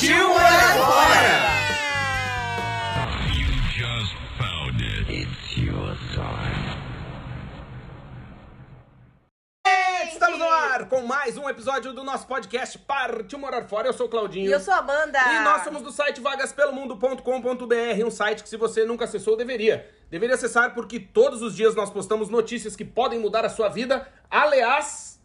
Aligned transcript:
Partiu 0.00 0.28
morar 0.30 0.78
fora! 0.78 1.60
Estamos 10.10 10.38
no 10.38 10.48
ar 10.48 10.88
com 10.88 11.02
mais 11.02 11.36
um 11.36 11.46
episódio 11.50 11.92
do 11.92 12.02
nosso 12.02 12.26
podcast 12.26 12.78
Partiu 12.78 13.38
Morar 13.38 13.64
Fora. 13.68 13.88
Eu 13.88 13.92
sou 13.92 14.06
o 14.06 14.08
Claudinho. 14.08 14.48
E 14.48 14.52
eu 14.52 14.58
sou 14.58 14.72
a 14.72 14.78
Amanda. 14.78 15.18
E 15.18 15.40
nós 15.44 15.64
somos 15.64 15.82
do 15.82 15.92
site 15.92 16.18
vagaspelomundo.com.br, 16.18 18.06
um 18.06 18.10
site 18.10 18.42
que 18.42 18.48
se 18.48 18.56
você 18.56 18.86
nunca 18.86 19.04
acessou, 19.04 19.36
deveria. 19.36 19.86
Deveria 20.10 20.34
acessar 20.34 20.72
porque 20.72 20.98
todos 20.98 21.42
os 21.42 21.54
dias 21.54 21.74
nós 21.74 21.90
postamos 21.90 22.30
notícias 22.30 22.74
que 22.74 22.86
podem 22.86 23.18
mudar 23.18 23.44
a 23.44 23.50
sua 23.50 23.68
vida. 23.68 24.08
Aliás, 24.30 25.20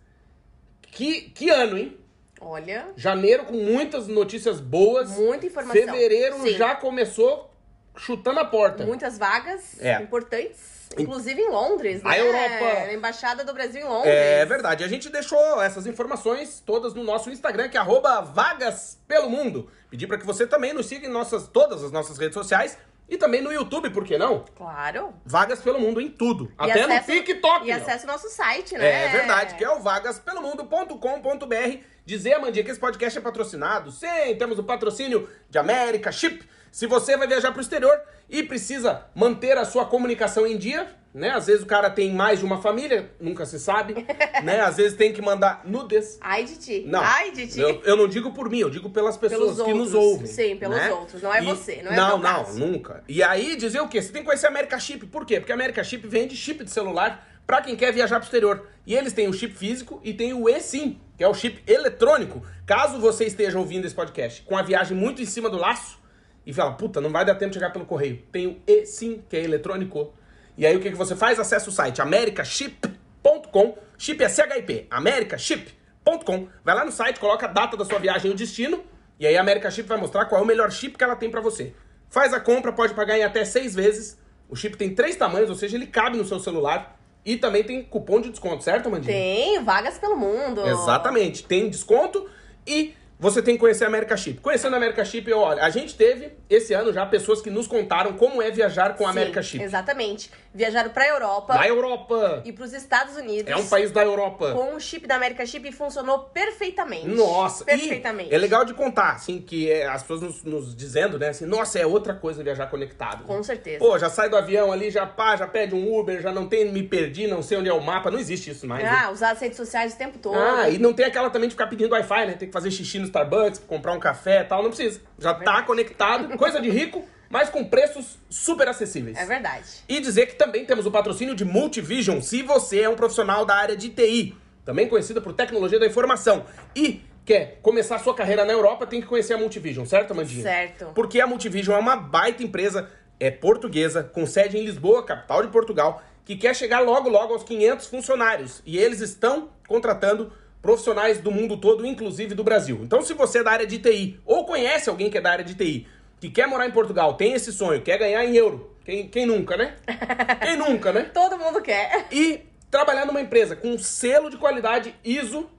que, 0.82 1.30
que 1.30 1.50
ano, 1.50 1.78
hein? 1.78 2.05
Olha, 2.48 2.90
Janeiro 2.96 3.46
com 3.46 3.54
muitas 3.54 4.08
notícias 4.08 4.60
boas. 4.62 5.10
Muita 5.18 5.48
informação. 5.48 5.82
Fevereiro 5.82 6.40
Sim. 6.42 6.54
já 6.54 6.76
começou 6.76 7.52
chutando 7.98 8.40
a 8.40 8.46
porta. 8.46 8.86
muitas 8.86 9.18
vagas 9.18 9.82
É. 9.82 10.00
importantes. 10.02 10.76
Inclusive 10.98 11.42
em 11.42 11.50
Londres, 11.50 12.04
né? 12.04 12.10
A 12.12 12.20
Europa. 12.20 12.86
Na 12.86 12.94
Embaixada 12.94 13.44
do 13.44 13.52
Brasil 13.52 13.82
em 13.82 13.84
Londres. 13.84 14.14
É 14.14 14.46
verdade. 14.46 14.84
A 14.84 14.88
gente 14.88 15.10
deixou 15.10 15.60
essas 15.62 15.88
informações 15.88 16.62
todas 16.64 16.94
no 16.94 17.04
nosso 17.04 17.32
Instagram, 17.32 17.68
que 17.68 17.78
é 17.78 17.80
arroba 17.80 18.22
Vagas 18.22 19.00
pelo 19.08 19.28
Mundo. 19.28 19.68
Pedir 19.90 20.06
para 20.06 20.20
que 20.20 20.26
você 20.26 20.46
também 20.46 20.72
nos 20.72 20.86
siga 20.86 21.08
em 21.08 21.10
nossas, 21.10 21.48
todas 21.48 21.84
as 21.84 21.92
nossas 21.92 22.18
redes 22.20 22.36
sociais 22.36 22.78
e 23.10 23.18
também 23.18 23.42
no 23.42 23.52
YouTube, 23.52 23.90
por 23.90 24.06
que 24.06 24.18
não? 24.18 24.46
Claro. 24.56 25.14
Vagas 25.26 25.60
pelo 25.62 25.80
Mundo 25.80 26.00
em 26.00 26.10
tudo. 26.10 26.52
E 26.62 26.72
Até 26.72 26.86
no 26.86 27.00
TikTok. 27.04 27.66
E 27.68 27.72
acesse 27.72 28.06
o 28.06 28.08
nosso 28.08 28.30
site, 28.30 28.78
né? 28.78 29.06
É 29.06 29.10
verdade, 29.10 29.56
que 29.56 29.64
é 29.64 29.70
o 29.70 29.80
vagaspelomundo.com.br. 29.80 31.95
Dizer, 32.06 32.34
Amandinha, 32.34 32.64
que 32.64 32.72
esse 32.72 32.80
podcast 32.80 33.18
é 33.18 33.22
patrocinado. 33.22 33.92
Sim, 33.92 34.36
temos 34.38 34.60
o 34.60 34.64
patrocínio 34.64 35.28
de 35.50 35.58
América 35.58 36.12
Chip. 36.12 36.44
Se 36.72 36.86
você 36.88 37.16
vai 37.18 37.28
viajar 37.28 37.52
para 37.52 37.60
o 37.60 37.62
exterior 37.62 37.98
e 38.30 38.44
precisa 38.44 39.06
manter 39.16 39.58
a 39.58 39.66
sua 39.66 39.86
comunicação 39.86 40.46
em 40.46 40.58
dia, 40.58 40.88
né? 41.14 41.30
Às 41.32 41.48
vezes 41.48 41.64
o 41.64 41.66
cara 41.66 41.90
tem 41.90 42.12
mais 42.14 42.40
de 42.40 42.46
uma 42.46 42.62
família, 42.62 43.10
nunca 43.20 43.46
se 43.46 43.58
sabe, 43.58 44.06
né? 44.44 44.60
Às 44.60 44.76
vezes 44.76 44.98
tem 44.98 45.14
que 45.14 45.22
mandar 45.22 45.62
nudes. 45.66 46.18
Ai 46.22 46.44
de 46.44 46.58
ti. 46.58 46.84
Não, 46.86 47.00
Ai 47.02 47.32
de 47.32 47.48
ti. 47.48 47.60
eu, 47.62 47.82
eu 47.86 47.96
não 47.96 48.08
digo 48.10 48.34
por 48.34 48.50
mim, 48.50 48.60
eu 48.60 48.70
digo 48.70 48.90
pelas 48.90 49.16
pessoas 49.16 49.56
Pelos 49.56 49.62
que 49.66 49.74
nos 49.74 49.94
outros. 49.94 50.12
ouvem. 50.12 50.28
Sim, 50.28 50.58
pelos 50.58 50.76
né? 50.76 50.92
outros, 50.92 51.22
não 51.22 51.34
é 51.34 51.42
E- 51.42 51.46
você, 51.46 51.82
não 51.82 51.92
é 51.94 51.96
Não, 51.96 52.18
não, 52.18 52.44
caso. 52.44 52.60
nunca. 52.60 53.04
E 53.08 53.24
aí 53.24 53.56
dizer 53.56 53.80
o 53.80 53.88
quê? 53.88 54.02
Você 54.02 54.12
tem 54.12 54.22
que 54.22 54.26
conhecer 54.28 54.48
a 54.48 54.50
América 54.50 54.78
Chip. 54.78 55.06
Por 55.08 55.26
quê? 55.26 55.40
Porque 55.40 55.54
a 55.54 55.56
América 55.56 55.82
Chip 55.84 56.06
vende 56.06 56.36
chip 56.36 56.62
de 56.66 56.70
celular 56.70 57.26
pra 57.46 57.62
quem 57.62 57.76
quer 57.76 57.94
viajar 57.94 58.18
pro 58.18 58.26
exterior. 58.26 58.68
E 58.86 58.96
eles 58.96 59.14
têm 59.14 59.28
o 59.28 59.34
chip 59.34 59.56
físico 59.56 60.00
e 60.04 60.14
tem 60.14 60.34
o 60.34 60.50
eSIM, 60.50 61.00
que 61.18 61.24
é 61.24 61.28
o 61.28 61.34
chip 61.34 61.62
eletrônico. 61.66 62.46
Caso 62.66 63.00
você 63.00 63.26
esteja 63.26 63.58
ouvindo 63.58 63.86
esse 63.86 63.96
podcast 63.96 64.42
com 64.44 64.58
a 64.58 64.62
viagem 64.62 64.98
muito 64.98 65.22
em 65.22 65.26
cima 65.26 65.50
do 65.50 65.58
laço 65.58 66.00
e 66.46 66.54
fala, 66.54 66.74
puta, 66.74 67.02
não 67.02 67.10
vai 67.10 67.26
dar 67.26 67.36
tempo 67.36 67.52
de 67.52 67.56
chegar 67.56 67.72
pelo 67.72 67.86
correio. 67.86 68.22
Tem 68.32 68.48
o 68.48 68.62
eSIM, 68.68 69.24
que 69.30 69.36
é 69.36 69.44
eletrônico. 69.44 70.14
E 70.58 70.66
aí 70.66 70.76
o 70.76 70.80
que, 70.80 70.90
que 70.90 70.98
você 70.98 71.16
faz? 71.16 71.40
Acessa 71.40 71.70
o 71.70 71.74
site 71.74 72.02
americaship.com, 72.02 73.78
chip 73.98 74.24
é 74.24 74.30
CHIP, 74.30 74.88
americaship.com. 74.90 76.48
Vai 76.64 76.76
lá 76.76 76.86
no 76.86 76.92
site, 76.92 77.20
coloca 77.20 77.46
a 77.46 77.50
data 77.50 77.76
da 77.76 77.84
sua 77.84 78.00
viagem 78.00 78.32
e 78.32 78.34
o 78.34 78.38
destino, 78.38 78.84
e 79.20 79.26
aí 79.26 79.38
a 79.38 79.42
America 79.42 79.72
Chip 79.72 79.88
vai 79.88 79.98
mostrar 79.98 80.26
qual 80.26 80.42
é 80.42 80.44
o 80.44 80.48
melhor 80.48 80.72
chip 80.72 80.98
que 80.98 81.04
ela 81.04 81.16
tem 81.16 81.30
pra 81.30 81.42
você. 81.42 81.74
Faz 82.10 82.34
a 82.34 82.40
compra, 82.40 82.72
pode 82.72 82.94
pagar 82.94 83.18
em 83.18 83.24
até 83.24 83.46
seis 83.46 83.74
vezes. 83.74 84.18
O 84.50 84.56
chip 84.56 84.78
tem 84.78 84.94
três 84.94 85.16
tamanhos, 85.16 85.50
ou 85.50 85.56
seja, 85.56 85.76
ele 85.76 85.88
cabe 85.88 86.18
no 86.18 86.26
seu 86.26 86.40
celular. 86.40 87.00
E 87.26 87.38
também 87.38 87.64
tem 87.64 87.82
cupom 87.82 88.22
de 88.22 88.30
desconto, 88.30 88.64
certo, 88.64 88.88
Amandinha? 88.88 89.14
Tem 89.14 89.64
vagas 89.64 89.98
pelo 89.98 90.16
mundo. 90.16 90.62
Exatamente. 90.66 91.44
Tem 91.44 91.68
desconto 91.68 92.30
e 92.68 92.94
você 93.20 93.42
tem 93.42 93.56
que 93.56 93.62
conhecer 93.62 93.86
a 93.86 93.88
America 93.88 94.16
Chip. 94.16 94.42
Conhecendo 94.42 94.74
a 94.74 94.78
America 94.78 95.04
Chip, 95.04 95.32
olha, 95.34 95.64
a 95.64 95.70
gente 95.70 95.96
teve 95.96 96.34
esse 96.50 96.74
ano 96.74 96.94
já 96.94 97.06
pessoas 97.06 97.42
que 97.42 97.50
nos 97.50 97.66
contaram 97.66 98.14
como 98.14 98.42
é 98.42 98.52
viajar 98.52 98.96
com 98.96 99.06
a 99.06 99.12
Sim, 99.12 99.18
America 99.18 99.42
Chip. 99.42 99.64
Exatamente. 99.64 100.30
Viajaram 100.56 100.90
pra 100.90 101.06
Europa 101.06 101.54
Na 101.54 101.68
Europa. 101.68 102.42
e 102.46 102.54
pros 102.54 102.72
Estados 102.74 103.18
Unidos. 103.18 103.52
É 103.52 103.58
um 103.58 103.68
país 103.68 103.92
da 103.92 104.02
Europa. 104.04 104.54
Com 104.54 104.76
o 104.76 104.80
chip 104.80 105.06
da 105.06 105.16
América 105.16 105.46
Chip 105.46 105.68
e 105.68 105.72
funcionou 105.74 106.20
perfeitamente. 106.20 107.08
Nossa, 107.08 107.64
e 107.64 107.66
Perfeitamente. 107.66 108.34
é 108.34 108.38
legal 108.38 108.64
de 108.64 108.74
contar, 108.74 109.12
assim, 109.16 109.42
que 109.42 109.70
é, 109.70 109.86
as 109.86 110.02
pessoas 110.02 110.22
nos, 110.22 110.44
nos 110.46 110.76
dizendo, 110.76 111.20
né, 111.20 111.30
assim, 111.30 111.46
nossa, 111.46 111.78
é 111.78 111.86
outra 111.86 112.14
coisa 112.14 112.42
viajar 112.42 112.68
conectado. 112.68 113.26
Com 113.26 113.44
certeza. 113.44 113.80
Pô, 113.80 114.00
já 114.00 114.10
sai 114.10 114.30
do 114.30 114.38
avião 114.38 114.72
ali, 114.72 114.90
já 114.90 115.06
pá, 115.06 115.36
já 115.36 115.46
pede 115.46 115.76
um 115.76 116.00
Uber, 116.00 116.22
já 116.22 116.32
não 116.32 116.48
tem, 116.48 116.72
me 116.72 116.84
perdi, 116.84 117.28
não 117.28 117.42
sei 117.42 117.58
onde 117.58 117.68
é 117.70 117.74
o 117.74 117.82
mapa, 117.82 118.10
não 118.10 118.18
existe 118.18 118.50
isso 118.52 118.66
mais. 118.66 118.84
né? 118.84 118.90
Ah, 118.90 119.12
usar 119.12 119.32
as 119.32 119.40
redes 119.42 119.58
sociais 119.58 119.94
o 119.94 119.98
tempo 119.98 120.18
todo. 120.20 120.38
Ah, 120.40 120.70
e 120.70 120.78
não 120.78 120.94
tem 120.94 121.06
aquela 121.06 121.30
também 121.30 121.50
de 121.50 121.56
ficar 121.56 121.68
pedindo 121.68 121.92
Wi-Fi, 121.92 122.28
né? 122.28 122.34
Tem 122.34 122.48
que 122.48 122.54
fazer 122.54 122.72
xixi 122.72 122.98
no 122.98 123.06
Starbucks, 123.06 123.60
comprar 123.68 123.92
um 123.92 124.00
café 124.00 124.42
e 124.42 124.46
tal, 124.46 124.64
não 124.64 124.70
precisa. 124.70 125.02
Já 125.20 125.34
tá 125.34 125.62
conectado, 125.64 126.38
coisa 126.38 126.62
de 126.62 126.70
rico, 126.70 127.04
mas 127.36 127.50
com 127.50 127.66
preços 127.66 128.18
super 128.30 128.66
acessíveis. 128.70 129.18
É 129.18 129.26
verdade. 129.26 129.66
E 129.90 130.00
dizer 130.00 130.28
que 130.28 130.36
também 130.36 130.64
temos 130.64 130.86
o 130.86 130.92
patrocínio 130.92 131.36
de 131.36 131.44
Multivision, 131.44 132.22
se 132.22 132.42
você 132.42 132.80
é 132.80 132.88
um 132.88 132.96
profissional 132.96 133.44
da 133.44 133.54
área 133.56 133.76
de 133.76 133.90
TI, 133.90 134.34
também 134.64 134.88
conhecida 134.88 135.20
por 135.20 135.34
tecnologia 135.34 135.78
da 135.78 135.86
informação, 135.86 136.46
e 136.74 137.02
quer 137.26 137.60
começar 137.62 138.00
sua 138.00 138.16
carreira 138.16 138.46
na 138.46 138.54
Europa, 138.54 138.88
tem 138.88 139.02
que 139.02 139.08
conhecer 139.08 139.34
a 139.34 139.38
Multivision, 139.38 139.86
certo, 139.86 140.12
Amandinha? 140.12 140.44
Certo. 140.44 140.86
Porque 140.96 141.20
a 141.20 141.28
Multivision 141.28 141.76
é 141.76 141.80
uma 141.82 141.98
baita 141.98 142.42
empresa, 142.42 142.90
é 143.20 143.30
portuguesa, 143.30 144.02
com 144.02 144.26
sede 144.26 144.58
em 144.58 144.64
Lisboa, 144.64 145.04
capital 145.04 145.42
de 145.42 145.50
Portugal, 145.50 146.02
que 146.24 146.38
quer 146.38 146.56
chegar 146.56 146.80
logo, 146.80 147.10
logo 147.10 147.34
aos 147.34 147.44
500 147.44 147.88
funcionários. 147.88 148.62
E 148.66 148.78
eles 148.78 149.02
estão 149.02 149.50
contratando 149.68 150.32
profissionais 150.62 151.20
do 151.20 151.32
mundo 151.32 151.58
todo, 151.58 151.86
inclusive 151.86 152.34
do 152.34 152.46
Brasil. 152.46 152.80
Então, 152.82 153.02
se 153.02 153.14
você 153.14 153.40
é 153.40 153.44
da 153.44 153.52
área 153.52 153.68
de 153.68 153.78
TI, 153.78 154.22
ou 154.26 154.46
conhece 154.46 154.90
alguém 154.90 155.10
que 155.10 155.18
é 155.18 155.22
da 155.22 155.32
área 155.32 155.44
de 155.44 155.54
TI, 155.54 155.86
que 156.28 156.32
quer 156.32 156.48
morar 156.48 156.68
em 156.68 156.72
Portugal, 156.72 157.14
tem 157.14 157.34
esse 157.34 157.52
sonho, 157.52 157.82
quer 157.82 157.98
ganhar 157.98 158.24
em 158.26 158.36
euro, 158.36 158.76
quem, 158.84 159.08
quem 159.08 159.26
nunca, 159.26 159.56
né? 159.58 159.76
Quem 160.42 160.58
nunca, 160.58 160.92
né? 160.92 161.10
Todo 161.14 161.38
mundo 161.38 161.62
quer. 161.62 162.08
E 162.12 162.46
trabalhar 162.70 163.06
numa 163.06 163.20
empresa 163.22 163.56
com 163.56 163.78
selo 163.78 164.30
de 164.30 164.38
qualidade 164.38 164.96
ISO 165.04 165.50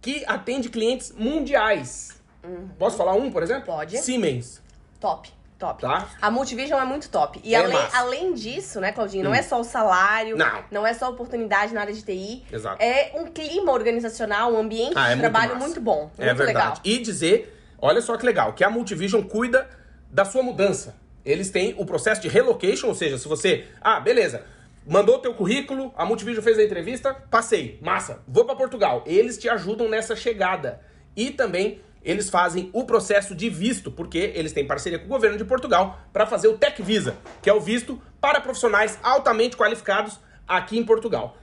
que 0.00 0.24
atende 0.26 0.68
clientes 0.70 1.12
mundiais. 1.12 2.20
Posso 2.78 2.96
falar 2.96 3.12
um, 3.14 3.30
por 3.30 3.42
exemplo? 3.42 3.70
Uhum. 3.70 3.78
Pode. 3.78 3.98
Siemens. 3.98 4.62
Top, 4.98 5.30
top. 5.58 5.82
Tá. 5.82 6.08
A 6.22 6.30
Multivision 6.30 6.80
é 6.80 6.84
muito 6.86 7.10
top. 7.10 7.38
E 7.44 7.54
É 7.54 7.58
além, 7.58 7.72
massa. 7.74 7.98
além 7.98 8.32
disso, 8.32 8.80
né, 8.80 8.92
Claudinho, 8.92 9.24
não 9.24 9.34
é 9.34 9.42
só 9.42 9.60
o 9.60 9.64
salário, 9.64 10.36
Não. 10.70 10.86
é 10.86 10.94
só 10.94 11.06
a 11.06 11.08
oportunidade 11.10 11.74
na 11.74 11.82
área 11.82 11.92
de 11.92 12.02
TI. 12.02 12.44
Exato. 12.50 12.82
É 12.82 13.12
um 13.14 13.26
clima 13.26 13.72
organizacional, 13.72 14.52
um 14.54 14.58
ambiente 14.58 14.94
Ah, 14.96 15.08
é 15.08 15.14
de 15.14 15.16
muito 15.16 15.30
trabalho 15.30 15.54
massa. 15.54 15.66
muito 15.66 15.80
bom. 15.82 16.10
É 16.16 16.24
muito 16.26 16.36
verdade. 16.38 16.46
legal. 16.56 16.74
E 16.82 16.98
dizer, 16.98 17.58
olha 17.78 18.00
só 18.00 18.16
que 18.16 18.24
legal, 18.24 18.54
que 18.54 18.64
a 18.64 18.70
Multivision 18.70 19.22
cuida 19.22 19.68
da 20.10 20.24
sua 20.24 20.42
mudança. 20.42 20.96
Eles 21.24 21.50
têm 21.50 21.74
o 21.78 21.84
processo 21.84 22.20
de 22.20 22.28
relocation, 22.28 22.88
ou 22.88 22.94
seja, 22.94 23.18
se 23.18 23.28
você, 23.28 23.66
ah, 23.80 24.00
beleza, 24.00 24.44
mandou 24.86 25.16
o 25.16 25.18
teu 25.18 25.34
currículo, 25.34 25.92
a 25.96 26.04
Multivision 26.04 26.42
fez 26.42 26.58
a 26.58 26.64
entrevista, 26.64 27.14
passei, 27.30 27.78
massa, 27.82 28.22
vou 28.26 28.44
para 28.44 28.56
Portugal. 28.56 29.04
Eles 29.06 29.38
te 29.38 29.48
ajudam 29.48 29.88
nessa 29.88 30.16
chegada. 30.16 30.80
E 31.14 31.30
também 31.30 31.80
eles 32.02 32.30
fazem 32.30 32.70
o 32.72 32.84
processo 32.84 33.34
de 33.34 33.50
visto, 33.50 33.90
porque 33.90 34.32
eles 34.34 34.52
têm 34.52 34.66
parceria 34.66 34.98
com 34.98 35.04
o 35.04 35.08
governo 35.08 35.36
de 35.36 35.44
Portugal 35.44 36.00
para 36.12 36.26
fazer 36.26 36.48
o 36.48 36.56
Tech 36.56 36.82
Visa, 36.82 37.16
que 37.42 37.50
é 37.50 37.52
o 37.52 37.60
visto 37.60 38.00
para 38.20 38.40
profissionais 38.40 38.98
altamente 39.02 39.56
qualificados 39.56 40.18
aqui 40.48 40.78
em 40.78 40.84
Portugal. 40.84 41.36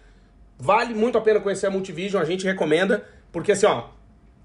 Vale 0.58 0.96
muito 0.96 1.18
a 1.18 1.22
pena 1.22 1.40
conhecer 1.40 1.68
a 1.68 1.69
Multivision, 1.69 2.22
a 2.22 2.25
gente 2.25 2.46
recomenda, 2.46 3.08
porque 3.31 3.52
assim, 3.52 3.68
ó, 3.68 3.90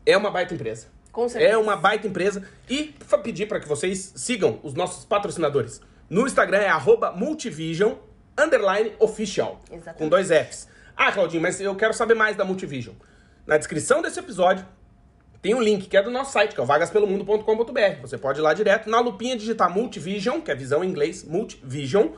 é 0.05 0.17
uma 0.17 0.31
baita 0.31 0.55
empresa. 0.55 0.89
É 1.39 1.57
uma 1.57 1.77
baita 1.77 2.07
empresa. 2.07 2.43
E 2.69 2.95
pedir 3.23 3.47
para 3.47 3.61
que 3.61 3.69
vocês 3.69 4.13
sigam 4.17 4.59
os 4.63 4.75
nossos 4.75 5.05
patrocinadores. 5.05 5.81
No 6.09 6.27
Instagram 6.27 6.59
é 6.59 6.69
arroba 6.69 7.13
Multivision 7.13 7.95
underline 8.37 8.93
official. 8.99 9.61
Exatamente. 9.71 9.99
Com 9.99 10.09
dois 10.09 10.29
Fs. 10.29 10.69
Ah, 10.97 11.13
Claudinho, 11.13 11.43
mas 11.43 11.61
eu 11.61 11.75
quero 11.75 11.93
saber 11.93 12.15
mais 12.15 12.37
da 12.37 12.45
Multivision. 12.45 12.95
Na 13.47 13.57
descrição 13.57 14.03
desse 14.03 14.19
episódio 14.19 14.67
tem 15.41 15.55
um 15.55 15.61
link 15.61 15.89
que 15.89 15.97
é 15.97 16.03
do 16.03 16.11
nosso 16.11 16.33
site, 16.33 16.55
que 16.55 16.61
é 16.61 16.63
o 16.63 16.67
vagaspelomundo.com.br. 16.67 18.01
Você 18.01 18.17
pode 18.17 18.39
ir 18.39 18.43
lá 18.43 18.55
direto, 18.55 18.89
na 18.89 19.01
lupinha 19.01 19.37
digitar 19.37 19.69
Multivision, 19.69 20.41
que 20.41 20.51
é 20.51 20.55
visão 20.55 20.85
em 20.85 20.89
inglês, 20.89 21.25
Multivision, 21.25 22.09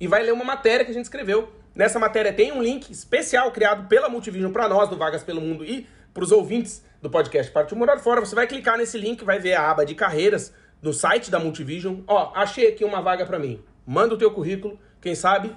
e 0.00 0.06
vai 0.08 0.22
ler 0.22 0.32
uma 0.32 0.44
matéria 0.44 0.84
que 0.84 0.90
a 0.90 0.94
gente 0.94 1.04
escreveu. 1.04 1.52
Nessa 1.74 1.98
matéria 1.98 2.32
tem 2.32 2.52
um 2.52 2.60
link 2.62 2.90
especial 2.90 3.52
criado 3.52 3.86
pela 3.86 4.08
Multivision 4.08 4.50
para 4.50 4.68
nós, 4.68 4.88
do 4.88 4.96
Vagas 4.96 5.22
pelo 5.22 5.40
Mundo 5.40 5.64
e 5.64 5.86
pros 6.12 6.32
ouvintes 6.32 6.82
do 7.06 7.10
podcast 7.10 7.52
Partiu 7.52 7.76
Morar 7.76 7.98
Fora. 7.98 8.20
Você 8.20 8.34
vai 8.34 8.46
clicar 8.48 8.76
nesse 8.76 8.98
link, 8.98 9.24
vai 9.24 9.38
ver 9.38 9.54
a 9.54 9.70
aba 9.70 9.86
de 9.86 9.94
carreiras 9.94 10.52
no 10.82 10.92
site 10.92 11.30
da 11.30 11.38
Multivision. 11.38 12.00
Ó, 12.06 12.32
achei 12.34 12.66
aqui 12.68 12.84
uma 12.84 13.00
vaga 13.00 13.24
pra 13.24 13.38
mim. 13.38 13.62
Manda 13.86 14.14
o 14.14 14.18
teu 14.18 14.32
currículo, 14.32 14.78
quem 15.00 15.14
sabe 15.14 15.54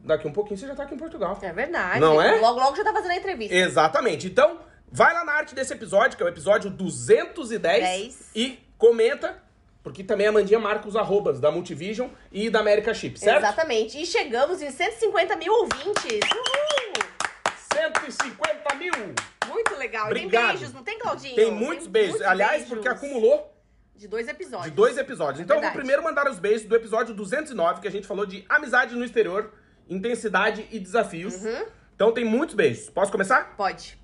daqui 0.00 0.28
um 0.28 0.32
pouquinho 0.32 0.58
você 0.58 0.66
já 0.66 0.74
tá 0.74 0.82
aqui 0.82 0.94
em 0.94 0.98
Portugal. 0.98 1.38
É 1.40 1.52
verdade. 1.52 2.00
Não 2.00 2.20
é? 2.20 2.36
Logo, 2.38 2.60
logo 2.60 2.76
já 2.76 2.84
tá 2.84 2.92
fazendo 2.92 3.12
a 3.12 3.16
entrevista. 3.16 3.54
Exatamente. 3.54 4.26
Então, 4.26 4.58
vai 4.92 5.14
lá 5.14 5.24
na 5.24 5.32
arte 5.32 5.54
desse 5.54 5.72
episódio, 5.72 6.16
que 6.16 6.22
é 6.22 6.26
o 6.26 6.28
episódio 6.28 6.68
210, 6.70 7.82
Dez. 7.82 8.30
e 8.36 8.58
comenta, 8.76 9.42
porque 9.82 10.04
também 10.04 10.26
a 10.26 10.32
Mandinha 10.32 10.58
marca 10.58 10.86
os 10.86 10.96
arrobas 10.96 11.40
da 11.40 11.50
Multivision 11.50 12.08
e 12.30 12.50
da 12.50 12.60
America 12.60 12.92
Chip, 12.92 13.18
certo? 13.18 13.38
Exatamente. 13.38 14.00
E 14.00 14.04
chegamos 14.04 14.60
em 14.60 14.70
150 14.70 15.34
mil 15.36 15.52
ouvintes. 15.52 16.20
Uhul! 16.30 16.67
150 17.82 18.74
mil! 18.76 18.92
Muito 19.46 19.74
legal. 19.76 20.10
E 20.10 20.14
tem 20.14 20.24
Obrigado. 20.26 20.48
beijos, 20.58 20.72
não 20.74 20.82
tem, 20.82 20.98
Claudinho? 20.98 21.34
Tem 21.34 21.50
muitos 21.50 21.86
beijos. 21.86 22.10
muitos 22.12 22.28
Aliás, 22.28 22.52
beijos. 22.62 22.68
porque 22.68 22.88
acumulou 22.88 23.54
De 23.94 24.06
dois 24.08 24.28
episódios. 24.28 24.64
de 24.66 24.70
dois 24.72 24.98
episódios. 24.98 25.40
É 25.40 25.42
Então, 25.42 25.56
eu 25.56 25.60
vou 25.62 25.70
verdade. 25.70 25.78
primeiro 25.78 26.02
mandar 26.02 26.28
os 26.30 26.38
beijos 26.38 26.64
do 26.66 26.74
episódio 26.76 27.14
209, 27.14 27.80
que 27.80 27.88
a 27.88 27.90
gente 27.90 28.06
falou 28.06 28.26
de 28.26 28.44
amizade 28.48 28.94
no 28.94 29.04
exterior, 29.04 29.52
intensidade 29.88 30.66
e 30.70 30.78
desafios. 30.78 31.34
Uhum. 31.44 31.66
Então, 31.94 32.12
tem 32.12 32.24
muitos 32.24 32.54
beijos. 32.54 32.90
Posso 32.90 33.10
começar? 33.10 33.56
Pode. 33.56 33.98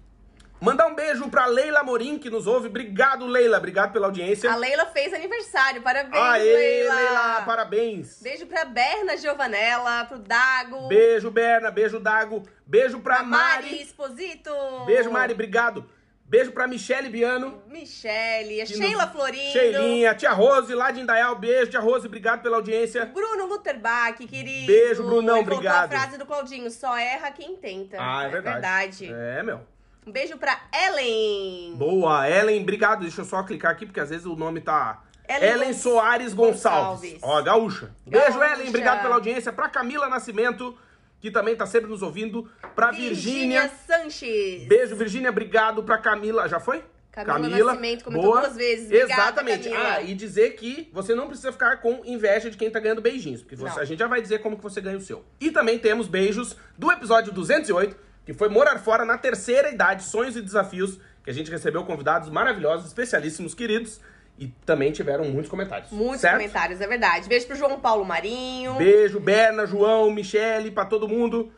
Mandar 0.64 0.86
um 0.86 0.94
beijo 0.94 1.28
pra 1.28 1.44
Leila 1.44 1.82
Morim, 1.82 2.18
que 2.18 2.30
nos 2.30 2.46
ouve. 2.46 2.68
Obrigado, 2.68 3.26
Leila. 3.26 3.58
Obrigado 3.58 3.92
pela 3.92 4.06
audiência. 4.06 4.50
A 4.50 4.56
Leila 4.56 4.86
fez 4.86 5.12
aniversário. 5.12 5.82
Parabéns, 5.82 6.14
Aê, 6.22 6.42
Leila. 6.42 6.94
Leila, 6.94 7.42
parabéns. 7.44 8.22
Beijo 8.22 8.46
pra 8.46 8.64
Berna 8.64 9.14
Giovanella, 9.16 10.06
pro 10.06 10.18
Dago. 10.18 10.88
Beijo, 10.88 11.30
Berna. 11.30 11.70
Beijo, 11.70 12.00
Dago. 12.00 12.42
Beijo 12.66 12.98
pra 13.00 13.16
pra 13.16 13.24
Mari 13.24 13.64
Mari. 13.66 13.82
Esposito. 13.82 14.50
Beijo, 14.86 15.10
Mari. 15.10 15.34
Obrigado. 15.34 15.86
Beijo 16.26 16.52
pra 16.52 16.66
Michele 16.66 17.10
Biano. 17.10 17.62
Michele, 17.68 18.62
a 18.62 18.66
Sheila 18.66 19.04
nos- 19.04 19.12
Florindo. 19.12 19.52
Sheilinha. 19.52 20.14
Tia 20.14 20.32
Rose, 20.32 20.74
lá 20.74 20.90
de 20.90 21.00
Indaial. 21.00 21.36
Beijo, 21.36 21.70
tia 21.70 21.80
Rose. 21.80 22.06
Obrigado 22.06 22.40
pela 22.42 22.56
audiência. 22.56 23.04
Bruno 23.04 23.44
Lutherbach, 23.46 24.16
querido. 24.26 24.66
Beijo, 24.66 25.02
Brunão, 25.02 25.36
Ele 25.36 25.42
obrigado. 25.50 25.92
a 25.92 25.98
frase 25.98 26.16
do 26.16 26.24
Claudinho, 26.24 26.70
só 26.70 26.96
erra 26.96 27.30
quem 27.30 27.54
tenta. 27.56 27.98
Ah, 28.00 28.24
é 28.24 28.28
verdade. 28.30 29.06
verdade. 29.08 29.12
É, 29.12 29.42
meu. 29.42 29.60
Um 30.06 30.12
beijo 30.12 30.36
pra 30.36 30.60
Ellen. 30.86 31.74
Boa, 31.76 32.28
Ellen, 32.28 32.60
obrigado. 32.62 33.00
Deixa 33.02 33.22
eu 33.22 33.24
só 33.24 33.42
clicar 33.42 33.72
aqui, 33.72 33.86
porque 33.86 34.00
às 34.00 34.10
vezes 34.10 34.26
o 34.26 34.36
nome 34.36 34.60
tá. 34.60 35.02
Ellen 35.28 35.50
Ellen, 35.52 35.72
Soares 35.72 36.34
Gonçalves. 36.34 37.12
Gonçalves. 37.14 37.18
Ó, 37.22 37.42
gaúcha. 37.42 37.90
Beijo, 38.06 38.38
Gaúcha. 38.38 38.52
Ellen, 38.54 38.68
obrigado 38.68 39.02
pela 39.02 39.14
audiência. 39.14 39.50
Pra 39.52 39.68
Camila 39.70 40.06
Nascimento, 40.08 40.76
que 41.20 41.30
também 41.30 41.56
tá 41.56 41.64
sempre 41.64 41.88
nos 41.88 42.02
ouvindo. 42.02 42.50
Pra 42.74 42.90
Virgínia. 42.90 43.70
Sanches. 43.86 44.66
Beijo, 44.68 44.94
Virgínia, 44.96 45.30
obrigado. 45.30 45.82
Pra 45.82 45.96
Camila. 45.96 46.46
Já 46.48 46.60
foi? 46.60 46.84
Camila 47.10 47.66
Nascimento 47.72 48.04
comentou 48.04 48.32
duas 48.32 48.56
vezes. 48.56 48.86
Obrigada, 48.86 49.12
Exatamente. 49.22 49.68
Camila. 49.70 49.94
Ah, 49.94 50.02
e 50.02 50.14
dizer 50.14 50.50
que 50.56 50.90
você 50.92 51.14
não 51.14 51.28
precisa 51.28 51.52
ficar 51.52 51.76
com 51.80 52.02
inveja 52.04 52.50
de 52.50 52.56
quem 52.58 52.68
tá 52.70 52.80
ganhando 52.80 53.00
beijinhos, 53.00 53.40
porque 53.40 53.54
você- 53.56 53.78
a 53.80 53.84
gente 53.84 54.00
já 54.00 54.08
vai 54.08 54.20
dizer 54.20 54.40
como 54.40 54.56
que 54.56 54.62
você 54.62 54.80
ganha 54.80 54.98
o 54.98 55.00
seu. 55.00 55.24
E 55.40 55.50
também 55.52 55.78
temos 55.78 56.08
beijos 56.08 56.56
do 56.76 56.90
episódio 56.90 57.32
208, 57.32 57.96
que 58.24 58.32
foi 58.32 58.48
Morar 58.48 58.78
Fora 58.78 59.04
na 59.04 59.18
terceira 59.18 59.70
idade, 59.70 60.04
sonhos 60.04 60.36
e 60.36 60.42
desafios, 60.42 60.98
que 61.22 61.30
a 61.30 61.32
gente 61.32 61.50
recebeu 61.50 61.84
convidados 61.84 62.28
maravilhosos, 62.30 62.86
especialíssimos, 62.86 63.54
queridos, 63.54 64.00
e 64.38 64.48
também 64.66 64.92
tiveram 64.92 65.24
muitos 65.24 65.50
comentários. 65.50 65.90
Muitos 65.90 66.20
certo? 66.20 66.36
comentários, 66.36 66.80
é 66.80 66.86
verdade. 66.86 67.28
Beijo 67.28 67.46
pro 67.46 67.56
João 67.56 67.78
Paulo 67.78 68.04
Marinho. 68.04 68.74
Beijo, 68.74 69.20
Berna, 69.20 69.66
João, 69.66 70.10
Michele, 70.10 70.70
pra 70.70 70.84
todo 70.84 71.08
mundo. 71.08 71.52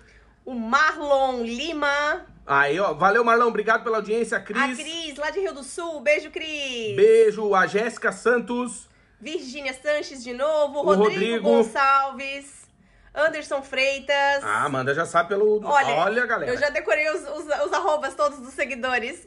O 0.45 0.55
Marlon 0.55 1.43
Lima. 1.43 2.27
Aí, 2.47 2.79
ó, 2.79 2.93
valeu, 2.93 3.25
Marlão, 3.25 3.49
obrigado 3.49 3.83
pela 3.83 3.97
audiência, 3.97 4.39
Cris. 4.39 4.63
A 4.63 4.83
Cris, 4.83 5.17
lá 5.17 5.31
de 5.31 5.41
Rio 5.41 5.55
do 5.55 5.65
Sul. 5.65 6.01
Beijo, 6.01 6.31
Cris. 6.31 6.95
Beijo, 6.95 7.55
a 7.55 7.67
Jéssica 7.67 8.13
Santos. 8.13 8.89
Virgínia 9.21 9.73
Sanches 9.73 10.23
de 10.23 10.33
novo. 10.33 10.81
O 10.81 10.83
Rodrigo, 10.83 11.09
Rodrigo. 11.09 11.43
Gonçalves. 11.43 12.66
Anderson 13.17 13.63
Freitas. 13.63 14.45
Ah, 14.45 14.65
Amanda 14.65 14.95
já 14.95 15.07
sabe 15.07 15.31
pelo. 15.31 15.65
Olha, 15.65 16.27
galera. 16.27 16.53
Eu 16.53 16.59
já 16.59 16.69
decorei 16.69 17.09
os, 17.11 17.23
os, 17.23 17.45
os 17.67 17.73
arrobas 17.73 18.15
todos 18.15 18.39
dos 18.39 18.53
seguidores. 18.53 19.23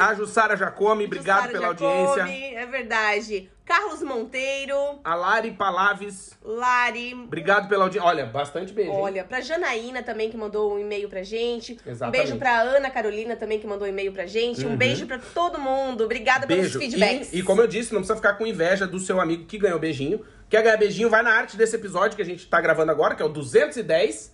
A 0.00 0.14
Jussara 0.14 0.56
Jacome, 0.56 1.04
obrigado 1.06 1.48
Jussara 1.48 1.52
pela 1.52 1.76
Giacomi, 1.76 2.06
audiência. 2.06 2.58
É 2.58 2.66
verdade. 2.66 3.50
Carlos 3.66 4.00
Monteiro. 4.00 5.00
A 5.02 5.14
Lari 5.16 5.50
Palaves, 5.50 6.30
Lari. 6.42 7.12
obrigado 7.14 7.68
pela 7.68 7.84
audiência. 7.84 8.08
Olha, 8.08 8.24
bastante 8.24 8.72
beijo. 8.72 8.92
hein? 8.92 8.96
Olha, 8.98 9.24
pra 9.24 9.40
Janaína 9.40 10.04
também, 10.04 10.30
que 10.30 10.36
mandou 10.36 10.74
um 10.74 10.78
e-mail 10.78 11.08
pra 11.08 11.24
gente. 11.24 11.72
Um 11.84 11.90
Exatamente. 11.90 12.22
beijo 12.22 12.38
pra 12.38 12.60
Ana 12.60 12.88
Carolina 12.90 13.34
também, 13.34 13.58
que 13.58 13.66
mandou 13.66 13.86
um 13.86 13.90
e-mail 13.90 14.12
pra 14.12 14.24
gente. 14.24 14.64
Um 14.64 14.70
Uhum. 14.70 14.76
beijo 14.76 15.04
pra 15.06 15.18
todo 15.18 15.58
mundo. 15.58 16.04
Obrigada 16.04 16.46
beijo. 16.46 16.78
pelos 16.78 16.84
feedbacks. 16.94 17.32
E, 17.32 17.40
e 17.40 17.42
como 17.42 17.60
eu 17.60 17.66
disse, 17.66 17.92
não 17.92 18.00
precisa 18.02 18.14
ficar 18.16 18.34
com 18.34 18.46
inveja 18.46 18.86
do 18.86 19.00
seu 19.00 19.20
amigo 19.20 19.44
que 19.46 19.58
ganhou 19.58 19.80
beijinho. 19.80 20.24
Quer 20.48 20.62
ganhar 20.62 20.76
beijinho, 20.76 21.10
vai 21.10 21.22
na 21.22 21.32
arte 21.32 21.56
desse 21.56 21.74
episódio 21.74 22.14
que 22.14 22.22
a 22.22 22.24
gente 22.24 22.46
tá 22.46 22.60
gravando 22.60 22.92
agora, 22.92 23.16
que 23.16 23.22
é 23.22 23.26
o 23.26 23.28
210. 23.28 24.32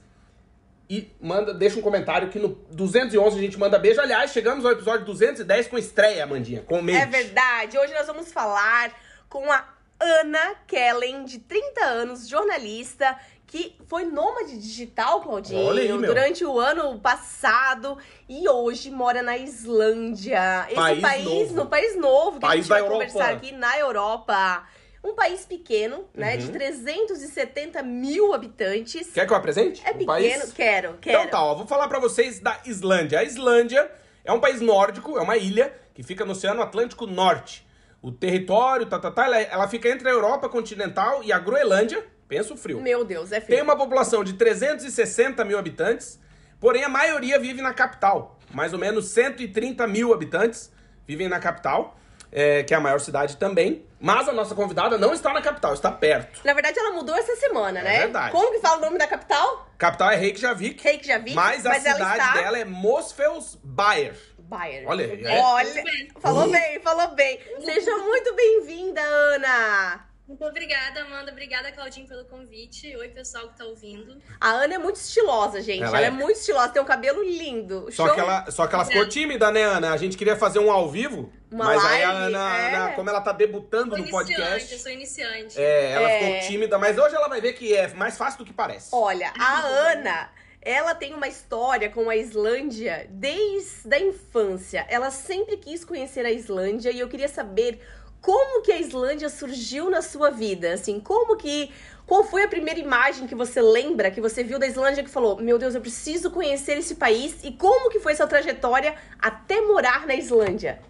E 0.90 1.11
manda, 1.19 1.55
deixa 1.55 1.79
um 1.79 1.82
comentário 1.82 2.29
que 2.29 2.38
no 2.38 2.49
211 2.70 3.38
a 3.38 3.40
gente 3.40 3.58
manda 3.58 3.79
beijo. 3.79 3.99
Aliás, 3.99 4.31
chegamos 4.31 4.62
ao 4.67 4.73
episódio 4.73 5.06
210 5.06 5.69
com 5.69 5.79
estreia, 5.79 6.26
Mandinha. 6.26 6.61
Com 6.61 6.87
É 6.90 7.06
verdade. 7.06 7.79
Hoje 7.79 7.94
nós 7.94 8.06
vamos 8.06 8.31
falar 8.31 8.93
com 9.32 9.50
a 9.50 9.64
Ana 9.99 10.56
Kellen, 10.67 11.25
de 11.25 11.38
30 11.38 11.84
anos, 11.87 12.29
jornalista, 12.29 13.19
que 13.46 13.75
foi 13.87 14.05
nômade 14.05 14.58
digital, 14.58 15.23
Claudinho, 15.23 15.70
aí, 15.70 15.88
durante 15.88 16.44
o 16.44 16.61
ano 16.61 16.99
passado 16.99 17.96
e 18.29 18.46
hoje 18.46 18.90
mora 18.90 19.23
na 19.23 19.38
Islândia. 19.38 20.67
Esse 20.67 20.75
País 20.75 21.00
país, 21.00 21.25
novo. 21.25 21.55
no 21.55 21.67
país 21.67 21.96
novo 21.96 22.38
que 22.40 22.44
a 22.44 22.49
País 22.49 22.61
gente 22.67 22.69
vai 22.69 22.81
Europa. 22.81 22.94
conversar 23.06 23.32
aqui 23.32 23.52
na 23.52 23.79
Europa. 23.79 24.67
Um 25.02 25.14
país 25.14 25.46
pequeno, 25.46 26.05
né, 26.14 26.37
de 26.37 26.46
Uhum. 26.46 26.52
370 26.52 27.82
mil 27.82 28.34
habitantes. 28.34 29.11
Quer 29.12 29.26
que 29.26 29.32
eu 29.32 29.37
apresente? 29.37 29.81
É 29.82 29.93
pequeno, 29.93 30.06
país? 30.06 30.52
quero, 30.52 30.99
quero. 31.00 31.19
Então 31.20 31.26
tá, 31.31 31.43
ó, 31.43 31.55
vou 31.55 31.67
falar 31.67 31.88
pra 31.88 31.99
vocês 31.99 32.38
da 32.38 32.61
Islândia. 32.67 33.19
A 33.20 33.25
Islândia 33.25 33.90
é 34.25 34.31
um 34.32 34.40
país 34.40 34.61
nórdico, 34.61 35.17
é 35.19 35.23
uma 35.23 35.38
ilha 35.38 35.75
que 35.94 36.02
fica 36.02 36.23
no 36.25 36.32
Oceano 36.32 36.61
Atlântico 36.62 37.06
Norte. 37.06 37.67
O 38.02 38.10
território, 38.10 38.84
tá, 38.87 38.99
tá, 38.99 39.10
tá, 39.12 39.25
ela, 39.26 39.40
ela 39.40 39.69
fica 39.69 39.88
entre 39.88 40.08
a 40.08 40.12
Europa 40.12 40.49
continental 40.49 41.22
e 41.22 41.32
a 41.32 41.38
Groenlândia. 41.38 42.04
Pensa 42.26 42.52
o 42.52 42.56
frio. 42.56 42.81
Meu 42.81 43.04
Deus, 43.04 43.31
é 43.31 43.40
frio. 43.40 43.54
Tem 43.56 43.62
uma 43.62 43.76
população 43.76 44.25
de 44.25 44.32
360 44.32 45.44
mil 45.44 45.56
habitantes, 45.58 46.19
porém 46.58 46.82
a 46.82 46.88
maioria 46.88 47.38
vive 47.38 47.62
na 47.62 47.72
capital. 47.72 48.38
Mais 48.50 48.72
ou 48.72 48.78
menos 48.78 49.06
130 49.10 49.86
mil 49.86 50.12
habitantes 50.12 50.72
vivem 51.06 51.29
na 51.29 51.38
capital, 51.38 51.96
é, 52.32 52.62
que 52.65 52.74
é 52.74 52.76
a 52.76 52.81
maior 52.81 52.98
cidade 52.98 53.36
também. 53.36 53.84
Mas 54.00 54.29
a 54.29 54.32
nossa 54.32 54.55
convidada 54.55 54.98
não 54.98 55.12
está 55.12 55.32
na 55.32 55.41
capital, 55.41 55.72
está 55.74 55.93
perto. 55.93 56.41
Na 56.44 56.55
verdade, 56.55 56.76
ela 56.79 56.91
mudou 56.93 57.15
essa 57.15 57.36
semana, 57.36 57.79
É 57.81 57.82
né? 57.84 57.98
verdade. 58.00 58.32
Como 58.32 58.50
que 58.50 58.58
fala 58.60 58.79
o 58.79 58.81
nome 58.81 58.98
da 58.98 59.06
capital? 59.06 59.69
Capital 59.79 60.10
é 60.10 60.17
Reykjavik, 60.17 60.82
Reykjavik. 60.82 61.34
mas 61.36 61.65
a 61.65 61.70
ela 61.76 61.81
cidade 61.81 62.19
está... 62.20 62.32
dela 62.34 62.58
é 62.58 62.65
Mosfellsbayer. 62.65 64.17
Bayern. 64.52 64.86
Olha 64.86 65.06
aí, 65.06 65.24
é? 65.24 65.40
Olha, 65.40 65.84
falou 66.20 66.50
bem, 66.50 66.80
falou 66.80 67.08
bem. 67.14 67.40
Seja 67.64 67.96
muito 67.96 68.34
bem-vinda, 68.34 69.00
Ana. 69.00 70.06
Muito 70.28 70.44
obrigada, 70.44 71.02
Amanda. 71.02 71.30
Obrigada, 71.32 71.72
Claudinho, 71.72 72.06
pelo 72.06 72.24
convite. 72.26 72.94
Oi, 72.96 73.08
pessoal 73.08 73.48
que 73.48 73.58
tá 73.58 73.64
ouvindo. 73.64 74.16
A 74.40 74.50
Ana 74.50 74.74
é 74.74 74.78
muito 74.78 74.96
estilosa, 74.96 75.60
gente. 75.60 75.82
Ela 75.82 75.96
Ela, 75.98 76.06
é. 76.06 76.08
é. 76.08 76.10
muito 76.10 76.36
estilosa, 76.38 76.68
tem 76.68 76.80
um 76.80 76.86
cabelo 76.86 77.22
lindo. 77.22 77.88
Só 77.90 78.06
Show- 78.06 78.14
que, 78.14 78.20
ela, 78.20 78.50
só 78.50 78.66
que 78.66 78.74
ela 78.74 78.84
ficou 78.84 79.06
tímida, 79.08 79.50
né, 79.50 79.62
Ana? 79.62 79.92
A 79.92 79.96
gente 79.96 80.16
queria 80.16 80.36
fazer 80.36 80.58
um 80.58 80.70
ao 80.70 80.88
vivo, 80.88 81.30
Uma 81.50 81.64
mas 81.64 81.84
aí 81.84 82.02
a 82.04 82.12
live, 82.12 82.34
Ana, 82.34 82.56
é. 82.56 82.74
Ana, 82.74 82.92
como 82.92 83.10
ela 83.10 83.20
tá 83.20 83.32
debutando 83.32 83.90
Sou 83.90 83.98
no 83.98 84.04
iniciante, 84.04 84.32
eu 84.32 84.38
podcast, 84.38 84.78
sou 84.78 84.92
iniciante. 84.92 85.60
é, 85.60 85.90
ela 85.92 86.10
É. 86.10 86.18
ficou 86.20 86.48
tímida, 86.48 86.78
mas 86.78 86.96
hoje 86.96 87.14
ela 87.14 87.28
vai 87.28 87.40
ver 87.40 87.52
que 87.54 87.74
é 87.76 87.88
mais 87.94 88.16
fácil 88.16 88.38
do 88.38 88.44
que 88.44 88.52
parece. 88.52 88.90
Olha, 88.92 89.32
a 89.38 89.60
Ana, 89.90 90.30
ela 90.62 90.94
tem 90.94 91.12
uma 91.12 91.26
história 91.26 91.90
com 91.90 92.08
a 92.08 92.16
Islândia 92.16 93.06
desde 93.10 93.92
a 93.92 93.98
infância. 93.98 94.86
Ela 94.88 95.10
sempre 95.10 95.56
quis 95.56 95.84
conhecer 95.84 96.24
a 96.24 96.31
Islândia 96.31 96.90
e 96.90 97.00
eu 97.00 97.08
queria 97.08 97.28
saber 97.28 97.81
como 98.20 98.62
que 98.62 98.70
a 98.70 98.81
Islândia 98.81 99.28
surgiu 99.28 99.90
na 99.90 100.00
sua 100.00 100.31
vida, 100.31 100.72
assim, 100.72 101.00
como 101.00 101.36
que 101.36 101.72
qual 102.06 102.22
foi 102.22 102.44
a 102.44 102.48
primeira 102.48 102.78
imagem 102.78 103.26
que 103.26 103.34
você 103.34 103.60
lembra 103.60 104.10
que 104.10 104.20
você 104.20 104.44
viu 104.44 104.58
da 104.58 104.66
Islândia 104.66 105.02
que 105.02 105.10
falou: 105.10 105.36
"Meu 105.38 105.58
Deus, 105.58 105.74
eu 105.74 105.81
preciso 105.81 106.31
conhecer 106.31 106.78
esse 106.78 106.94
país" 106.94 107.42
e 107.42 107.50
como 107.52 107.90
que 107.90 107.98
foi 107.98 108.12
essa 108.12 108.26
trajetória 108.26 108.94
até 109.19 109.60
morar 109.60 110.06
na 110.06 110.14
Islândia? 110.14 110.81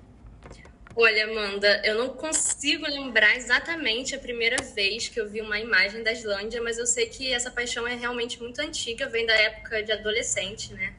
Olha, 0.95 1.25
Amanda, 1.25 1.81
eu 1.85 1.95
não 1.97 2.11
consigo 2.11 2.85
lembrar 2.87 3.35
exatamente 3.37 4.15
a 4.15 4.19
primeira 4.19 4.63
vez 4.63 5.09
que 5.09 5.19
eu 5.19 5.29
vi 5.29 5.41
uma 5.41 5.59
imagem 5.59 6.03
da 6.03 6.13
Islândia, 6.13 6.61
mas 6.63 6.77
eu 6.79 6.87
sei 6.87 7.07
que 7.07 7.33
essa 7.33 7.51
paixão 7.51 7.87
é 7.87 7.95
realmente 7.95 8.41
muito 8.43 8.61
antiga, 8.61 9.09
vem 9.09 9.25
da 9.25 9.33
época 9.35 9.83
de 9.83 9.91
adolescente, 9.91 10.73
né? 10.75 10.95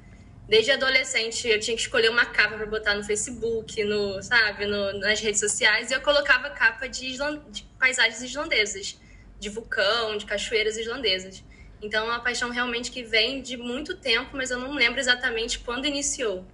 Desde 0.47 0.71
adolescente 0.71 1.47
eu 1.47 1.59
tinha 1.59 1.75
que 1.75 1.83
escolher 1.83 2.09
uma 2.09 2.25
capa 2.25 2.57
para 2.57 2.65
botar 2.65 2.95
no 2.95 3.03
Facebook, 3.03 3.83
no, 3.83 4.21
sabe, 4.23 4.65
no- 4.65 4.93
nas 4.99 5.19
redes 5.21 5.39
sociais, 5.39 5.91
e 5.91 5.93
eu 5.93 6.01
colocava 6.01 6.49
capa 6.49 6.87
de, 6.89 7.15
de 7.51 7.63
paisagens 7.79 8.21
islandesas, 8.23 8.99
de 9.39 9.49
vulcão, 9.49 10.17
de 10.17 10.25
cachoeiras 10.25 10.75
islandesas. 10.75 11.43
Então 11.81 12.05
é 12.05 12.09
uma 12.09 12.19
paixão 12.19 12.49
realmente 12.49 12.89
que 12.91 13.03
vem 13.03 13.41
de 13.43 13.57
muito 13.57 13.95
tempo, 13.97 14.31
mas 14.35 14.49
eu 14.49 14.57
não 14.59 14.73
lembro 14.73 14.99
exatamente 14.99 15.59
quando 15.59 15.85
iniciou. 15.85 16.45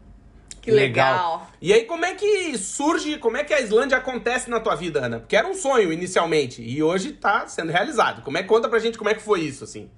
Que 0.69 0.75
legal. 0.75 1.51
E 1.61 1.73
aí, 1.73 1.85
como 1.85 2.05
é 2.05 2.15
que 2.15 2.57
surge, 2.57 3.17
como 3.17 3.37
é 3.37 3.43
que 3.43 3.53
a 3.53 3.59
Islândia 3.59 3.97
acontece 3.97 4.49
na 4.49 4.59
tua 4.59 4.75
vida, 4.75 5.05
Ana? 5.05 5.19
Porque 5.19 5.35
era 5.35 5.47
um 5.47 5.53
sonho 5.53 5.91
inicialmente 5.91 6.61
e 6.61 6.81
hoje 6.81 7.13
tá 7.13 7.47
sendo 7.47 7.71
realizado. 7.71 8.21
Como 8.21 8.37
é 8.37 8.43
conta 8.43 8.69
pra 8.69 8.79
gente 8.79 8.97
como 8.97 9.09
é 9.09 9.13
que 9.13 9.21
foi 9.21 9.41
isso, 9.41 9.63
assim? 9.63 9.89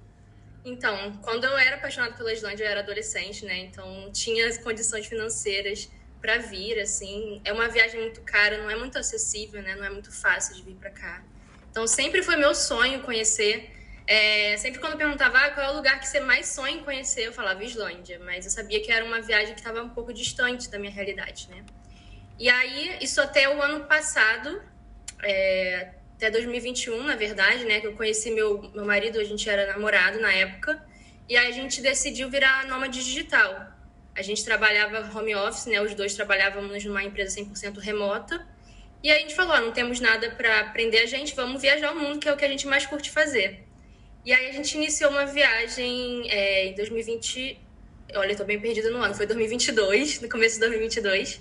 Então, 0.64 1.18
quando 1.22 1.44
eu 1.44 1.58
era 1.58 1.76
apaixonada 1.76 2.14
pela 2.14 2.32
Islândia, 2.32 2.64
eu 2.64 2.70
era 2.70 2.80
adolescente, 2.80 3.44
né? 3.44 3.58
Então, 3.58 4.10
tinha 4.12 4.46
as 4.46 4.58
condições 4.58 5.06
financeiras 5.06 5.90
para 6.20 6.38
vir, 6.38 6.78
assim. 6.78 7.40
É 7.44 7.52
uma 7.52 7.68
viagem 7.68 8.00
muito 8.00 8.20
cara, 8.20 8.58
não 8.58 8.70
é 8.70 8.76
muito 8.76 8.96
acessível, 8.96 9.60
né? 9.60 9.74
Não 9.74 9.84
é 9.84 9.90
muito 9.90 10.12
fácil 10.12 10.54
de 10.54 10.62
vir 10.62 10.76
para 10.76 10.90
cá. 10.90 11.22
Então, 11.70 11.86
sempre 11.86 12.22
foi 12.22 12.36
meu 12.36 12.54
sonho 12.54 13.02
conhecer. 13.02 13.70
É, 14.06 14.56
sempre 14.56 14.80
quando 14.80 14.96
perguntava 14.96 15.38
ah, 15.38 15.50
qual 15.50 15.66
é 15.66 15.70
o 15.70 15.76
lugar 15.76 16.00
que 16.00 16.08
você 16.08 16.20
mais 16.20 16.46
sonha 16.46 16.74
em 16.74 16.82
conhecer, 16.82 17.26
eu 17.26 17.32
falava 17.32 17.62
Islândia. 17.62 18.20
Mas 18.24 18.44
eu 18.44 18.50
sabia 18.50 18.80
que 18.82 18.90
era 18.90 19.04
uma 19.04 19.20
viagem 19.20 19.54
que 19.54 19.60
estava 19.60 19.82
um 19.82 19.90
pouco 19.90 20.12
distante 20.12 20.70
da 20.70 20.78
minha 20.78 20.92
realidade, 20.92 21.48
né? 21.48 21.64
E 22.38 22.48
aí, 22.48 22.98
isso 23.00 23.20
até 23.20 23.48
o 23.48 23.62
ano 23.62 23.84
passado, 23.84 24.60
é, 25.22 25.90
até 26.16 26.30
2021, 26.30 27.02
na 27.04 27.16
verdade, 27.16 27.64
né? 27.64 27.80
Que 27.80 27.86
eu 27.86 27.94
conheci 27.94 28.30
meu, 28.30 28.70
meu 28.74 28.84
marido, 28.84 29.20
a 29.20 29.24
gente 29.24 29.48
era 29.48 29.66
namorado 29.72 30.20
na 30.20 30.32
época. 30.32 30.84
E 31.28 31.36
aí 31.36 31.48
a 31.48 31.52
gente 31.52 31.80
decidiu 31.80 32.28
virar 32.28 32.66
nômade 32.66 33.02
digital. 33.04 33.72
A 34.14 34.22
gente 34.22 34.44
trabalhava 34.44 35.16
home 35.16 35.34
office, 35.34 35.66
né? 35.66 35.80
Os 35.80 35.94
dois 35.94 36.14
trabalhávamos 36.14 36.84
numa 36.84 37.02
empresa 37.02 37.40
100% 37.40 37.78
remota. 37.78 38.46
E 39.02 39.10
aí 39.10 39.18
a 39.18 39.20
gente 39.20 39.34
falou, 39.34 39.52
ah, 39.52 39.60
não 39.60 39.72
temos 39.72 39.98
nada 39.98 40.30
para 40.30 40.64
prender 40.66 41.02
a 41.02 41.06
gente, 41.06 41.34
vamos 41.34 41.60
viajar 41.60 41.92
o 41.92 41.98
mundo, 41.98 42.20
que 42.20 42.28
é 42.28 42.32
o 42.32 42.36
que 42.36 42.44
a 42.44 42.48
gente 42.48 42.66
mais 42.68 42.86
curte 42.86 43.10
fazer. 43.10 43.66
E 44.24 44.32
aí 44.32 44.48
a 44.48 44.52
gente 44.52 44.76
iniciou 44.76 45.10
uma 45.10 45.26
viagem 45.26 46.30
é, 46.30 46.66
em 46.66 46.74
2020... 46.74 47.58
Olha, 48.14 48.32
eu 48.32 48.36
tô 48.36 48.44
bem 48.44 48.60
perdida 48.60 48.90
no 48.90 48.98
ano. 48.98 49.14
Foi 49.14 49.26
2022, 49.26 50.20
no 50.20 50.28
começo 50.28 50.54
de 50.56 50.60
2022. 50.60 51.40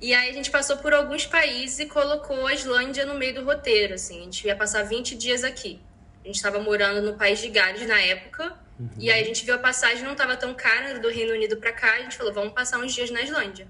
E 0.00 0.12
aí 0.12 0.28
a 0.28 0.32
gente 0.32 0.50
passou 0.50 0.76
por 0.76 0.92
alguns 0.92 1.24
países 1.26 1.78
e 1.78 1.86
colocou 1.86 2.46
a 2.46 2.52
Islândia 2.52 3.06
no 3.06 3.14
meio 3.14 3.34
do 3.34 3.44
roteiro, 3.44 3.94
assim. 3.94 4.20
A 4.20 4.24
gente 4.24 4.46
ia 4.46 4.54
passar 4.54 4.82
20 4.82 5.16
dias 5.16 5.42
aqui. 5.42 5.80
A 6.22 6.26
gente 6.26 6.36
estava 6.36 6.60
morando 6.60 7.00
no 7.02 7.16
país 7.16 7.40
de 7.40 7.48
Gales 7.48 7.86
na 7.86 8.00
época. 8.00 8.56
Uhum. 8.78 8.90
E 8.98 9.10
aí 9.10 9.22
a 9.22 9.24
gente 9.24 9.44
viu 9.44 9.54
a 9.54 9.58
passagem 9.58 10.04
não 10.04 10.12
estava 10.12 10.36
tão 10.36 10.52
cara 10.54 10.98
do 10.98 11.08
Reino 11.08 11.32
Unido 11.32 11.56
para 11.56 11.72
cá. 11.72 11.94
A 11.94 12.00
gente 12.00 12.16
falou, 12.16 12.32
vamos 12.32 12.52
passar 12.52 12.78
uns 12.78 12.94
dias 12.94 13.10
na 13.10 13.22
Islândia. 13.22 13.66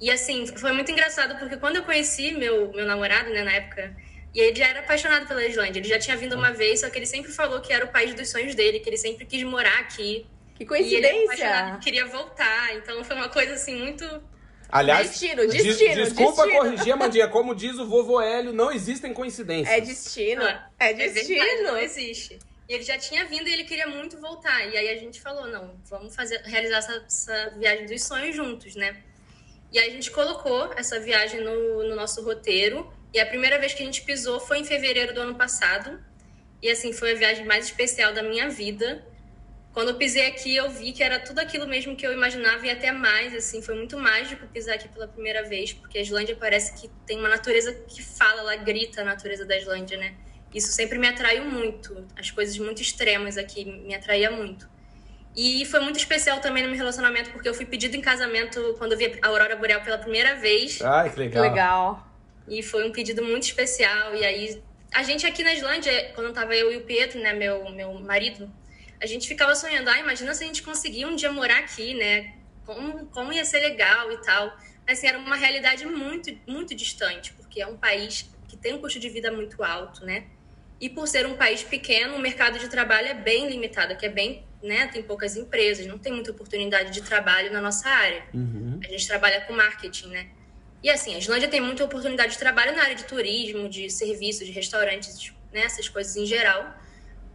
E 0.00 0.10
assim, 0.10 0.46
foi 0.46 0.72
muito 0.72 0.90
engraçado 0.90 1.38
porque 1.38 1.56
quando 1.56 1.76
eu 1.76 1.82
conheci 1.82 2.32
meu, 2.32 2.70
meu 2.72 2.86
namorado, 2.86 3.30
né, 3.30 3.42
na 3.42 3.52
época, 3.52 3.96
e 4.34 4.40
ele 4.40 4.56
já 4.56 4.68
era 4.68 4.80
apaixonado 4.80 5.26
pela 5.28 5.44
Islândia. 5.46 5.78
Ele 5.78 5.88
já 5.88 5.98
tinha 5.98 6.16
vindo 6.16 6.34
uma 6.34 6.52
vez, 6.52 6.80
só 6.80 6.90
que 6.90 6.98
ele 6.98 7.06
sempre 7.06 7.30
falou 7.30 7.60
que 7.60 7.72
era 7.72 7.84
o 7.84 7.88
país 7.88 8.14
dos 8.14 8.28
sonhos 8.30 8.54
dele, 8.54 8.80
que 8.80 8.88
ele 8.88 8.96
sempre 8.96 9.24
quis 9.24 9.42
morar 9.44 9.78
aqui. 9.78 10.26
Que 10.56 10.66
coincidência! 10.66 11.68
Ele 11.68 11.78
queria 11.78 12.06
voltar. 12.06 12.74
Então 12.76 13.02
foi 13.04 13.14
uma 13.14 13.28
coisa 13.28 13.54
assim 13.54 13.76
muito 13.76 14.04
Aliás, 14.70 15.08
destino, 15.08 15.46
destino, 15.46 15.94
desculpa 15.94 16.42
destino. 16.42 16.64
corrigir, 16.64 16.92
Amandinha. 16.92 17.28
Como 17.28 17.54
diz 17.54 17.78
o 17.78 17.86
vovô 17.86 18.20
Hélio, 18.20 18.52
não 18.52 18.72
existem 18.72 19.14
coincidências. 19.14 19.72
É 19.72 19.80
destino. 19.80 20.42
Ah, 20.42 20.68
é 20.80 20.92
destino. 20.92 21.40
É 21.40 21.44
verdade, 21.44 21.62
não 21.62 21.78
existe. 21.78 22.38
E 22.68 22.74
ele 22.74 22.82
já 22.82 22.98
tinha 22.98 23.24
vindo 23.24 23.48
e 23.48 23.52
ele 23.52 23.64
queria 23.64 23.86
muito 23.86 24.18
voltar. 24.18 24.66
E 24.66 24.76
aí 24.76 24.88
a 24.88 24.96
gente 24.96 25.20
falou, 25.20 25.46
não, 25.46 25.76
vamos 25.84 26.16
fazer, 26.16 26.40
realizar 26.44 26.78
essa, 26.78 27.04
essa 27.06 27.50
viagem 27.56 27.86
dos 27.86 28.02
sonhos 28.02 28.34
juntos, 28.34 28.74
né? 28.74 28.96
E 29.70 29.78
aí 29.78 29.90
a 29.90 29.92
gente 29.92 30.10
colocou 30.10 30.72
essa 30.74 30.98
viagem 30.98 31.40
no, 31.42 31.88
no 31.88 31.94
nosso 31.94 32.24
roteiro. 32.24 32.92
E 33.14 33.20
a 33.20 33.24
primeira 33.24 33.58
vez 33.58 33.72
que 33.72 33.82
a 33.82 33.86
gente 33.86 34.02
pisou 34.02 34.38
foi 34.40 34.58
em 34.58 34.64
fevereiro 34.64 35.14
do 35.14 35.20
ano 35.22 35.36
passado. 35.36 35.98
E 36.60 36.68
assim, 36.68 36.92
foi 36.92 37.12
a 37.12 37.14
viagem 37.14 37.46
mais 37.46 37.64
especial 37.64 38.12
da 38.12 38.22
minha 38.22 38.50
vida 38.50 39.02
quando 39.74 39.88
eu 39.88 39.96
pisei 39.96 40.24
aqui, 40.28 40.54
eu 40.54 40.70
vi 40.70 40.92
que 40.92 41.02
era 41.02 41.18
tudo 41.18 41.40
aquilo 41.40 41.66
mesmo 41.66 41.96
que 41.96 42.06
eu 42.06 42.12
imaginava 42.12 42.64
e 42.64 42.70
até 42.70 42.92
mais, 42.92 43.34
assim, 43.34 43.60
foi 43.60 43.74
muito 43.74 43.98
mágico 43.98 44.46
pisar 44.46 44.76
aqui 44.76 44.88
pela 44.88 45.08
primeira 45.08 45.42
vez, 45.42 45.72
porque 45.72 45.98
a 45.98 46.00
Islândia 46.00 46.36
parece 46.38 46.80
que 46.80 46.88
tem 47.04 47.18
uma 47.18 47.28
natureza 47.28 47.74
que 47.88 48.00
fala, 48.00 48.42
ela 48.42 48.54
grita 48.54 49.00
a 49.00 49.04
natureza 49.04 49.44
da 49.44 49.58
Islândia, 49.58 49.98
né? 49.98 50.14
Isso 50.54 50.68
sempre 50.68 50.96
me 50.96 51.08
atraiu 51.08 51.44
muito, 51.44 52.06
as 52.16 52.30
coisas 52.30 52.56
muito 52.56 52.80
extremas 52.80 53.36
aqui 53.36 53.64
me 53.64 53.92
atraía 53.92 54.30
muito. 54.30 54.68
E 55.34 55.64
foi 55.66 55.80
muito 55.80 55.96
especial 55.96 56.38
também 56.38 56.62
no 56.62 56.68
meu 56.68 56.78
relacionamento, 56.78 57.30
porque 57.30 57.48
eu 57.48 57.54
fui 57.54 57.66
pedido 57.66 57.96
em 57.96 58.00
casamento 58.00 58.76
quando 58.78 58.92
eu 58.92 58.98
vi 58.98 59.18
a 59.20 59.26
Aurora 59.26 59.56
Boreal 59.56 59.80
pela 59.80 59.98
primeira 59.98 60.36
vez. 60.36 60.80
Ai, 60.82 61.10
que 61.10 61.18
legal. 61.18 61.42
Legal. 61.42 62.13
E 62.48 62.62
foi 62.62 62.86
um 62.88 62.92
pedido 62.92 63.22
muito 63.22 63.44
especial, 63.44 64.14
e 64.14 64.24
aí... 64.24 64.62
A 64.92 65.02
gente 65.02 65.26
aqui 65.26 65.42
na 65.42 65.52
Islândia, 65.52 66.12
quando 66.14 66.32
tava 66.32 66.54
eu 66.54 66.70
e 66.72 66.76
o 66.76 66.82
Pietro, 66.82 67.18
né, 67.20 67.32
meu, 67.32 67.68
meu 67.70 67.94
marido, 67.94 68.48
a 69.00 69.06
gente 69.06 69.26
ficava 69.26 69.52
sonhando, 69.56 69.90
ah, 69.90 69.98
imagina 69.98 70.32
se 70.34 70.44
a 70.44 70.46
gente 70.46 70.62
conseguir 70.62 71.04
um 71.04 71.16
dia 71.16 71.32
morar 71.32 71.58
aqui, 71.58 71.94
né? 71.94 72.34
Como, 72.64 73.06
como 73.06 73.32
ia 73.32 73.44
ser 73.44 73.58
legal 73.58 74.12
e 74.12 74.18
tal. 74.22 74.56
Mas 74.86 74.98
assim, 74.98 75.08
era 75.08 75.18
uma 75.18 75.34
realidade 75.34 75.84
muito, 75.84 76.38
muito 76.46 76.74
distante, 76.76 77.32
porque 77.32 77.60
é 77.60 77.66
um 77.66 77.76
país 77.76 78.30
que 78.48 78.56
tem 78.56 78.72
um 78.72 78.78
custo 78.78 79.00
de 79.00 79.08
vida 79.08 79.32
muito 79.32 79.64
alto, 79.64 80.04
né? 80.06 80.26
E 80.80 80.88
por 80.88 81.08
ser 81.08 81.26
um 81.26 81.34
país 81.34 81.62
pequeno, 81.62 82.14
o 82.14 82.18
mercado 82.18 82.58
de 82.58 82.68
trabalho 82.68 83.08
é 83.08 83.14
bem 83.14 83.48
limitado, 83.48 83.96
que 83.96 84.06
é 84.06 84.08
bem, 84.08 84.44
né? 84.62 84.86
Tem 84.86 85.02
poucas 85.02 85.36
empresas, 85.36 85.86
não 85.86 85.98
tem 85.98 86.12
muita 86.12 86.30
oportunidade 86.30 86.92
de 86.92 87.02
trabalho 87.02 87.52
na 87.52 87.60
nossa 87.60 87.88
área. 87.88 88.22
Uhum. 88.32 88.78
A 88.82 88.88
gente 88.88 89.06
trabalha 89.06 89.40
com 89.40 89.52
marketing, 89.52 90.08
né? 90.08 90.28
E 90.84 90.90
assim, 90.90 91.16
a 91.16 91.18
Islândia 91.18 91.48
tem 91.48 91.60
muita 91.60 91.82
oportunidade 91.82 92.34
de 92.34 92.38
trabalho 92.38 92.76
na 92.76 92.82
área 92.82 92.94
de 92.94 93.04
turismo, 93.04 93.68
de 93.68 93.90
serviços, 93.90 94.46
de 94.46 94.52
restaurantes, 94.52 95.32
né? 95.52 95.62
essas 95.64 95.88
coisas 95.88 96.14
em 96.14 96.26
geral 96.26 96.84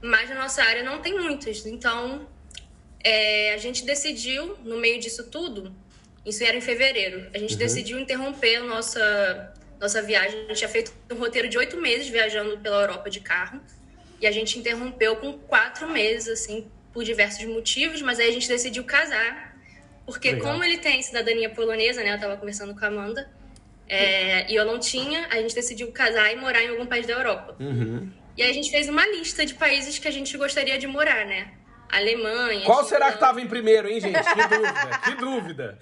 mas 0.02 0.30
na 0.30 0.36
nossa 0.36 0.64
área 0.64 0.84
não 0.84 1.02
tem 1.02 1.14
muitas. 1.18 1.66
Então, 1.66 2.28
é, 3.04 3.54
a 3.54 3.58
gente 3.58 3.86
decidiu, 3.86 4.58
no 4.64 4.78
meio 4.78 5.00
disso 5.00 5.30
tudo, 5.30 5.74
isso 6.26 6.44
era 6.44 6.56
em 6.56 6.62
fevereiro, 6.62 7.30
a 7.34 7.38
gente 7.38 7.54
uhum. 7.54 7.60
decidiu 7.60 8.00
interromper 8.00 8.58
a 8.58 8.64
nossa, 8.64 9.54
nossa 9.80 10.02
viagem. 10.02 10.40
A 10.46 10.48
gente 10.50 10.58
tinha 10.58 10.70
feito 10.70 10.94
um 11.12 11.16
roteiro 11.16 11.50
de 11.50 11.58
oito 11.58 11.78
meses 11.78 12.08
viajando 12.08 12.58
pela 12.60 12.82
Europa 12.82 13.10
de 13.10 13.20
carro, 13.20 13.62
e 14.22 14.28
a 14.28 14.32
gente 14.32 14.60
interrompeu 14.60 15.16
com 15.16 15.34
quatro 15.34 15.90
meses, 15.90 16.28
assim, 16.28 16.70
por 16.92 17.04
diversos 17.04 17.46
motivos, 17.46 18.02
mas 18.02 18.20
aí 18.20 18.30
a 18.30 18.34
gente 18.34 18.48
decidiu 18.48 18.84
casar, 18.84 19.58
porque 20.06 20.32
Legal. 20.32 20.52
como 20.52 20.64
ele 20.64 20.78
tem 20.78 21.02
cidadania 21.02 21.50
polonesa, 21.50 22.04
né, 22.04 22.12
eu 22.12 22.16
estava 22.16 22.36
conversando 22.36 22.78
com 22.78 22.84
a 22.84 22.88
Amanda, 22.90 23.30
é, 23.90 24.50
e 24.52 24.56
eu 24.56 24.66
não 24.66 24.80
tinha, 24.80 25.28
a 25.32 25.38
gente 25.38 25.56
decidiu 25.56 25.92
casar 25.92 26.32
e 26.32 26.36
morar 26.36 26.64
em 26.64 26.70
algum 26.70 26.86
país 26.86 27.08
da 27.08 27.14
Europa. 27.14 27.56
Uhum. 27.60 28.12
E 28.38 28.44
aí 28.44 28.52
a 28.52 28.54
gente 28.54 28.70
fez 28.70 28.88
uma 28.88 29.06
lista 29.08 29.46
de 29.46 29.56
países 29.56 29.98
que 29.98 30.08
a 30.08 30.12
gente 30.12 30.38
gostaria 30.38 30.78
de 30.78 30.88
morar, 30.88 31.26
né? 31.26 31.54
Alemanha. 31.90 32.66
Qual 32.66 32.86
será 32.86 33.08
que 33.08 33.16
estava 33.16 33.42
em 33.42 33.48
primeiro, 33.48 33.90
hein, 33.90 34.00
gente? 34.00 34.20
Que 34.22 34.48
dúvida, 34.48 35.00
que 35.04 35.16
dúvida. 35.16 35.80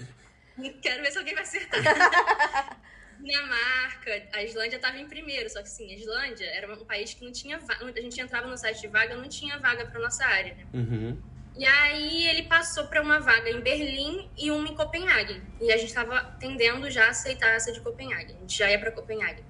Quero 0.81 1.03
ver 1.03 1.11
se 1.11 1.17
alguém 1.17 1.33
vai 1.35 1.43
acertar. 1.43 2.77
Dinamarca, 3.19 4.23
a 4.33 4.43
Islândia 4.43 4.77
estava 4.77 4.97
em 4.97 5.07
primeiro, 5.07 5.49
só 5.49 5.61
que 5.61 5.69
sim, 5.69 5.91
a 5.91 5.95
Islândia 5.95 6.45
era 6.45 6.71
um 6.71 6.85
país 6.85 7.13
que 7.13 7.25
não 7.25 7.31
tinha 7.31 7.57
vaga. 7.59 7.91
A 7.95 8.01
gente 8.01 8.21
entrava 8.21 8.47
no 8.47 8.57
site 8.57 8.81
de 8.81 8.87
vaga, 8.87 9.15
não 9.15 9.27
tinha 9.27 9.57
vaga 9.59 9.85
para 9.85 9.99
nossa 9.99 10.23
área, 10.23 10.55
né? 10.55 10.65
Uhum. 10.73 11.21
E 11.57 11.65
aí 11.65 12.27
ele 12.27 12.43
passou 12.43 12.85
para 12.85 13.01
uma 13.01 13.19
vaga 13.19 13.49
em 13.49 13.59
Berlim 13.61 14.29
e 14.37 14.51
uma 14.51 14.67
em 14.67 14.75
Copenhague. 14.75 15.41
E 15.59 15.71
a 15.71 15.77
gente 15.77 15.89
estava 15.89 16.35
tendendo 16.39 16.89
já 16.91 17.05
a 17.05 17.09
aceitar 17.09 17.49
essa 17.49 17.71
de 17.71 17.81
Copenhague. 17.81 18.35
A 18.35 18.39
gente 18.41 18.55
já 18.55 18.69
ia 18.69 18.79
para 18.79 18.91
Copenhague. 18.91 19.43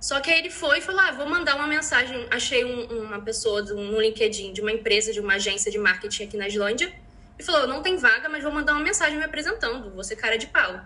Só 0.00 0.20
que 0.20 0.30
aí 0.30 0.40
ele 0.40 0.50
foi 0.50 0.78
e 0.78 0.80
falou: 0.80 1.00
ah, 1.00 1.12
vou 1.12 1.28
mandar 1.28 1.54
uma 1.54 1.68
mensagem. 1.68 2.26
Achei 2.30 2.64
um, 2.64 3.04
uma 3.04 3.20
pessoa 3.20 3.62
no 3.62 4.00
LinkedIn 4.00 4.52
de 4.52 4.60
uma 4.60 4.72
empresa, 4.72 5.12
de 5.12 5.20
uma 5.20 5.34
agência 5.34 5.70
de 5.70 5.78
marketing 5.78 6.24
aqui 6.24 6.36
na 6.36 6.48
Islândia. 6.48 6.92
E 7.38 7.42
falou: 7.44 7.68
não 7.68 7.80
tem 7.80 7.96
vaga, 7.96 8.28
mas 8.28 8.42
vou 8.42 8.52
mandar 8.52 8.72
uma 8.72 8.82
mensagem 8.82 9.16
me 9.16 9.24
apresentando. 9.24 9.94
Você 9.94 10.16
cara 10.16 10.36
de 10.36 10.48
pau. 10.48 10.80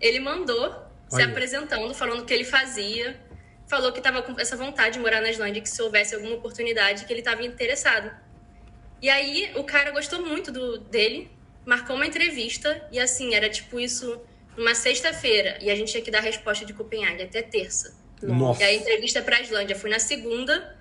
Ele 0.00 0.18
mandou 0.18 0.60
Olha. 0.60 0.86
se 1.10 1.22
apresentando, 1.22 1.94
falando 1.94 2.22
o 2.22 2.24
que 2.24 2.34
ele 2.34 2.44
fazia. 2.44 3.20
Falou 3.66 3.92
que 3.92 3.98
estava 3.98 4.22
com 4.22 4.38
essa 4.38 4.56
vontade 4.56 4.94
de 4.94 4.98
morar 4.98 5.22
na 5.22 5.30
Islândia, 5.30 5.62
que 5.62 5.70
se 5.70 5.80
houvesse 5.80 6.14
alguma 6.14 6.34
oportunidade, 6.34 7.06
que 7.06 7.12
ele 7.12 7.20
estava 7.20 7.42
interessado. 7.42 8.10
E 9.04 9.10
aí 9.10 9.52
o 9.54 9.62
cara 9.62 9.90
gostou 9.90 10.24
muito 10.24 10.50
do, 10.50 10.78
dele, 10.78 11.30
marcou 11.66 11.94
uma 11.94 12.06
entrevista. 12.06 12.88
E 12.90 12.98
assim, 12.98 13.34
era 13.34 13.50
tipo 13.50 13.78
isso 13.78 14.18
numa 14.56 14.74
sexta-feira. 14.74 15.58
E 15.60 15.70
a 15.70 15.76
gente 15.76 15.92
tinha 15.92 16.02
que 16.02 16.10
dar 16.10 16.20
a 16.20 16.22
resposta 16.22 16.64
de 16.64 16.72
Copenhague 16.72 17.22
até 17.22 17.42
terça. 17.42 17.94
Nossa. 18.22 18.62
E 18.62 18.64
a 18.64 18.72
entrevista 18.72 19.20
para 19.20 19.36
a 19.36 19.42
Islândia 19.42 19.76
foi 19.76 19.90
na 19.90 19.98
segunda. 19.98 20.74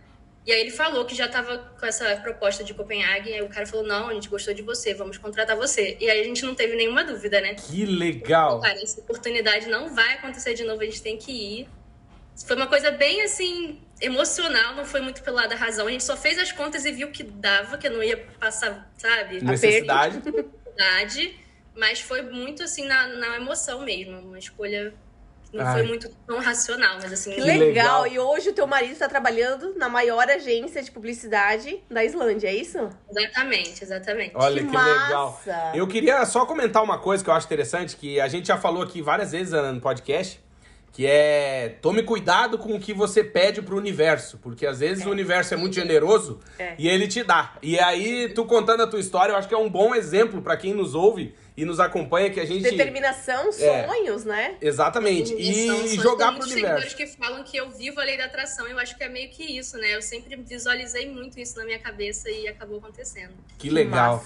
E 0.45 0.53
aí 0.53 0.61
ele 0.61 0.71
falou 0.71 1.03
que 1.03 1.13
já 1.13 1.25
estava 1.25 1.57
com 1.77 1.85
essa 1.85 2.15
proposta 2.15 2.63
de 2.63 2.73
Copenhague. 2.73 3.29
E 3.29 3.33
aí 3.33 3.41
o 3.41 3.49
cara 3.49 3.65
falou: 3.65 3.85
não, 3.85 4.07
a 4.07 4.13
gente 4.13 4.29
gostou 4.29 4.53
de 4.53 4.61
você, 4.61 4.93
vamos 4.93 5.17
contratar 5.17 5.57
você. 5.57 5.97
E 5.99 6.09
aí 6.09 6.21
a 6.21 6.23
gente 6.23 6.45
não 6.45 6.55
teve 6.55 6.77
nenhuma 6.77 7.03
dúvida, 7.03 7.41
né? 7.41 7.55
Que 7.55 7.85
legal! 7.85 8.61
Cara, 8.61 8.81
essa 8.81 9.01
oportunidade 9.01 9.67
não 9.67 9.93
vai 9.93 10.13
acontecer 10.13 10.53
de 10.53 10.63
novo, 10.63 10.81
a 10.81 10.85
gente 10.85 11.01
tem 11.01 11.17
que 11.17 11.33
ir. 11.33 11.69
Foi 12.47 12.55
uma 12.55 12.67
coisa 12.67 12.89
bem 12.89 13.21
assim, 13.21 13.81
emocional, 14.03 14.75
não 14.75 14.85
foi 14.85 15.01
muito 15.01 15.23
pelo 15.23 15.37
lado 15.37 15.49
da 15.49 15.55
razão. 15.55 15.87
A 15.87 15.91
gente 15.91 16.03
só 16.03 16.15
fez 16.15 16.37
as 16.37 16.51
contas 16.51 16.85
e 16.85 16.91
viu 16.91 17.09
que 17.11 17.23
dava, 17.23 17.77
que 17.77 17.87
eu 17.87 17.91
não 17.91 18.03
ia 18.03 18.17
passar, 18.39 18.91
sabe? 18.97 19.43
Necessidade. 19.43 20.17
Necessidade. 20.17 21.39
Mas 21.75 22.01
foi 22.01 22.21
muito 22.21 22.61
assim 22.63 22.85
na, 22.85 23.07
na 23.07 23.35
emoção 23.37 23.81
mesmo. 23.81 24.19
Uma 24.19 24.37
escolha 24.37 24.93
não 25.53 25.63
Ai. 25.63 25.73
foi 25.73 25.83
muito 25.83 26.09
tão 26.25 26.39
racional, 26.39 26.97
mas 26.99 27.13
assim. 27.13 27.31
Que 27.31 27.41
legal. 27.41 27.59
legal. 27.59 28.07
E 28.07 28.17
hoje 28.17 28.49
o 28.49 28.53
teu 28.53 28.65
marido 28.65 28.93
está 28.93 29.07
trabalhando 29.07 29.75
na 29.77 29.87
maior 29.87 30.27
agência 30.27 30.81
de 30.81 30.89
publicidade 30.89 31.79
da 31.89 32.03
Islândia, 32.03 32.47
é 32.47 32.55
isso? 32.55 32.89
Exatamente, 33.09 33.83
exatamente. 33.83 34.31
Olha 34.33 34.63
que, 34.63 34.67
Que 34.67 34.75
legal. 34.75 35.41
Eu 35.75 35.87
queria 35.87 36.25
só 36.25 36.43
comentar 36.47 36.81
uma 36.81 36.97
coisa 36.97 37.23
que 37.23 37.29
eu 37.29 37.33
acho 37.35 37.45
interessante, 37.45 37.95
que 37.95 38.19
a 38.19 38.27
gente 38.27 38.47
já 38.47 38.57
falou 38.57 38.81
aqui 38.81 38.99
várias 38.99 39.31
vezes 39.31 39.53
Ana, 39.53 39.71
no 39.71 39.79
podcast, 39.79 40.43
que 40.93 41.07
é 41.07 41.75
tome 41.81 42.03
cuidado 42.03 42.57
com 42.59 42.75
o 42.75 42.79
que 42.79 42.93
você 42.93 43.23
pede 43.23 43.63
pro 43.63 43.75
universo, 43.75 44.37
porque 44.37 44.63
às 44.65 44.79
vezes 44.79 45.03
o 45.05 45.09
universo 45.09 45.53
é 45.53 45.57
muito 45.57 45.73
generoso 45.73 46.39
É. 46.59 46.75
e 46.77 46.87
ele 46.87 47.07
te 47.07 47.23
dá. 47.23 47.55
E 47.63 47.79
aí, 47.79 48.29
tu 48.29 48.45
contando 48.45 48.83
a 48.83 48.87
tua 48.87 48.99
história, 48.99 49.33
eu 49.33 49.35
acho 49.35 49.47
que 49.47 49.55
é 49.55 49.57
um 49.57 49.69
bom 49.69 49.95
exemplo 49.95 50.39
pra 50.41 50.55
quem 50.55 50.71
nos 50.71 50.93
ouve 50.93 51.33
e 51.57 51.65
nos 51.65 51.79
acompanha 51.79 52.29
que 52.29 52.39
a 52.39 52.45
gente 52.45 52.61
Determinação, 52.61 53.49
É. 53.59 53.87
sonhos, 53.87 54.23
né? 54.23 54.55
exatamente 54.61 55.33
e 55.35 55.65
são 55.67 55.87
jogar 56.03 56.27
pro 56.27 56.33
muitos 56.37 56.51
universo. 56.51 56.87
seguidores 56.89 56.93
que 56.93 57.17
falam 57.17 57.43
que 57.43 57.57
eu 57.57 57.71
vivo 57.71 57.99
a 57.99 58.03
lei 58.03 58.15
da 58.17 58.25
atração. 58.25 58.67
Eu 58.67 58.77
acho 58.77 58.95
que 58.95 59.03
é 59.03 59.09
meio 59.09 59.29
que 59.31 59.43
isso, 59.43 59.75
né? 59.77 59.95
Eu 59.95 60.01
sempre 60.01 60.35
visualizei 60.35 61.09
muito 61.09 61.39
isso 61.39 61.57
na 61.57 61.65
minha 61.65 61.79
cabeça 61.79 62.29
e 62.29 62.47
acabou 62.47 62.77
acontecendo. 62.77 63.33
Que 63.57 63.69
legal. 63.71 64.23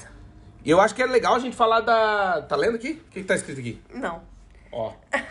E 0.66 0.70
eu 0.70 0.82
acho 0.82 0.94
que 0.94 1.02
é 1.02 1.06
legal 1.06 1.36
a 1.36 1.40
gente 1.40 1.56
falar 1.56 1.80
da. 1.80 2.42
Tá 2.42 2.58
lendo 2.58 2.76
aqui? 2.76 3.02
O 3.08 3.12
que, 3.12 3.22
que 3.22 3.24
tá 3.24 3.36
escrito 3.36 3.60
aqui? 3.62 3.82
Não. 3.94 4.22
Ó. 4.78 4.94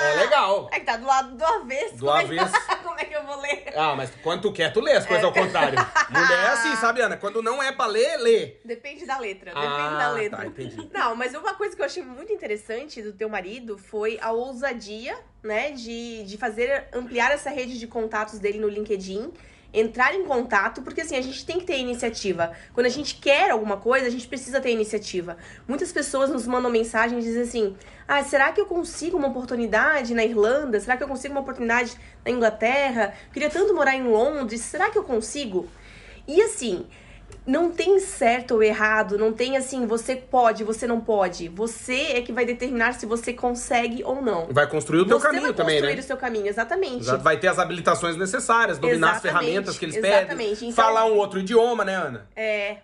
É 0.00 0.14
legal. 0.14 0.68
É 0.72 0.78
que 0.78 0.86
tá 0.86 0.96
do 0.96 1.04
lado 1.06 1.36
do 1.36 1.44
avesso. 1.44 1.96
Do 1.96 2.06
como 2.06 2.18
é 2.18 2.24
que- 2.24 2.38
avesso. 2.38 2.54
Como 2.84 3.00
é 3.00 3.04
que 3.04 3.14
eu 3.16 3.24
vou 3.24 3.40
ler? 3.40 3.64
Ah, 3.76 3.94
mas 3.96 4.10
quando 4.22 4.42
tu 4.42 4.52
quer, 4.52 4.72
tu 4.72 4.80
lê 4.80 4.92
as 4.92 5.04
coisas 5.06 5.24
ao 5.24 5.32
contrário. 5.32 5.78
Mulher 6.10 6.38
é 6.44 6.48
assim, 6.48 6.74
sabe, 6.76 7.00
Ana? 7.00 7.16
Quando 7.16 7.42
não 7.42 7.62
é 7.62 7.70
pra 7.72 7.86
ler, 7.86 8.16
lê. 8.18 8.56
Depende 8.64 9.04
da 9.06 9.18
letra. 9.18 9.52
Depende 9.52 9.66
Ah, 9.72 9.96
da 9.98 10.10
letra. 10.10 10.36
tá, 10.38 10.46
entendi. 10.46 10.88
Não, 10.94 11.14
mas 11.16 11.34
uma 11.34 11.54
coisa 11.54 11.74
que 11.76 11.82
eu 11.82 11.86
achei 11.86 12.02
muito 12.02 12.32
interessante 12.32 13.02
do 13.02 13.12
teu 13.12 13.28
marido 13.28 13.76
foi 13.78 14.18
a 14.20 14.30
ousadia, 14.32 15.16
né, 15.42 15.70
de, 15.72 16.24
de 16.24 16.36
fazer 16.38 16.86
ampliar 16.92 17.30
essa 17.32 17.50
rede 17.50 17.78
de 17.78 17.86
contatos 17.86 18.38
dele 18.38 18.58
no 18.58 18.68
LinkedIn. 18.68 19.32
Entrar 19.72 20.14
em 20.14 20.24
contato, 20.24 20.80
porque 20.80 21.02
assim, 21.02 21.16
a 21.16 21.20
gente 21.20 21.44
tem 21.44 21.58
que 21.58 21.66
ter 21.66 21.78
iniciativa. 21.78 22.52
Quando 22.72 22.86
a 22.86 22.90
gente 22.90 23.16
quer 23.16 23.50
alguma 23.50 23.76
coisa, 23.76 24.06
a 24.06 24.10
gente 24.10 24.26
precisa 24.26 24.60
ter 24.60 24.70
iniciativa. 24.70 25.36
Muitas 25.66 25.92
pessoas 25.92 26.30
nos 26.30 26.46
mandam 26.46 26.70
mensagem 26.70 27.18
e 27.18 27.22
dizem 27.22 27.42
assim: 27.42 27.76
Ah, 28.06 28.22
será 28.24 28.50
que 28.50 28.60
eu 28.60 28.66
consigo 28.66 29.18
uma 29.18 29.28
oportunidade 29.28 30.14
na 30.14 30.24
Irlanda? 30.24 30.80
Será 30.80 30.96
que 30.96 31.02
eu 31.02 31.08
consigo 31.08 31.34
uma 31.34 31.42
oportunidade 31.42 31.94
na 32.24 32.30
Inglaterra? 32.30 33.12
Queria 33.30 33.50
tanto 33.50 33.74
morar 33.74 33.94
em 33.94 34.04
Londres, 34.04 34.62
será 34.62 34.88
que 34.88 34.96
eu 34.96 35.04
consigo? 35.04 35.68
E 36.26 36.40
assim, 36.40 36.86
não 37.48 37.72
tem 37.72 37.98
certo 37.98 38.56
ou 38.56 38.62
errado, 38.62 39.16
não 39.16 39.32
tem 39.32 39.56
assim, 39.56 39.86
você 39.86 40.14
pode, 40.14 40.62
você 40.62 40.86
não 40.86 41.00
pode. 41.00 41.48
Você 41.48 41.98
é 42.12 42.20
que 42.20 42.30
vai 42.30 42.44
determinar 42.44 42.92
se 42.92 43.06
você 43.06 43.32
consegue 43.32 44.04
ou 44.04 44.20
não. 44.20 44.48
Vai 44.50 44.68
construir 44.68 45.00
o 45.00 45.06
teu 45.06 45.18
você 45.18 45.26
caminho 45.28 45.42
vai 45.44 45.54
também, 45.54 45.76
construir 45.76 45.94
né? 45.94 46.00
o 46.00 46.04
seu 46.04 46.16
caminho, 46.18 46.46
exatamente. 46.46 47.00
Exato, 47.00 47.24
vai 47.24 47.40
ter 47.40 47.48
as 47.48 47.58
habilitações 47.58 48.16
necessárias, 48.16 48.76
dominar 48.76 49.12
as 49.12 49.24
Exatamente, 49.24 49.46
ferramentas 49.46 49.78
que 49.78 49.84
eles 49.86 49.96
exatamente. 49.96 50.50
pedem, 50.56 50.68
Então- 50.68 50.72
falar 50.84 51.06
um 51.06 51.14
outro 51.16 51.40
idioma, 51.40 51.86
né, 51.86 51.94
Ana? 51.94 52.28
É. 52.36 52.76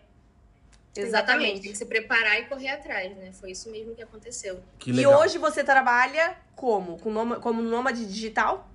Tem 0.95 1.05
Exatamente. 1.05 1.61
que 1.69 1.77
se 1.77 1.85
preparar 1.85 2.41
e 2.41 2.45
correr 2.47 2.69
atrás, 2.71 3.15
né? 3.17 3.33
Foi 3.39 3.51
isso 3.51 3.71
mesmo 3.71 3.95
que 3.95 4.03
aconteceu. 4.03 4.61
Que 4.79 4.93
E 4.93 5.07
hoje 5.07 5.37
você 5.37 5.63
trabalha 5.63 6.37
como? 6.57 6.99
Como 6.99 7.61
nômade 7.61 8.07
digital? 8.07 8.67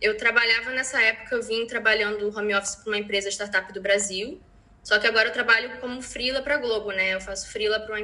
Eu 0.00 0.16
trabalhava 0.16 0.70
nessa 0.70 1.00
época, 1.02 1.34
eu 1.34 1.42
vim 1.42 1.66
trabalhando 1.66 2.28
home 2.36 2.54
office 2.54 2.76
para 2.76 2.92
uma 2.92 2.98
empresa 2.98 3.28
startup 3.30 3.72
do 3.72 3.80
Brasil. 3.80 4.38
Só 4.82 4.98
que 4.98 5.06
agora 5.06 5.28
eu 5.28 5.32
trabalho 5.32 5.70
como 5.80 6.02
freela 6.02 6.42
para 6.42 6.56
Globo, 6.56 6.90
né? 6.90 7.14
Eu 7.14 7.20
faço 7.20 7.48
freela 7.50 7.78
para 7.80 8.00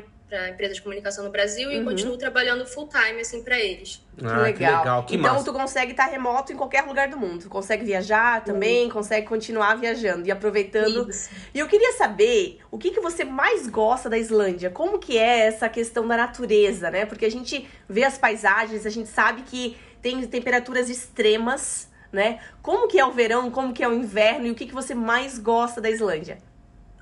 empresa 0.51 0.75
de 0.75 0.83
comunicação 0.83 1.25
no 1.25 1.31
Brasil 1.31 1.73
e 1.73 1.79
Uhum. 1.79 1.87
continuo 1.87 2.17
trabalhando 2.17 2.65
full 2.67 2.87
time 2.89 3.21
assim 3.21 3.43
para 3.43 3.59
eles. 3.59 4.01
Ah, 4.23 4.37
que 4.53 4.63
legal, 4.63 5.05
que 5.05 5.17
então 5.17 5.33
massa. 5.33 5.45
tu 5.45 5.53
consegue 5.53 5.91
estar 5.93 6.05
remoto 6.07 6.53
em 6.53 6.57
qualquer 6.57 6.83
lugar 6.85 7.09
do 7.09 7.17
mundo. 7.19 7.43
Tu 7.43 7.49
consegue 7.49 7.85
viajar 7.85 8.45
também, 8.45 8.89
consegue 8.91 9.27
continuar 9.27 9.75
viajando 9.77 10.29
e 10.29 10.31
aproveitando 10.31 11.09
Isso. 11.11 11.31
E 11.53 11.59
eu 11.59 11.67
queria 11.67 11.93
saber 11.95 12.61
o 12.71 12.79
que, 12.79 12.91
que 12.91 13.01
você 13.01 13.25
mais 13.25 13.67
gosta 13.67 14.09
da 14.09 14.19
Islândia. 14.19 14.71
Como 14.71 14.99
que 15.01 15.19
é 15.19 15.47
essa 15.47 15.69
questão 15.69 16.07
da 16.07 16.17
natureza, 16.17 16.91
né? 16.91 17.07
Porque 17.07 17.25
a 17.25 17.31
gente 17.31 17.69
vê 17.89 18.05
as 18.05 18.17
paisagens, 18.19 18.87
a 18.87 18.91
gente 18.91 19.09
sabe 19.09 19.43
que 19.43 19.77
tem 20.01 20.25
temperaturas 20.27 20.89
extremas, 20.91 21.89
né? 22.13 22.39
Como 22.63 22.87
que 22.87 23.01
é 23.01 23.05
o 23.05 23.11
verão, 23.13 23.51
como 23.51 23.73
que 23.73 23.83
é 23.83 23.89
o 23.89 23.93
inverno 23.95 24.47
e 24.47 24.51
o 24.51 24.55
que, 24.55 24.67
que 24.67 24.75
você 24.75 24.95
mais 24.95 25.39
gosta 25.39 25.81
da 25.81 25.91
Islândia? 25.91 26.39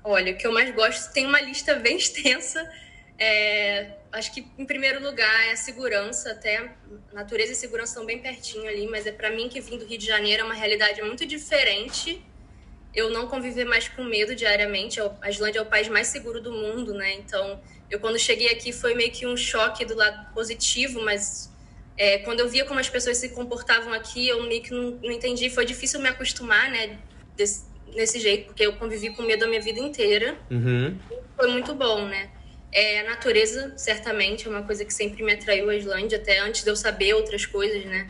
Olha, 0.09 0.31
o 0.31 0.37
que 0.37 0.47
eu 0.47 0.53
mais 0.53 0.73
gosto 0.73 1.11
tem 1.11 1.25
uma 1.25 1.41
lista 1.41 1.73
bem 1.73 1.97
extensa. 1.97 2.65
É, 3.19 3.89
acho 4.09 4.33
que 4.33 4.47
em 4.57 4.65
primeiro 4.65 5.03
lugar 5.03 5.47
é 5.47 5.51
a 5.51 5.57
segurança, 5.57 6.31
até 6.31 6.71
natureza 7.11 7.51
e 7.51 7.55
segurança 7.55 7.91
estão 7.91 8.05
bem 8.05 8.19
pertinho 8.19 8.69
ali, 8.69 8.87
mas 8.87 9.05
é 9.05 9.11
para 9.11 9.29
mim 9.29 9.49
que 9.49 9.59
vim 9.59 9.77
do 9.77 9.85
Rio 9.85 9.97
de 9.97 10.05
Janeiro 10.05 10.43
é 10.43 10.45
uma 10.45 10.53
realidade 10.53 11.01
muito 11.01 11.25
diferente. 11.25 12.25
Eu 12.95 13.09
não 13.09 13.27
conviver 13.27 13.65
mais 13.65 13.89
com 13.89 14.01
medo 14.01 14.33
diariamente. 14.33 14.97
É 14.97 15.11
A 15.21 15.29
Islândia 15.29 15.59
é 15.59 15.61
o 15.61 15.65
país 15.65 15.89
mais 15.89 16.07
seguro 16.07 16.39
do 16.39 16.53
mundo, 16.53 16.93
né? 16.93 17.15
Então, 17.15 17.61
eu 17.89 17.99
quando 17.99 18.17
cheguei 18.17 18.49
aqui 18.49 18.71
foi 18.71 18.95
meio 18.95 19.11
que 19.11 19.27
um 19.27 19.35
choque 19.35 19.83
do 19.83 19.93
lado 19.93 20.33
positivo, 20.33 21.01
mas 21.01 21.51
é, 21.97 22.19
quando 22.19 22.39
eu 22.39 22.47
via 22.47 22.63
como 22.63 22.79
as 22.79 22.87
pessoas 22.87 23.17
se 23.17 23.27
comportavam 23.27 23.91
aqui, 23.91 24.25
eu 24.25 24.41
meio 24.43 24.63
que 24.63 24.71
não, 24.71 24.91
não 24.91 25.11
entendi. 25.11 25.49
Foi 25.49 25.65
difícil 25.65 25.99
me 25.99 26.07
acostumar, 26.07 26.71
né? 26.71 26.97
Desse, 27.35 27.65
nesse 27.93 28.19
jeito, 28.19 28.47
porque 28.47 28.65
eu 28.65 28.73
convivi 28.73 29.09
com 29.15 29.23
medo 29.23 29.45
a 29.45 29.47
minha 29.47 29.61
vida 29.61 29.79
inteira. 29.79 30.37
Uhum. 30.49 30.97
Foi 31.35 31.51
muito 31.51 31.73
bom, 31.73 32.05
né? 32.05 32.29
É, 32.71 32.99
a 32.99 33.03
natureza, 33.03 33.73
certamente, 33.77 34.47
é 34.47 34.49
uma 34.49 34.63
coisa 34.63 34.83
que 34.83 34.93
sempre 34.93 35.23
me 35.23 35.33
atraiu 35.33 35.69
a 35.69 35.75
Islândia, 35.75 36.17
até 36.17 36.39
antes 36.39 36.63
de 36.63 36.69
eu 36.69 36.75
saber 36.75 37.13
outras 37.13 37.45
coisas, 37.45 37.85
né? 37.85 38.09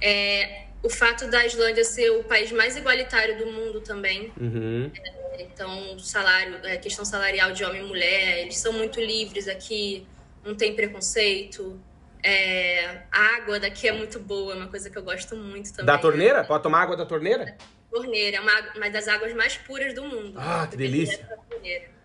É, 0.00 0.66
o 0.82 0.88
fato 0.88 1.28
da 1.28 1.44
Islândia 1.44 1.84
ser 1.84 2.10
o 2.10 2.24
país 2.24 2.52
mais 2.52 2.76
igualitário 2.76 3.36
do 3.38 3.46
mundo 3.46 3.80
também. 3.80 4.32
Uhum. 4.40 4.90
Então, 5.38 5.98
salário, 5.98 6.58
é, 6.64 6.76
questão 6.76 7.04
salarial 7.04 7.52
de 7.52 7.64
homem 7.64 7.82
e 7.82 7.86
mulher, 7.86 8.38
eles 8.40 8.58
são 8.58 8.72
muito 8.72 9.00
livres 9.00 9.48
aqui, 9.48 10.06
não 10.44 10.54
tem 10.54 10.74
preconceito. 10.74 11.78
É, 12.22 13.02
a 13.10 13.36
água 13.36 13.60
daqui 13.60 13.88
é 13.88 13.92
muito 13.92 14.18
boa, 14.18 14.52
é 14.52 14.56
uma 14.56 14.68
coisa 14.68 14.90
que 14.90 14.98
eu 14.98 15.02
gosto 15.02 15.36
muito 15.36 15.70
também. 15.70 15.86
Da 15.86 15.98
torneira? 15.98 16.44
Pode 16.44 16.62
tomar 16.62 16.82
água 16.82 16.96
da 16.96 17.06
torneira? 17.06 17.56
Torneira, 17.90 18.36
é 18.36 18.40
uma, 18.40 18.52
uma 18.76 18.90
das 18.90 19.08
águas 19.08 19.32
mais 19.34 19.56
puras 19.56 19.94
do 19.94 20.04
mundo. 20.04 20.34
Ah, 20.36 20.66
que 20.70 20.76
delícia. 20.76 21.26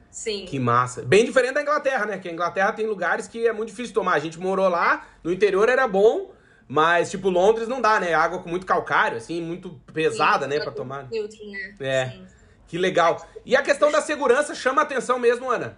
Sim. 0.10 0.46
Que 0.46 0.60
massa. 0.60 1.02
Bem 1.02 1.26
diferente 1.26 1.56
da 1.56 1.62
Inglaterra, 1.62 2.06
né? 2.06 2.20
Que 2.20 2.30
a 2.30 2.32
Inglaterra 2.32 2.72
tem 2.72 2.86
lugares 2.86 3.28
que 3.28 3.48
é 3.48 3.52
muito 3.52 3.70
difícil 3.70 3.94
tomar. 3.96 4.14
A 4.14 4.20
gente 4.20 4.40
morou 4.40 4.70
lá, 4.70 5.08
no 5.24 5.32
interior 5.32 5.68
era 5.68 5.88
bom, 5.88 6.32
mas 6.68 7.10
tipo 7.10 7.30
Londres 7.30 7.68
não 7.68 7.82
dá, 7.82 8.00
né? 8.00 8.14
Água 8.14 8.40
com 8.40 8.48
muito 8.48 8.66
calcário, 8.66 9.18
assim, 9.18 9.42
muito 9.42 9.82
pesada, 9.92 10.48
né, 10.48 10.60
pra 10.60 10.72
tomar. 10.72 11.10
Neutro, 11.10 11.40
né? 11.50 11.76
É. 11.80 12.10
Sim. 12.12 12.28
Que 12.68 12.78
legal. 12.78 13.28
E 13.44 13.56
a 13.56 13.62
questão 13.62 13.92
da 13.92 14.02
segurança 14.02 14.54
chama 14.54 14.82
a 14.82 14.84
atenção 14.84 15.18
mesmo, 15.18 15.50
Ana? 15.50 15.78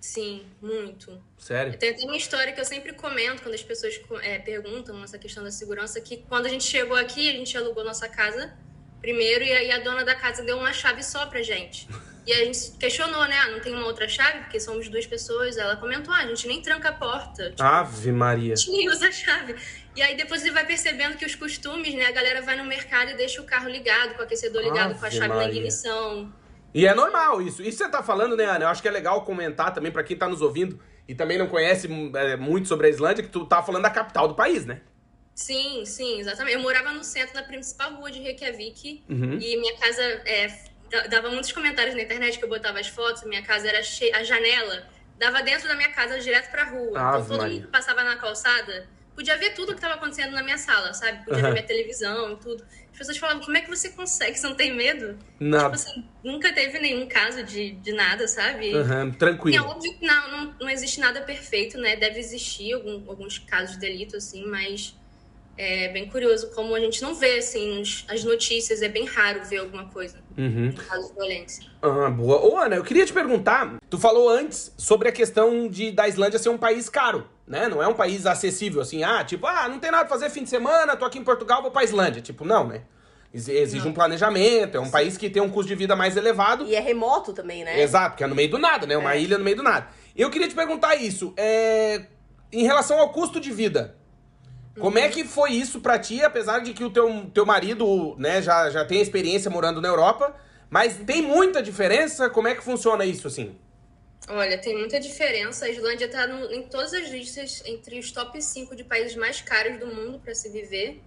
Sim, 0.00 0.46
muito. 0.62 1.22
Sério? 1.36 1.76
Tem 1.76 1.90
até 1.90 2.04
uma 2.04 2.16
história 2.16 2.52
que 2.52 2.60
eu 2.60 2.64
sempre 2.64 2.94
comento 2.94 3.42
quando 3.42 3.54
as 3.54 3.62
pessoas 3.62 4.00
é, 4.22 4.38
perguntam 4.38 5.02
essa 5.04 5.18
questão 5.18 5.44
da 5.44 5.50
segurança, 5.50 6.00
que 6.00 6.18
quando 6.28 6.46
a 6.46 6.48
gente 6.48 6.64
chegou 6.64 6.96
aqui, 6.96 7.28
a 7.28 7.32
gente 7.32 7.56
alugou 7.56 7.84
nossa 7.84 8.08
casa 8.08 8.56
primeiro, 9.00 9.44
e 9.44 9.52
aí 9.52 9.70
a 9.72 9.78
dona 9.78 10.04
da 10.04 10.14
casa 10.14 10.42
deu 10.42 10.58
uma 10.58 10.72
chave 10.72 11.02
só 11.02 11.26
pra 11.26 11.42
gente. 11.42 11.88
E 12.26 12.32
a 12.32 12.44
gente 12.44 12.72
questionou, 12.78 13.24
né? 13.26 13.36
Ah, 13.38 13.50
não 13.50 13.60
tem 13.60 13.74
uma 13.74 13.86
outra 13.86 14.06
chave, 14.06 14.40
porque 14.40 14.60
somos 14.60 14.88
duas 14.88 15.06
pessoas. 15.06 15.56
Ela 15.56 15.76
comentou, 15.76 16.12
ah, 16.12 16.18
a 16.18 16.26
gente 16.26 16.46
nem 16.46 16.60
tranca 16.60 16.90
a 16.90 16.92
porta. 16.92 17.50
Tipo, 17.50 17.62
Ave 17.62 18.12
Maria. 18.12 18.52
a 18.52 18.56
gente 18.56 18.70
nem 18.70 18.88
usa 18.88 19.08
a 19.08 19.12
chave. 19.12 19.56
E 19.96 20.02
aí 20.02 20.16
depois 20.16 20.42
ele 20.42 20.52
vai 20.52 20.64
percebendo 20.64 21.16
que 21.16 21.24
os 21.24 21.34
costumes, 21.34 21.94
né? 21.94 22.06
A 22.06 22.12
galera 22.12 22.42
vai 22.42 22.56
no 22.56 22.64
mercado 22.64 23.10
e 23.10 23.14
deixa 23.14 23.40
o 23.40 23.44
carro 23.44 23.68
ligado, 23.68 24.14
com 24.14 24.20
o 24.20 24.24
aquecedor 24.24 24.62
ligado, 24.62 24.98
com 24.98 25.04
a 25.04 25.08
Ave 25.08 25.16
chave 25.16 25.28
na 25.28 25.34
Maria. 25.36 25.50
ignição. 25.50 26.32
E 26.72 26.86
é 26.86 26.94
normal 26.94 27.42
isso. 27.42 27.62
Isso 27.62 27.78
você 27.78 27.88
tá 27.88 28.02
falando, 28.02 28.36
né, 28.36 28.44
Ana? 28.44 28.66
Eu 28.66 28.68
acho 28.68 28.80
que 28.80 28.86
é 28.86 28.92
legal 28.92 29.24
comentar 29.24 29.74
também 29.74 29.90
pra 29.90 30.04
quem 30.04 30.16
tá 30.16 30.28
nos 30.28 30.40
ouvindo 30.40 30.78
e 31.08 31.14
também 31.14 31.36
não 31.36 31.48
conhece 31.48 31.88
é, 32.14 32.36
muito 32.36 32.68
sobre 32.68 32.86
a 32.86 32.90
Islândia, 32.90 33.24
que 33.24 33.30
tu 33.30 33.44
tá 33.44 33.60
falando 33.62 33.82
da 33.82 33.90
capital 33.90 34.28
do 34.28 34.34
país, 34.34 34.64
né? 34.64 34.80
Sim, 35.40 35.84
sim, 35.86 36.20
exatamente. 36.20 36.54
Eu 36.54 36.60
morava 36.60 36.92
no 36.92 37.02
centro 37.02 37.32
da 37.34 37.42
principal 37.42 37.94
rua 37.94 38.10
de 38.10 38.20
Reykjavik 38.20 39.04
Uhum. 39.08 39.38
e 39.40 39.56
minha 39.56 39.74
casa 39.78 40.02
é, 40.02 40.48
da- 40.90 41.06
dava 41.06 41.30
muitos 41.30 41.50
comentários 41.50 41.94
na 41.94 42.02
internet 42.02 42.38
que 42.38 42.44
eu 42.44 42.48
botava 42.48 42.78
as 42.78 42.88
fotos, 42.88 43.24
minha 43.24 43.42
casa 43.42 43.66
era 43.68 43.82
cheia, 43.82 44.16
a 44.18 44.22
janela 44.22 44.86
dava 45.16 45.42
dentro 45.42 45.66
da 45.66 45.74
minha 45.74 45.90
casa 45.92 46.18
direto 46.20 46.50
pra 46.50 46.64
rua. 46.64 46.98
Ave 47.00 47.16
então 47.18 47.28
todo 47.28 47.38
Maria. 47.38 47.54
mundo 47.54 47.64
que 47.66 47.72
passava 47.72 48.04
na 48.04 48.16
calçada 48.16 48.86
podia 49.14 49.36
ver 49.38 49.50
tudo 49.54 49.70
o 49.70 49.72
que 49.72 49.78
estava 49.78 49.94
acontecendo 49.94 50.32
na 50.32 50.42
minha 50.42 50.56
sala, 50.58 50.92
sabe? 50.94 51.18
Podia 51.24 51.34
Aham. 51.40 51.48
ver 51.48 51.52
minha 51.52 51.66
televisão 51.66 52.32
e 52.34 52.36
tudo. 52.36 52.62
As 52.92 52.98
pessoas 52.98 53.18
falavam, 53.18 53.42
como 53.42 53.56
é 53.56 53.60
que 53.62 53.68
você 53.68 53.90
consegue? 53.90 54.38
Você 54.38 54.46
não 54.46 54.54
tem 54.54 54.74
medo? 54.74 55.18
Na... 55.38 55.62
Tipo 55.64 55.74
assim, 55.74 56.10
nunca 56.22 56.52
teve 56.52 56.78
nenhum 56.78 57.06
caso 57.08 57.42
de, 57.42 57.72
de 57.72 57.92
nada, 57.92 58.26
sabe? 58.28 58.74
Uhum, 58.74 59.08
E 59.08 59.10
é 59.10 59.16
tranquilo. 59.18 59.64
óbvio 59.66 59.98
que 59.98 60.06
não, 60.06 60.30
não, 60.30 60.56
não 60.60 60.70
existe 60.70 61.00
nada 61.00 61.20
perfeito, 61.22 61.76
né? 61.78 61.96
Deve 61.96 62.18
existir 62.18 62.72
algum- 62.74 63.08
alguns 63.10 63.38
casos 63.38 63.72
de 63.74 63.80
delito, 63.80 64.16
assim, 64.16 64.44
mas 64.46 64.98
é 65.62 65.88
bem 65.88 66.08
curioso 66.08 66.50
como 66.54 66.74
a 66.74 66.80
gente 66.80 67.02
não 67.02 67.14
vê, 67.14 67.36
assim, 67.36 67.82
as 68.08 68.24
notícias, 68.24 68.80
é 68.80 68.88
bem 68.88 69.04
raro 69.04 69.44
ver 69.44 69.58
alguma 69.58 69.84
coisa. 69.84 70.16
Uhum. 70.38 70.72
Caso 70.72 71.08
de 71.08 71.14
violência. 71.14 71.64
Ah, 71.82 72.08
boa. 72.08 72.40
Ô, 72.40 72.56
Ana, 72.56 72.76
eu 72.76 72.82
queria 72.82 73.04
te 73.04 73.12
perguntar, 73.12 73.76
tu 73.90 73.98
falou 73.98 74.30
antes 74.30 74.72
sobre 74.78 75.10
a 75.10 75.12
questão 75.12 75.68
de 75.68 75.92
da 75.92 76.08
Islândia 76.08 76.38
ser 76.38 76.48
um 76.48 76.56
país 76.56 76.88
caro, 76.88 77.28
né? 77.46 77.68
Não 77.68 77.82
é 77.82 77.86
um 77.86 77.92
país 77.92 78.24
acessível, 78.24 78.80
assim, 78.80 79.04
ah, 79.04 79.22
tipo, 79.22 79.46
ah, 79.46 79.68
não 79.68 79.78
tem 79.78 79.90
nada 79.90 80.06
pra 80.06 80.16
fazer 80.16 80.30
fim 80.30 80.44
de 80.44 80.48
semana, 80.48 80.96
tô 80.96 81.04
aqui 81.04 81.18
em 81.18 81.24
Portugal, 81.24 81.60
vou 81.60 81.70
pra 81.70 81.84
Islândia. 81.84 82.22
Tipo, 82.22 82.42
não, 82.42 82.66
né? 82.66 82.84
Exige 83.34 83.84
não. 83.84 83.90
um 83.90 83.92
planejamento, 83.92 84.78
é 84.78 84.80
um 84.80 84.86
Sim. 84.86 84.90
país 84.90 85.18
que 85.18 85.28
tem 85.28 85.42
um 85.42 85.50
custo 85.50 85.68
de 85.68 85.74
vida 85.74 85.94
mais 85.94 86.16
elevado. 86.16 86.64
E 86.64 86.74
é 86.74 86.80
remoto 86.80 87.34
também, 87.34 87.64
né? 87.64 87.82
Exato, 87.82 88.12
porque 88.12 88.24
é 88.24 88.26
no 88.26 88.34
meio 88.34 88.50
do 88.50 88.58
nada, 88.58 88.86
né? 88.86 88.96
Uma 88.96 89.12
é. 89.12 89.20
ilha 89.20 89.36
no 89.36 89.44
meio 89.44 89.56
do 89.58 89.62
nada. 89.62 89.88
Eu 90.16 90.30
queria 90.30 90.48
te 90.48 90.54
perguntar 90.54 90.96
isso, 90.96 91.34
é... 91.36 92.06
em 92.50 92.62
relação 92.62 92.98
ao 92.98 93.12
custo 93.12 93.38
de 93.38 93.52
vida, 93.52 93.99
como 94.78 94.98
é 94.98 95.08
que 95.08 95.24
foi 95.24 95.52
isso 95.52 95.80
para 95.80 95.98
ti, 95.98 96.22
apesar 96.22 96.60
de 96.60 96.72
que 96.72 96.84
o 96.84 96.90
teu, 96.90 97.26
teu 97.34 97.44
marido, 97.44 98.14
né, 98.18 98.40
já, 98.40 98.70
já 98.70 98.84
tem 98.84 99.00
experiência 99.00 99.50
morando 99.50 99.80
na 99.80 99.88
Europa, 99.88 100.34
mas 100.68 100.96
tem 100.96 101.22
muita 101.22 101.62
diferença? 101.62 102.30
Como 102.30 102.46
é 102.46 102.54
que 102.54 102.62
funciona 102.62 103.04
isso, 103.04 103.26
assim? 103.26 103.56
Olha, 104.28 104.56
tem 104.58 104.78
muita 104.78 105.00
diferença. 105.00 105.64
A 105.64 105.68
Islândia 105.68 106.04
está 106.04 106.28
em 106.52 106.62
todas 106.62 106.94
as 106.94 107.08
listas 107.08 107.62
entre 107.66 107.98
os 107.98 108.12
top 108.12 108.40
5 108.40 108.76
de 108.76 108.84
países 108.84 109.16
mais 109.16 109.40
caros 109.40 109.78
do 109.80 109.86
mundo 109.88 110.20
para 110.20 110.34
se 110.34 110.48
viver. 110.48 111.02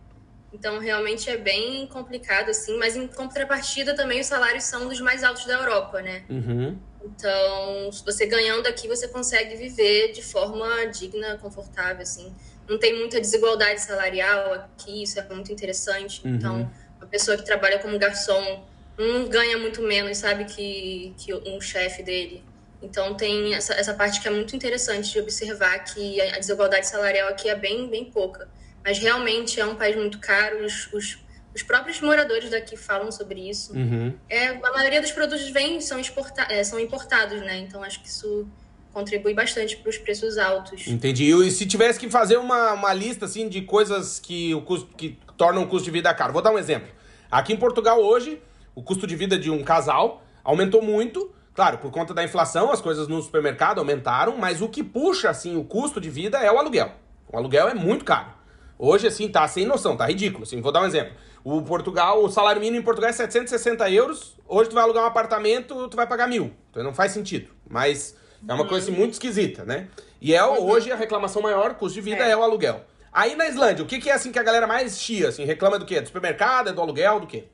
Então, 0.52 0.78
realmente 0.80 1.30
é 1.30 1.38
bem 1.38 1.88
complicado, 1.88 2.50
assim. 2.50 2.78
Mas, 2.78 2.98
em 2.98 3.08
contrapartida, 3.08 3.96
também 3.96 4.20
os 4.20 4.28
salários 4.28 4.66
são 4.66 4.90
dos 4.90 5.00
mais 5.00 5.24
altos 5.24 5.46
da 5.46 5.54
Europa, 5.54 6.02
né? 6.02 6.26
Uhum. 6.30 6.78
Então, 7.04 7.90
você 8.06 8.26
ganhando 8.26 8.68
aqui, 8.68 8.88
você 8.88 9.08
consegue 9.08 9.56
viver 9.56 10.12
de 10.12 10.22
forma 10.22 10.86
digna, 10.88 11.38
confortável, 11.38 12.02
assim 12.02 12.32
não 12.68 12.78
tem 12.78 12.98
muita 12.98 13.20
desigualdade 13.20 13.82
salarial 13.82 14.54
aqui, 14.54 15.04
isso 15.04 15.20
é 15.20 15.24
muito 15.24 15.52
interessante. 15.52 16.22
Uhum. 16.26 16.36
Então, 16.36 16.72
uma 16.98 17.08
pessoa 17.08 17.38
que 17.38 17.44
trabalha 17.44 17.80
como 17.80 17.98
garçom 18.00 18.66
não 18.98 19.28
ganha 19.28 19.58
muito 19.58 19.82
menos, 19.82 20.18
sabe, 20.18 20.46
que, 20.46 21.14
que 21.18 21.34
um 21.34 21.60
chefe 21.60 22.04
dele. 22.04 22.44
Então, 22.82 23.16
tem 23.16 23.54
essa, 23.56 23.74
essa 23.74 23.94
parte 23.94 24.22
que 24.22 24.28
é 24.28 24.32
muito 24.32 24.56
interessante 24.56 25.12
de 25.12 25.20
observar 25.20 25.80
que 25.86 26.20
a 26.22 26.38
desigualdade 26.38 26.88
salarial 26.88 27.30
aqui 27.30 27.50
é 27.50 27.56
bem, 27.56 27.90
bem 27.90 28.06
pouca. 28.06 28.48
Mas 28.84 29.00
realmente 29.00 29.60
é 29.60 29.66
um 29.66 29.76
país 29.76 29.96
muito 29.96 30.20
caro, 30.20 30.66
os, 30.66 30.92
os, 30.92 31.18
os 31.56 31.64
próprios 31.64 32.02
moradores 32.02 32.50
daqui 32.50 32.76
falam 32.76 33.12
sobre 33.12 33.50
isso. 33.50 33.74
Uhum. 33.74 34.14
É, 34.30 34.48
a 34.48 34.72
maioria 34.74 35.02
dos 35.02 35.12
produtos 35.12 35.50
vem, 35.50 35.80
são, 35.80 35.98
exporta, 35.98 36.46
é, 36.50 36.64
são 36.64 36.78
importados, 36.80 37.40
né? 37.40 37.58
Então, 37.60 37.82
acho 37.82 38.02
que 38.02 38.10
isso 38.10 38.46
contribui 38.94 39.34
bastante 39.34 39.76
para 39.78 39.90
os 39.90 39.98
preços 39.98 40.38
altos. 40.38 40.88
Entendi. 40.88 41.32
E 41.32 41.52
se 41.52 41.66
tivesse 41.66 42.00
que 42.00 42.10
fazer 42.10 42.38
uma, 42.38 42.74
uma 42.74 42.94
lista 42.94 43.26
assim 43.26 43.50
de 43.50 43.62
coisas 43.62 44.20
que 44.20 44.54
o 44.54 44.62
custo 44.62 44.96
que 44.96 45.18
tornam 45.36 45.64
o 45.64 45.68
custo 45.68 45.86
de 45.86 45.92
vida 45.92 46.14
caro, 46.14 46.32
vou 46.32 46.42
dar 46.42 46.52
um 46.52 46.60
exemplo. 46.60 46.88
Aqui 47.30 47.52
em 47.52 47.58
Portugal 47.58 48.00
hoje, 48.00 48.40
o 48.76 48.84
custo 48.84 49.08
de 49.08 49.16
vida 49.16 49.38
de 49.38 49.50
um 49.50 49.64
casal 49.64 50.24
aumentou 50.44 50.82
muito. 50.82 51.34
Claro, 51.56 51.80
por 51.80 51.92
conta 51.92 52.14
da 52.14 52.24
inflação, 52.24 52.72
as 52.72 52.82
coisas 52.82 53.08
no 53.08 53.22
supermercado 53.22 53.80
aumentaram, 53.80 54.38
mas 54.38 54.62
o 54.62 54.70
que 54.70 54.84
puxa 54.84 55.30
assim 55.30 55.56
o 55.56 55.64
custo 55.64 56.00
de 56.00 56.10
vida 56.10 56.38
é 56.38 56.52
o 56.52 56.58
aluguel. 56.58 56.92
O 57.32 57.38
aluguel 57.38 57.68
é 57.68 57.74
muito 57.74 58.06
caro. 58.06 58.34
Hoje, 58.78 59.08
assim, 59.08 59.28
tá 59.28 59.48
sem 59.48 59.66
noção, 59.66 59.96
tá 59.96 60.06
ridículo. 60.06 60.44
Assim, 60.44 60.62
vou 60.62 60.72
dar 60.72 60.82
um 60.82 60.86
exemplo. 60.86 61.14
O 61.44 61.62
Portugal, 61.62 62.24
o 62.24 62.30
salário 62.30 62.60
mínimo 62.60 62.80
em 62.80 62.84
Portugal 62.84 63.10
é 63.10 63.14
760 63.14 63.90
euros. 63.90 64.36
Hoje 64.48 64.70
tu 64.70 64.76
vai 64.76 64.84
alugar 64.84 65.04
um 65.04 65.08
apartamento, 65.08 65.88
tu 65.90 65.96
vai 65.96 66.08
pagar 66.08 66.28
mil. 66.28 66.52
Então 66.70 66.84
não 66.84 66.94
faz 66.94 67.12
sentido. 67.12 67.50
Mas 67.70 68.16
é 68.48 68.54
uma 68.54 68.68
coisa 68.68 68.90
assim, 68.90 68.98
muito 68.98 69.14
esquisita, 69.14 69.64
né? 69.64 69.88
E 70.22 70.34
é 70.34 70.44
hoje 70.46 70.92
a 70.92 70.96
reclamação 70.96 71.42
maior, 71.42 71.76
custo 71.76 71.96
de 71.96 72.02
vida, 72.02 72.26
é, 72.26 72.32
é 72.32 72.38
o 72.38 72.44
aluguel. 72.44 72.86
Aí 73.12 73.36
na 73.36 73.48
Islândia, 73.48 73.84
o 73.84 73.88
que, 73.88 74.00
que 74.00 74.10
é 74.10 74.14
assim 74.14 74.32
que 74.32 74.40
a 74.40 74.44
galera 74.44 74.66
mais 74.66 75.00
chia, 75.00 75.30
assim, 75.30 75.46
reclama 75.46 75.78
do 75.78 75.86
quê? 75.86 76.02
Do 76.02 76.08
supermercado, 76.08 76.70
é 76.70 76.74
do 76.74 76.82
aluguel, 76.82 77.20
do 77.20 77.28
quê? 77.28 77.46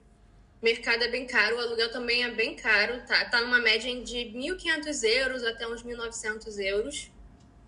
mercado 0.61 1.03
é 1.03 1.07
bem 1.07 1.25
caro, 1.25 1.55
o 1.55 1.59
aluguel 1.59 1.91
também 1.91 2.23
é 2.23 2.31
bem 2.31 2.55
caro, 2.55 3.01
tá, 3.07 3.25
tá 3.25 3.41
numa 3.41 3.59
média 3.59 3.89
de 4.03 4.17
1.500 4.35 5.03
euros 5.03 5.43
até 5.43 5.67
uns 5.67 5.83
1.900 5.83 6.59
euros. 6.59 7.11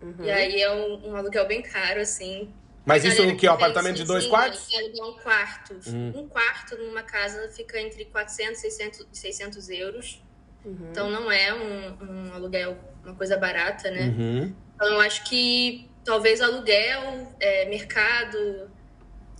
Uhum. 0.00 0.24
E 0.24 0.30
aí 0.30 0.60
é 0.60 0.70
um, 0.72 1.10
um, 1.10 1.16
aluguel 1.16 1.46
bem 1.46 1.62
caro, 1.62 2.00
assim. 2.00 2.52
Mas 2.84 3.04
isso 3.04 3.22
o 3.22 3.36
que? 3.36 3.48
Um 3.48 3.52
apartamento 3.52 3.96
de 3.96 4.04
dois 4.04 4.26
quartos? 4.26 4.68
É 4.72 5.04
um 5.04 5.12
quarto. 5.14 5.78
Uhum. 5.86 6.12
Um 6.16 6.28
quarto 6.28 6.76
numa 6.76 7.02
casa 7.02 7.48
fica 7.54 7.80
entre 7.80 8.04
400 8.06 8.58
e 8.58 8.70
600, 8.70 9.06
600 9.12 9.68
euros. 9.70 10.22
Uhum. 10.64 10.88
Então 10.90 11.10
não 11.10 11.30
é 11.30 11.52
um, 11.52 12.04
um, 12.04 12.34
aluguel, 12.34 12.76
uma 13.04 13.14
coisa 13.14 13.36
barata, 13.36 13.90
né? 13.90 14.14
Uhum. 14.16 14.54
Então 14.74 14.88
eu 14.88 15.00
acho 15.00 15.24
que 15.24 15.88
talvez 16.04 16.40
aluguel, 16.40 17.28
é, 17.40 17.64
mercado, 17.66 18.70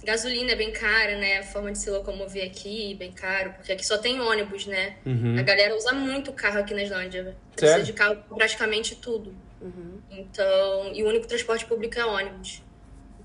gasolina 0.04 0.52
é 0.52 0.56
bem 0.56 0.72
cara, 0.72 1.16
né? 1.16 1.38
A 1.38 1.42
forma 1.42 1.70
de 1.72 1.78
se 1.78 1.90
locomover 1.90 2.44
aqui, 2.44 2.94
bem 2.94 3.12
caro, 3.12 3.52
porque 3.52 3.72
aqui 3.72 3.86
só 3.86 3.98
tem 3.98 4.20
ônibus, 4.20 4.66
né? 4.66 4.96
Uhum. 5.06 5.38
A 5.38 5.42
galera 5.42 5.76
usa 5.76 5.92
muito 5.92 6.32
carro 6.32 6.58
aqui 6.58 6.74
na 6.74 6.82
Islândia. 6.82 7.36
Precisa 7.54 7.72
Sério? 7.72 7.86
de 7.86 7.92
carro 7.92 8.16
praticamente 8.36 8.96
tudo. 8.96 9.34
Uhum. 9.60 10.00
Então, 10.10 10.92
e 10.92 11.02
o 11.04 11.08
único 11.08 11.26
transporte 11.26 11.64
público 11.66 11.98
é 11.98 12.04
ônibus. 12.04 12.62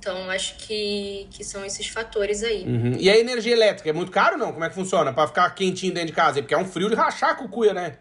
Então, 0.08 0.30
acho 0.30 0.56
que, 0.56 1.28
que 1.32 1.44
são 1.44 1.66
esses 1.66 1.86
fatores 1.88 2.42
aí. 2.42 2.64
Uhum. 2.64 2.96
E 2.98 3.10
a 3.10 3.18
energia 3.18 3.52
elétrica 3.52 3.90
é 3.90 3.94
muito 3.94 4.10
caro 4.10 4.38
não? 4.38 4.54
Como 4.54 4.64
é 4.64 4.70
que 4.70 4.76
funciona? 4.76 5.12
Para 5.12 5.28
ficar 5.28 5.50
quentinho 5.50 5.94
dentro 5.94 6.08
de 6.08 6.14
casa? 6.14 6.42
Porque 6.42 6.54
é 6.54 6.58
um 6.58 6.64
frio 6.64 6.88
de 6.88 6.96
rachar 6.96 7.36
com 7.36 7.46
cuia, 7.46 7.74
né? 7.74 7.98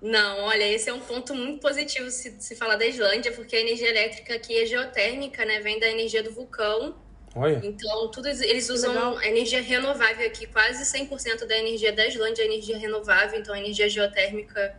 Não, 0.00 0.42
olha, 0.42 0.62
esse 0.72 0.88
é 0.88 0.94
um 0.94 1.00
ponto 1.00 1.34
muito 1.34 1.60
positivo 1.60 2.08
se, 2.12 2.36
se 2.38 2.54
falar 2.54 2.76
da 2.76 2.86
Islândia, 2.86 3.32
porque 3.32 3.56
a 3.56 3.60
energia 3.60 3.88
elétrica 3.88 4.36
aqui 4.36 4.56
é 4.56 4.64
geotérmica, 4.66 5.44
né? 5.44 5.58
Vem 5.58 5.80
da 5.80 5.90
energia 5.90 6.22
do 6.22 6.30
vulcão. 6.30 6.94
Olha. 7.34 7.60
Então, 7.64 8.08
tudo, 8.12 8.28
eles 8.28 8.70
usam 8.70 9.20
energia 9.20 9.60
renovável 9.60 10.28
aqui. 10.28 10.46
Quase 10.46 10.84
100% 10.84 11.44
da 11.44 11.58
energia 11.58 11.92
da 11.92 12.06
Islândia 12.06 12.42
é 12.42 12.44
energia 12.44 12.78
renovável. 12.78 13.40
Então, 13.40 13.52
a 13.52 13.58
energia 13.58 13.88
geotérmica 13.88 14.76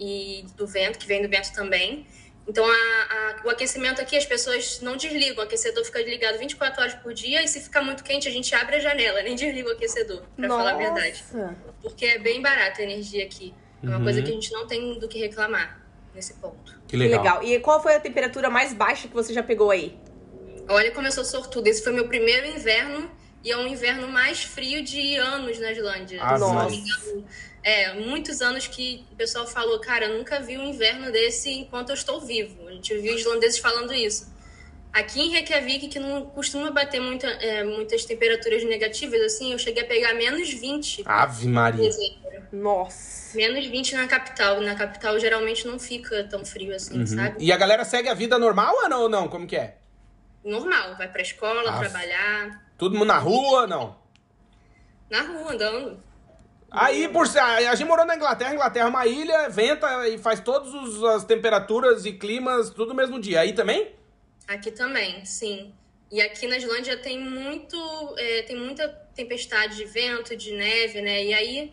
e 0.00 0.46
do 0.56 0.66
vento, 0.66 0.98
que 0.98 1.06
vem 1.06 1.20
do 1.20 1.28
vento 1.28 1.52
também. 1.52 2.06
Então, 2.46 2.64
a, 2.64 2.70
a, 2.70 3.46
o 3.46 3.50
aquecimento 3.50 4.00
aqui, 4.00 4.16
as 4.16 4.26
pessoas 4.26 4.80
não 4.80 4.96
desligam. 4.96 5.38
O 5.38 5.40
aquecedor 5.42 5.84
fica 5.84 6.02
ligado 6.02 6.38
24 6.38 6.80
horas 6.80 6.94
por 6.94 7.14
dia 7.14 7.42
e 7.42 7.48
se 7.48 7.60
ficar 7.60 7.82
muito 7.82 8.02
quente, 8.02 8.28
a 8.28 8.30
gente 8.30 8.54
abre 8.54 8.76
a 8.76 8.80
janela, 8.80 9.22
nem 9.22 9.34
desliga 9.34 9.68
o 9.68 9.72
aquecedor, 9.72 10.22
para 10.36 10.48
falar 10.48 10.72
a 10.72 10.76
verdade. 10.76 11.24
Porque 11.80 12.04
é 12.04 12.18
bem 12.18 12.42
barata 12.42 12.80
a 12.80 12.84
energia 12.84 13.24
aqui. 13.24 13.54
É 13.82 13.86
uma 13.86 13.98
uhum. 13.98 14.04
coisa 14.04 14.22
que 14.22 14.30
a 14.30 14.34
gente 14.34 14.52
não 14.52 14.66
tem 14.66 14.98
do 14.98 15.08
que 15.08 15.18
reclamar 15.18 15.80
nesse 16.14 16.34
ponto. 16.34 16.80
Que 16.86 16.96
legal. 16.96 17.22
que 17.22 17.28
legal. 17.28 17.44
E 17.44 17.60
qual 17.60 17.82
foi 17.82 17.94
a 17.94 18.00
temperatura 18.00 18.48
mais 18.48 18.72
baixa 18.72 19.08
que 19.08 19.14
você 19.14 19.32
já 19.32 19.42
pegou 19.42 19.70
aí? 19.70 19.98
Olha 20.68 20.92
como 20.92 21.06
eu 21.06 21.12
sou 21.12 21.24
sortuda. 21.24 21.68
Esse 21.68 21.82
foi 21.82 21.92
meu 21.92 22.06
primeiro 22.06 22.46
inverno 22.46 23.10
e 23.42 23.50
é 23.50 23.56
um 23.56 23.66
inverno 23.66 24.08
mais 24.08 24.44
frio 24.44 24.82
de 24.84 25.16
anos 25.16 25.58
na 25.58 25.72
Islândia. 25.72 26.20
Ah, 26.22 26.38
Nossa. 26.38 26.76
É, 27.62 27.92
muitos 27.94 28.40
anos 28.42 28.66
que 28.66 29.04
o 29.12 29.16
pessoal 29.16 29.46
falou, 29.46 29.78
cara, 29.78 30.06
eu 30.06 30.18
nunca 30.18 30.40
vi 30.40 30.58
um 30.58 30.68
inverno 30.68 31.12
desse 31.12 31.50
enquanto 31.50 31.90
eu 31.90 31.94
estou 31.94 32.20
vivo. 32.20 32.68
A 32.68 32.72
gente 32.72 32.96
viu 32.98 33.14
islandeses 33.14 33.58
falando 33.58 33.94
isso. 33.94 34.32
Aqui 34.92 35.22
em 35.22 35.30
Reykjavik, 35.30 35.88
que 35.88 35.98
não 35.98 36.26
costuma 36.26 36.70
bater 36.70 37.00
muita, 37.00 37.26
é, 37.26 37.64
muitas 37.64 38.04
temperaturas 38.04 38.62
negativas, 38.64 39.20
assim, 39.22 39.52
eu 39.52 39.58
cheguei 39.58 39.82
a 39.82 39.86
pegar 39.86 40.12
menos 40.12 40.52
20. 40.52 41.02
Ave 41.06 41.48
Maria. 41.48 41.90
Nossa. 42.52 43.34
Menos 43.34 43.64
20 43.64 43.94
na 43.94 44.06
capital. 44.06 44.60
Na 44.60 44.74
capital 44.74 45.18
geralmente 45.18 45.66
não 45.66 45.78
fica 45.78 46.24
tão 46.24 46.44
frio 46.44 46.74
assim, 46.74 47.00
uhum. 47.00 47.06
sabe? 47.06 47.36
E 47.42 47.50
a 47.50 47.56
galera 47.56 47.84
segue 47.84 48.10
a 48.10 48.14
vida 48.14 48.38
normal 48.38 48.74
ou 48.92 49.08
não? 49.08 49.28
Como 49.28 49.46
que 49.46 49.56
é? 49.56 49.78
Normal, 50.44 50.96
vai 50.98 51.08
pra 51.08 51.22
escola, 51.22 51.70
Ave. 51.70 51.88
trabalhar. 51.88 52.62
Todo 52.76 52.92
mundo 52.94 53.06
na 53.06 53.18
rua, 53.18 53.66
não? 53.66 53.96
Na 55.08 55.22
rua, 55.22 55.52
andando. 55.52 56.02
Aí, 56.72 57.06
por 57.08 57.26
a 57.38 57.74
gente 57.74 57.86
morou 57.86 58.06
na 58.06 58.16
Inglaterra, 58.16 58.54
Inglaterra 58.54 58.86
é 58.86 58.88
uma 58.88 59.06
ilha, 59.06 59.48
venta 59.48 60.08
e 60.08 60.16
faz 60.18 60.40
todas 60.40 61.02
as 61.04 61.24
temperaturas 61.24 62.06
e 62.06 62.12
climas 62.12 62.70
tudo 62.70 62.94
mesmo 62.94 63.20
dia. 63.20 63.40
Aí 63.40 63.52
também? 63.52 63.94
Aqui 64.48 64.70
também, 64.70 65.24
sim. 65.24 65.72
E 66.10 66.20
aqui 66.20 66.46
na 66.46 66.56
Islândia 66.56 66.96
tem 66.96 67.18
muito, 67.18 67.76
é, 68.18 68.42
tem 68.42 68.56
muita 68.56 68.88
tempestade 69.14 69.76
de 69.76 69.84
vento, 69.84 70.36
de 70.36 70.52
neve, 70.52 71.00
né? 71.00 71.24
E 71.24 71.34
aí, 71.34 71.72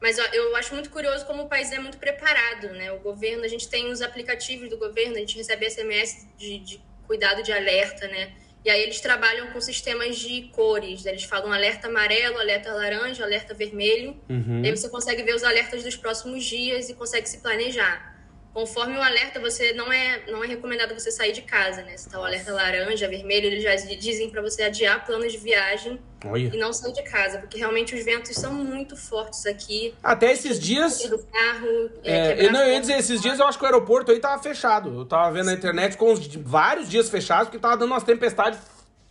mas 0.00 0.16
eu 0.32 0.54
acho 0.56 0.74
muito 0.74 0.90
curioso 0.90 1.26
como 1.26 1.44
o 1.44 1.48
país 1.48 1.72
é 1.72 1.78
muito 1.78 1.98
preparado, 1.98 2.68
né? 2.70 2.92
O 2.92 3.00
governo, 3.00 3.44
a 3.44 3.48
gente 3.48 3.68
tem 3.68 3.90
os 3.90 4.00
aplicativos 4.00 4.68
do 4.68 4.76
governo, 4.76 5.16
a 5.16 5.18
gente 5.18 5.36
recebe 5.36 5.68
SMS 5.68 6.26
de, 6.36 6.58
de 6.58 6.82
cuidado 7.06 7.42
de 7.42 7.52
alerta, 7.52 8.06
né? 8.06 8.32
E 8.64 8.70
aí 8.70 8.82
eles 8.82 9.00
trabalham 9.00 9.48
com 9.52 9.60
sistemas 9.60 10.18
de 10.18 10.42
cores. 10.52 11.06
Eles 11.06 11.24
falam 11.24 11.52
alerta 11.52 11.88
amarelo, 11.88 12.38
alerta 12.38 12.72
laranja, 12.72 13.24
alerta 13.24 13.54
vermelho. 13.54 14.20
Uhum. 14.28 14.62
E 14.62 14.68
aí 14.68 14.76
você 14.76 14.88
consegue 14.88 15.22
ver 15.22 15.34
os 15.34 15.42
alertas 15.42 15.82
dos 15.82 15.96
próximos 15.96 16.44
dias 16.44 16.88
e 16.90 16.94
consegue 16.94 17.28
se 17.28 17.38
planejar. 17.38 18.09
Conforme 18.52 18.96
o 18.96 19.02
alerta, 19.02 19.38
você 19.38 19.72
não 19.74 19.92
é 19.92 20.22
não 20.28 20.42
é 20.42 20.46
recomendado 20.48 20.92
você 20.92 21.10
sair 21.10 21.30
de 21.32 21.42
casa, 21.42 21.82
né? 21.82 21.96
Se 21.96 22.08
tá 22.10 22.18
o 22.20 22.24
alerta 22.24 22.52
laranja, 22.52 23.06
vermelho, 23.08 23.46
eles 23.46 23.62
já 23.62 23.74
dizem 23.76 24.28
para 24.28 24.42
você 24.42 24.64
adiar 24.64 25.06
planos 25.06 25.30
de 25.30 25.38
viagem 25.38 26.00
Olha. 26.24 26.50
e 26.52 26.56
não 26.58 26.72
sair 26.72 26.92
de 26.92 27.02
casa, 27.04 27.38
porque 27.38 27.56
realmente 27.58 27.94
os 27.94 28.04
ventos 28.04 28.34
são 28.34 28.52
muito 28.52 28.96
fortes 28.96 29.46
aqui. 29.46 29.94
Até 30.02 30.32
esses 30.32 30.58
dias. 30.58 30.98
Do 31.04 31.18
carro, 31.18 31.90
é, 32.02 32.44
eu 32.44 32.50
não 32.52 32.60
eu 32.62 32.72
ia 32.74 32.80
dizer, 32.80 32.98
esses 32.98 33.20
dias 33.22 33.38
eu 33.38 33.46
acho 33.46 33.56
que 33.56 33.62
o 33.64 33.66
aeroporto 33.68 34.10
aí 34.10 34.18
tava 34.18 34.42
fechado. 34.42 34.92
Eu 34.98 35.04
tava 35.06 35.30
vendo 35.32 35.46
na 35.46 35.52
internet 35.52 35.96
com 35.96 36.12
os, 36.12 36.26
vários 36.34 36.88
dias 36.88 37.08
fechados, 37.08 37.44
porque 37.46 37.58
tava 37.58 37.76
dando 37.76 37.92
umas 37.92 38.02
tempestades 38.02 38.58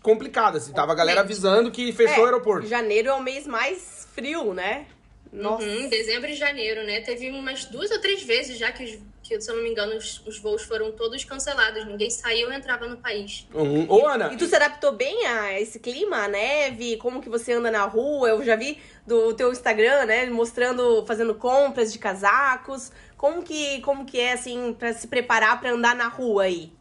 complicada, 0.03 0.57
assim. 0.57 0.73
Tava 0.73 0.91
a 0.91 0.95
galera 0.95 1.21
avisando 1.21 1.71
que 1.71 1.93
fechou 1.93 2.15
É, 2.17 2.21
o 2.21 2.25
aeroporto. 2.25 2.67
Janeiro 2.67 3.07
é 3.09 3.13
o 3.13 3.21
mês 3.23 3.47
mais 3.47 4.05
frio, 4.13 4.53
né? 4.53 4.85
Nossa. 5.31 5.63
Uhum, 5.63 5.87
dezembro 5.87 6.29
e 6.29 6.33
janeiro, 6.33 6.83
né? 6.85 7.01
Teve 7.01 7.29
umas 7.29 7.65
duas 7.65 7.91
ou 7.91 7.99
três 8.01 8.23
vezes 8.23 8.57
já 8.57 8.71
que, 8.71 8.83
os- 8.83 8.99
que, 9.29 9.39
se 9.39 9.51
eu 9.51 9.55
não 9.55 9.63
me 9.63 9.69
engano, 9.69 9.95
os, 9.95 10.25
os 10.25 10.39
voos 10.39 10.63
foram 10.63 10.91
todos 10.91 11.23
cancelados. 11.23 11.85
Ninguém 11.85 12.09
saiu 12.09 12.51
e 12.51 12.55
entrava 12.55 12.87
no 12.87 12.97
país. 12.97 13.47
Uhum. 13.53 13.85
Ô, 13.87 14.07
Ana, 14.07 14.33
E 14.33 14.37
tu 14.37 14.47
se 14.47 14.55
adaptou 14.55 14.91
bem 14.91 15.27
a 15.27 15.59
esse 15.61 15.79
clima, 15.79 16.23
a 16.23 16.27
neve, 16.27 16.97
como 16.97 17.21
que 17.21 17.29
você 17.29 17.53
anda 17.53 17.69
na 17.69 17.85
rua? 17.85 18.29
Eu 18.29 18.43
já 18.43 18.55
vi 18.55 18.81
do 19.05 19.33
teu 19.35 19.51
Instagram, 19.51 20.05
né, 20.05 20.25
mostrando, 20.25 21.05
fazendo 21.05 21.35
compras 21.35 21.93
de 21.93 21.99
casacos. 21.99 22.91
Como 23.15 23.43
que, 23.43 23.81
como 23.81 24.05
que 24.05 24.19
é, 24.19 24.33
assim, 24.33 24.73
pra 24.73 24.93
se 24.93 25.07
preparar 25.07 25.59
pra 25.59 25.71
andar 25.71 25.95
na 25.95 26.07
rua 26.07 26.43
aí? 26.43 26.73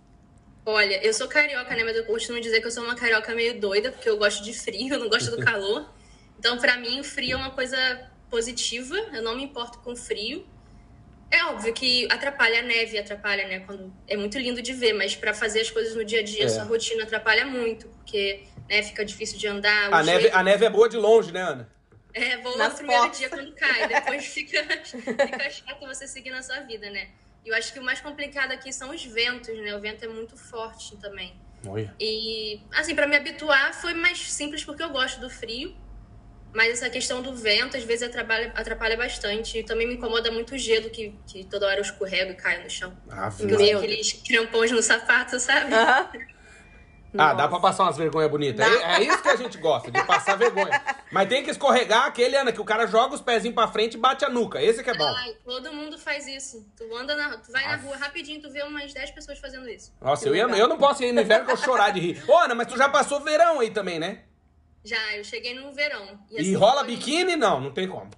Olha, 0.64 1.04
eu 1.04 1.12
sou 1.12 1.28
carioca, 1.28 1.74
né? 1.74 1.84
Mas 1.84 1.96
eu 1.96 2.04
costumo 2.04 2.40
dizer 2.40 2.60
que 2.60 2.66
eu 2.66 2.70
sou 2.70 2.84
uma 2.84 2.94
carioca 2.94 3.34
meio 3.34 3.60
doida, 3.60 3.92
porque 3.92 4.08
eu 4.08 4.16
gosto 4.16 4.42
de 4.42 4.52
frio, 4.52 4.94
eu 4.94 4.98
não 5.00 5.08
gosto 5.08 5.30
do 5.30 5.44
calor. 5.44 5.88
Então, 6.38 6.56
pra 6.58 6.76
mim, 6.76 7.00
o 7.00 7.04
frio 7.04 7.34
é 7.34 7.36
uma 7.36 7.50
coisa 7.50 7.76
positiva, 8.30 8.96
eu 9.12 9.22
não 9.22 9.36
me 9.36 9.44
importo 9.44 9.78
com 9.80 9.94
frio. 9.96 10.46
É 11.30 11.44
óbvio 11.44 11.72
que 11.74 12.06
atrapalha 12.10 12.60
a 12.60 12.62
neve, 12.62 12.98
atrapalha, 12.98 13.46
né? 13.46 13.60
Quando 13.60 13.92
é 14.06 14.16
muito 14.16 14.38
lindo 14.38 14.62
de 14.62 14.72
ver, 14.72 14.94
mas 14.94 15.14
pra 15.14 15.34
fazer 15.34 15.60
as 15.60 15.70
coisas 15.70 15.94
no 15.94 16.04
dia 16.04 16.20
a 16.20 16.22
dia, 16.22 16.44
É. 16.44 16.48
sua 16.48 16.64
rotina 16.64 17.02
atrapalha 17.04 17.44
muito, 17.46 17.86
porque 17.88 18.44
né, 18.68 18.82
fica 18.82 19.04
difícil 19.04 19.38
de 19.38 19.46
andar. 19.46 19.92
a 19.92 20.02
neve, 20.02 20.22
jeito- 20.22 20.34
a 20.36 20.42
neve 20.42 20.64
é 20.64 20.70
boa 20.70 20.88
de 20.88 20.96
longe, 20.96 21.30
né, 21.32 21.42
Ana? 21.42 21.68
É, 22.14 22.38
voa 22.38 22.56
Nas 22.56 22.72
no 22.72 22.78
primeiro 22.78 23.02
costas. 23.02 23.18
dia 23.18 23.28
quando 23.28 23.52
cai, 23.54 23.86
depois 23.88 24.24
fica, 24.26 24.64
fica 24.84 25.50
chato 25.50 25.86
você 25.86 26.06
seguir 26.08 26.30
na 26.30 26.42
sua 26.42 26.60
vida, 26.60 26.88
né? 26.90 27.08
E 27.44 27.50
eu 27.50 27.54
acho 27.54 27.72
que 27.72 27.78
o 27.78 27.82
mais 27.84 28.00
complicado 28.00 28.50
aqui 28.52 28.72
são 28.72 28.90
os 28.90 29.04
ventos, 29.04 29.56
né? 29.58 29.74
O 29.76 29.80
vento 29.80 30.04
é 30.04 30.08
muito 30.08 30.36
forte 30.36 30.96
também. 30.96 31.34
Olha. 31.66 31.94
E, 32.00 32.60
assim, 32.72 32.94
pra 32.94 33.06
me 33.06 33.16
habituar 33.16 33.74
foi 33.74 33.92
mais 33.92 34.18
simples 34.32 34.64
porque 34.64 34.82
eu 34.82 34.90
gosto 34.90 35.20
do 35.20 35.28
frio. 35.28 35.76
Mas 36.54 36.72
essa 36.72 36.90
questão 36.90 37.22
do 37.22 37.34
vento, 37.34 37.76
às 37.76 37.84
vezes, 37.84 38.08
atrapalha, 38.08 38.52
atrapalha 38.54 38.96
bastante. 38.96 39.58
E 39.58 39.62
também 39.62 39.86
me 39.86 39.94
incomoda 39.94 40.30
muito 40.30 40.54
o 40.54 40.58
gelo, 40.58 40.88
que, 40.90 41.14
que 41.26 41.44
toda 41.44 41.66
hora 41.66 41.76
eu 41.76 41.82
escorrego 41.82 42.32
e 42.32 42.34
caio 42.34 42.64
no 42.64 42.70
chão. 42.70 42.96
Ah. 43.10 43.30
Meu 43.40 43.78
aqueles 43.78 44.12
crampons 44.26 44.70
no 44.70 44.82
sapato, 44.82 45.38
sabe? 45.38 45.74
Aham. 45.74 46.10
Ah, 47.16 47.32
dá 47.32 47.48
pra 47.48 47.58
passar 47.58 47.84
umas 47.84 47.96
vergonhas 47.96 48.30
bonitas. 48.30 48.66
É, 48.66 48.96
é 48.96 49.02
isso 49.02 49.22
que 49.22 49.28
a 49.28 49.36
gente 49.36 49.56
gosta, 49.56 49.90
de 49.90 50.04
passar 50.04 50.36
vergonha. 50.36 50.80
Mas 51.10 51.28
tem 51.28 51.42
que 51.42 51.50
escorregar 51.50 52.04
aquele, 52.04 52.36
Ana, 52.36 52.52
que 52.52 52.60
o 52.60 52.64
cara 52.64 52.86
joga 52.86 53.14
os 53.14 53.20
pezinhos 53.20 53.54
pra 53.54 53.66
frente 53.66 53.94
e 53.94 53.96
bate 53.96 54.24
a 54.24 54.28
nuca. 54.28 54.62
Esse 54.62 54.82
que 54.84 54.90
é 54.90 54.94
bom. 54.94 55.06
Ai, 55.06 55.34
todo 55.44 55.72
mundo 55.72 55.98
faz 55.98 56.26
isso. 56.26 56.66
Tu 56.76 56.84
anda 56.94 57.16
na, 57.16 57.38
tu 57.38 57.50
vai 57.50 57.66
na 57.66 57.76
rua 57.76 57.96
rapidinho, 57.96 58.42
tu 58.42 58.50
vê 58.50 58.62
umas 58.62 58.92
10 58.92 59.10
pessoas 59.12 59.38
fazendo 59.38 59.68
isso. 59.68 59.92
Nossa, 60.00 60.22
Que 60.22 60.28
eu, 60.28 60.36
ia, 60.36 60.42
eu 60.42 60.68
não 60.68 60.76
posso 60.76 61.02
ir 61.02 61.12
no 61.12 61.22
inverno 61.22 61.46
que 61.46 61.52
eu 61.52 61.56
chorar 61.56 61.90
de 61.90 62.00
rir. 62.00 62.22
Ô, 62.28 62.36
Ana, 62.36 62.54
mas 62.54 62.66
tu 62.66 62.76
já 62.76 62.88
passou 62.88 63.20
verão 63.20 63.60
aí 63.60 63.70
também, 63.70 63.98
né? 63.98 64.24
Já, 64.84 65.16
eu 65.16 65.24
cheguei 65.24 65.54
no 65.54 65.72
verão. 65.72 66.18
E 66.30 66.38
assim, 66.40 66.54
rola 66.54 66.84
foi- 66.84 66.96
biquíni? 66.96 67.36
Não, 67.36 67.60
não 67.60 67.70
tem 67.72 67.88
como. 67.88 68.10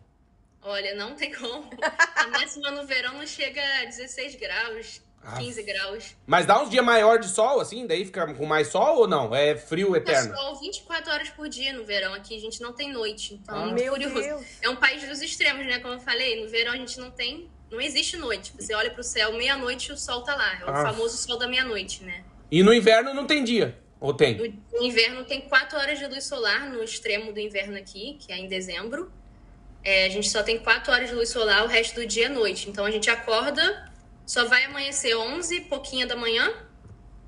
Olha, 0.62 0.94
não 0.94 1.14
tem 1.14 1.33
como. 1.33 1.70
A 2.16 2.27
máxima 2.29 2.70
no 2.70 2.87
verão 2.87 3.14
não 3.14 3.27
chega 3.27 3.61
a 3.81 3.85
16 3.87 4.35
graus, 4.37 5.03
Ah. 5.23 5.37
15 5.38 5.62
graus. 5.62 6.16
Mas 6.27 6.44
dá 6.46 6.62
uns 6.62 6.70
dias 6.70 6.85
maior 6.85 7.18
de 7.18 7.29
sol, 7.29 7.61
assim? 7.61 7.87
Daí 7.87 8.05
fica 8.05 8.33
com 8.35 8.46
mais 8.46 8.68
sol 8.68 8.99
ou 9.01 9.09
não? 9.09 9.35
É 9.35 9.57
frio 9.57 9.94
É 9.94 9.99
eterno? 9.99 10.35
sol 10.37 10.61
24 10.61 11.11
horas 11.12 11.29
por 11.31 11.49
dia 11.49 11.73
no 11.73 11.85
verão. 11.85 12.12
Aqui 12.14 12.37
a 12.37 12.40
gente 12.40 12.61
não 12.61 12.73
tem 12.73 12.92
noite. 12.92 13.35
Então, 13.35 13.55
Ah. 13.75 13.79
é 13.79 13.88
curioso. 13.88 14.14
Deus. 14.14 14.46
É 14.62 14.68
um 14.68 14.77
país 14.77 15.07
dos 15.09 15.20
extremos, 15.23 15.66
né? 15.66 15.79
Como 15.81 15.94
eu 15.94 16.01
falei, 16.01 16.42
no 16.42 16.49
verão 16.49 16.73
a 16.73 16.77
gente 16.77 16.99
não 17.01 17.11
tem. 17.11 17.51
Não 17.70 17.81
existe 17.81 18.16
noite. 18.16 18.53
Você 18.59 18.75
olha 18.75 18.90
pro 18.90 19.03
céu, 19.03 19.33
meia-noite 19.33 19.92
o 19.92 19.96
sol 19.96 20.23
tá 20.23 20.35
lá. 20.35 20.59
É 20.61 20.64
o 20.64 20.70
Ah. 20.70 20.83
famoso 20.92 21.16
sol 21.16 21.38
da 21.38 21.46
meia-noite, 21.49 22.03
né? 22.05 22.25
E 22.51 22.62
no 22.62 22.73
inverno 22.75 23.14
não 23.14 23.27
tem 23.27 23.44
dia? 23.44 23.79
Ou 24.00 24.14
tem? 24.14 24.58
No 24.72 24.82
inverno 24.82 25.24
tem 25.24 25.42
4 25.42 25.78
horas 25.78 25.98
de 25.98 26.06
luz 26.06 26.24
solar 26.24 26.70
no 26.70 26.82
extremo 26.82 27.32
do 27.32 27.38
inverno 27.38 27.76
aqui, 27.76 28.16
que 28.18 28.32
é 28.32 28.38
em 28.38 28.48
dezembro. 28.48 29.12
É, 29.84 30.06
a 30.06 30.08
gente 30.08 30.28
só 30.30 30.42
tem 30.42 30.58
4 30.58 30.90
horas 30.90 31.08
de 31.10 31.14
luz 31.14 31.28
solar, 31.28 31.64
o 31.64 31.68
resto 31.68 31.96
do 31.96 32.06
dia 32.06 32.26
é 32.26 32.28
noite. 32.28 32.70
Então 32.70 32.84
a 32.84 32.90
gente 32.90 33.10
acorda, 33.10 33.92
só 34.26 34.46
vai 34.46 34.64
amanhecer 34.64 35.14
11 35.14 35.54
e 35.54 35.60
pouquinho 35.62 36.08
da 36.08 36.16
manhã. 36.16 36.50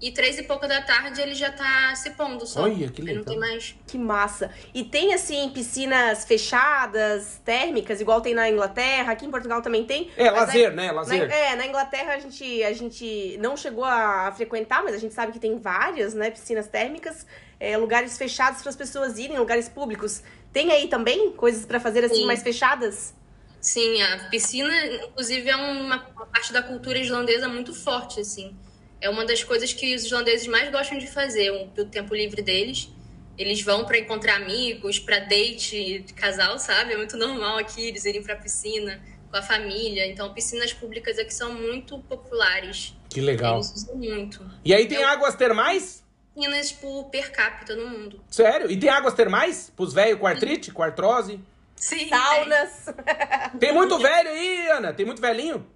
E 0.02 0.10
3 0.10 0.38
e 0.38 0.42
pouco 0.42 0.66
da 0.66 0.82
tarde 0.82 1.20
ele 1.20 1.32
já 1.32 1.52
tá 1.52 1.94
se 1.94 2.10
pondo 2.10 2.44
sol. 2.44 2.64
Olha, 2.64 2.88
que 2.90 3.00
legal. 3.00 3.18
Não 3.18 3.24
tem 3.24 3.38
mais. 3.38 3.76
Que 3.86 3.96
massa. 3.96 4.50
E 4.74 4.82
tem, 4.82 5.14
assim, 5.14 5.48
piscinas 5.50 6.24
fechadas, 6.24 7.40
térmicas, 7.44 8.00
igual 8.00 8.20
tem 8.20 8.34
na 8.34 8.50
Inglaterra. 8.50 9.12
Aqui 9.12 9.24
em 9.24 9.30
Portugal 9.30 9.62
também 9.62 9.84
tem. 9.84 10.10
É, 10.16 10.28
Mas 10.28 10.40
lazer, 10.48 10.72
né? 10.74 10.86
Na, 10.88 10.92
Lazer. 10.92 11.30
é, 11.30 11.54
na 11.54 11.68
Inglaterra 11.68 12.14
a 12.14 12.18
gente, 12.18 12.64
a 12.64 12.72
gente 12.72 13.38
não 13.38 13.56
chegou 13.56 13.84
a 13.84 14.32
frequentar, 14.32 14.82
mas 14.82 14.96
a 14.96 14.98
gente 14.98 15.14
sabe 15.14 15.30
que 15.30 15.38
tem 15.38 15.56
várias, 15.56 16.14
né, 16.14 16.32
piscinas 16.32 16.66
térmicas, 16.66 17.24
é, 17.60 17.76
lugares 17.76 18.18
fechados 18.18 18.60
para 18.60 18.70
as 18.70 18.76
pessoas 18.76 19.18
irem, 19.18 19.38
lugares 19.38 19.68
públicos. 19.68 20.20
Tem 20.52 20.72
aí 20.72 20.88
também 20.88 21.30
coisas 21.30 21.64
para 21.64 21.78
fazer 21.78 22.04
assim 22.04 22.16
Sim. 22.16 22.26
mais 22.26 22.42
fechadas? 22.42 23.14
Sim, 23.60 24.02
a 24.02 24.28
piscina, 24.28 24.74
inclusive, 24.86 25.48
é 25.48 25.54
uma, 25.54 25.96
uma 26.10 26.26
parte 26.26 26.52
da 26.52 26.60
cultura 26.60 26.98
islandesa 26.98 27.48
muito 27.48 27.72
forte, 27.72 28.18
assim. 28.18 28.56
É 29.02 29.10
uma 29.10 29.24
das 29.24 29.42
coisas 29.42 29.72
que 29.72 29.94
os 29.94 30.04
islandeses 30.04 30.46
mais 30.46 30.70
gostam 30.70 30.96
de 30.96 31.06
fazer, 31.08 31.50
o- 31.50 31.66
do 31.66 31.84
tempo 31.86 32.14
livre 32.14 32.40
deles. 32.40 32.88
Eles 33.36 33.60
vão 33.62 33.84
para 33.84 33.98
encontrar 33.98 34.36
amigos, 34.36 34.98
para 34.98 35.18
date 35.18 36.00
de 36.06 36.12
casal, 36.14 36.58
sabe? 36.58 36.92
É 36.92 36.96
muito 36.96 37.16
normal 37.16 37.58
aqui 37.58 37.82
eles 37.88 38.04
irem 38.04 38.22
para 38.22 38.36
piscina 38.36 39.02
com 39.30 39.36
a 39.36 39.42
família. 39.42 40.06
Então, 40.06 40.32
piscinas 40.32 40.72
públicas 40.72 41.18
aqui 41.18 41.34
são 41.34 41.52
muito 41.52 41.98
populares. 42.00 42.94
Que 43.10 43.20
legal. 43.20 43.56
Eles 43.56 43.72
usam 43.74 43.96
muito. 43.96 44.48
E 44.64 44.72
aí 44.72 44.86
tem 44.86 44.98
Eu- 45.00 45.08
águas 45.08 45.34
termais? 45.34 46.02
Piscinas 46.34 46.70
por 46.72 47.04
per 47.10 47.32
capita 47.32 47.74
no 47.74 47.88
mundo. 47.88 48.22
Sério? 48.30 48.70
E 48.70 48.76
tem 48.78 48.88
águas 48.88 49.14
termais? 49.14 49.70
Pros 49.74 49.92
velhos 49.92 50.18
com 50.20 50.26
artrite, 50.26 50.70
com 50.70 50.82
artrose? 50.82 51.40
Sim. 51.74 52.08
Saunas. 52.08 52.86
Tem 53.58 53.72
muito 53.72 53.98
velho 53.98 54.28
aí, 54.30 54.68
Ana? 54.70 54.92
Tem 54.92 55.04
muito 55.04 55.20
velhinho? 55.20 55.66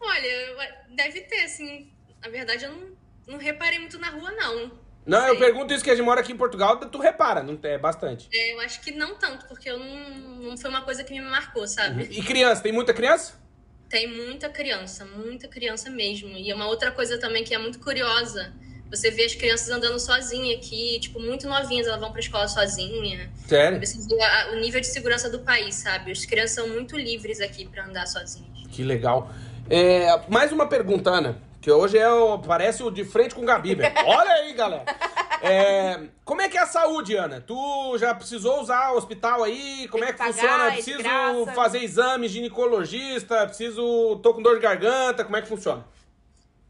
Olha, 0.00 0.84
deve 0.90 1.20
ter, 1.22 1.42
assim. 1.44 1.90
Na 2.22 2.28
verdade, 2.28 2.64
eu 2.64 2.72
não, 2.72 2.88
não 3.26 3.38
reparei 3.38 3.78
muito 3.78 3.98
na 3.98 4.10
rua, 4.10 4.30
não. 4.32 4.72
Não, 5.06 5.26
eu 5.26 5.38
pergunto 5.38 5.72
isso 5.72 5.82
que 5.82 5.90
a 5.90 5.94
gente 5.94 6.04
mora 6.04 6.20
aqui 6.20 6.32
em 6.32 6.36
Portugal, 6.36 6.76
tu 6.78 6.98
repara, 6.98 7.42
não 7.42 7.58
é 7.62 7.78
bastante. 7.78 8.28
É, 8.32 8.54
eu 8.54 8.60
acho 8.60 8.80
que 8.80 8.92
não 8.92 9.16
tanto, 9.16 9.46
porque 9.46 9.68
eu 9.70 9.78
não, 9.78 10.10
não 10.50 10.58
foi 10.58 10.70
uma 10.70 10.82
coisa 10.82 11.02
que 11.02 11.12
me 11.12 11.20
marcou, 11.20 11.66
sabe? 11.66 12.08
E 12.10 12.22
criança, 12.22 12.62
tem 12.62 12.72
muita 12.72 12.92
criança? 12.92 13.34
Tem 13.88 14.06
muita 14.06 14.48
criança, 14.48 15.04
muita 15.04 15.48
criança 15.48 15.90
mesmo. 15.90 16.28
E 16.36 16.50
é 16.50 16.54
uma 16.54 16.66
outra 16.66 16.92
coisa 16.92 17.18
também 17.18 17.42
que 17.42 17.54
é 17.54 17.58
muito 17.58 17.80
curiosa. 17.80 18.52
Você 18.90 19.10
vê 19.10 19.24
as 19.24 19.34
crianças 19.34 19.70
andando 19.70 19.98
sozinha 19.98 20.56
aqui, 20.56 20.98
tipo, 21.00 21.18
muito 21.18 21.48
novinhas, 21.48 21.86
elas 21.86 21.98
vão 22.00 22.10
pra 22.12 22.20
escola 22.20 22.46
sozinha. 22.46 23.30
Sério? 23.46 23.80
O 24.52 24.56
nível 24.56 24.80
de 24.80 24.86
segurança 24.86 25.30
do 25.30 25.40
país, 25.40 25.76
sabe? 25.76 26.12
As 26.12 26.24
crianças 26.24 26.56
são 26.56 26.68
muito 26.68 26.96
livres 26.96 27.40
aqui 27.40 27.66
pra 27.66 27.86
andar 27.86 28.06
sozinhas. 28.06 28.66
Que 28.70 28.82
legal. 28.84 29.32
É, 29.68 30.06
mais 30.28 30.52
uma 30.52 30.68
pergunta, 30.68 31.10
Ana, 31.10 31.40
que 31.60 31.70
hoje 31.70 31.98
é 31.98 32.08
o, 32.10 32.38
parece 32.38 32.82
o 32.82 32.90
de 32.90 33.04
frente 33.04 33.34
com 33.34 33.42
o 33.42 33.44
Gabi, 33.44 33.74
velho. 33.74 33.94
Olha 34.06 34.32
aí, 34.32 34.52
galera. 34.54 34.84
É, 35.42 36.08
como 36.24 36.40
é 36.42 36.48
que 36.48 36.56
é 36.56 36.60
a 36.62 36.66
saúde, 36.66 37.16
Ana? 37.16 37.40
Tu 37.40 37.98
já 37.98 38.14
precisou 38.14 38.60
usar 38.60 38.92
o 38.92 38.96
hospital 38.96 39.42
aí? 39.42 39.88
Como 39.88 40.02
Tem 40.04 40.10
é 40.10 40.12
que 40.12 40.18
que 40.18 40.18
pagar, 40.18 40.32
funciona? 40.32 40.64
é 40.64 40.68
de 40.70 40.74
Preciso 40.82 41.02
graça? 41.02 41.52
fazer 41.52 41.78
exame 41.78 42.28
ginecologista? 42.28 43.46
Preciso. 43.46 44.20
tô 44.22 44.34
com 44.34 44.42
dor 44.42 44.56
de 44.56 44.62
garganta? 44.62 45.24
Como 45.24 45.36
é 45.36 45.42
que 45.42 45.48
funciona? 45.48 45.86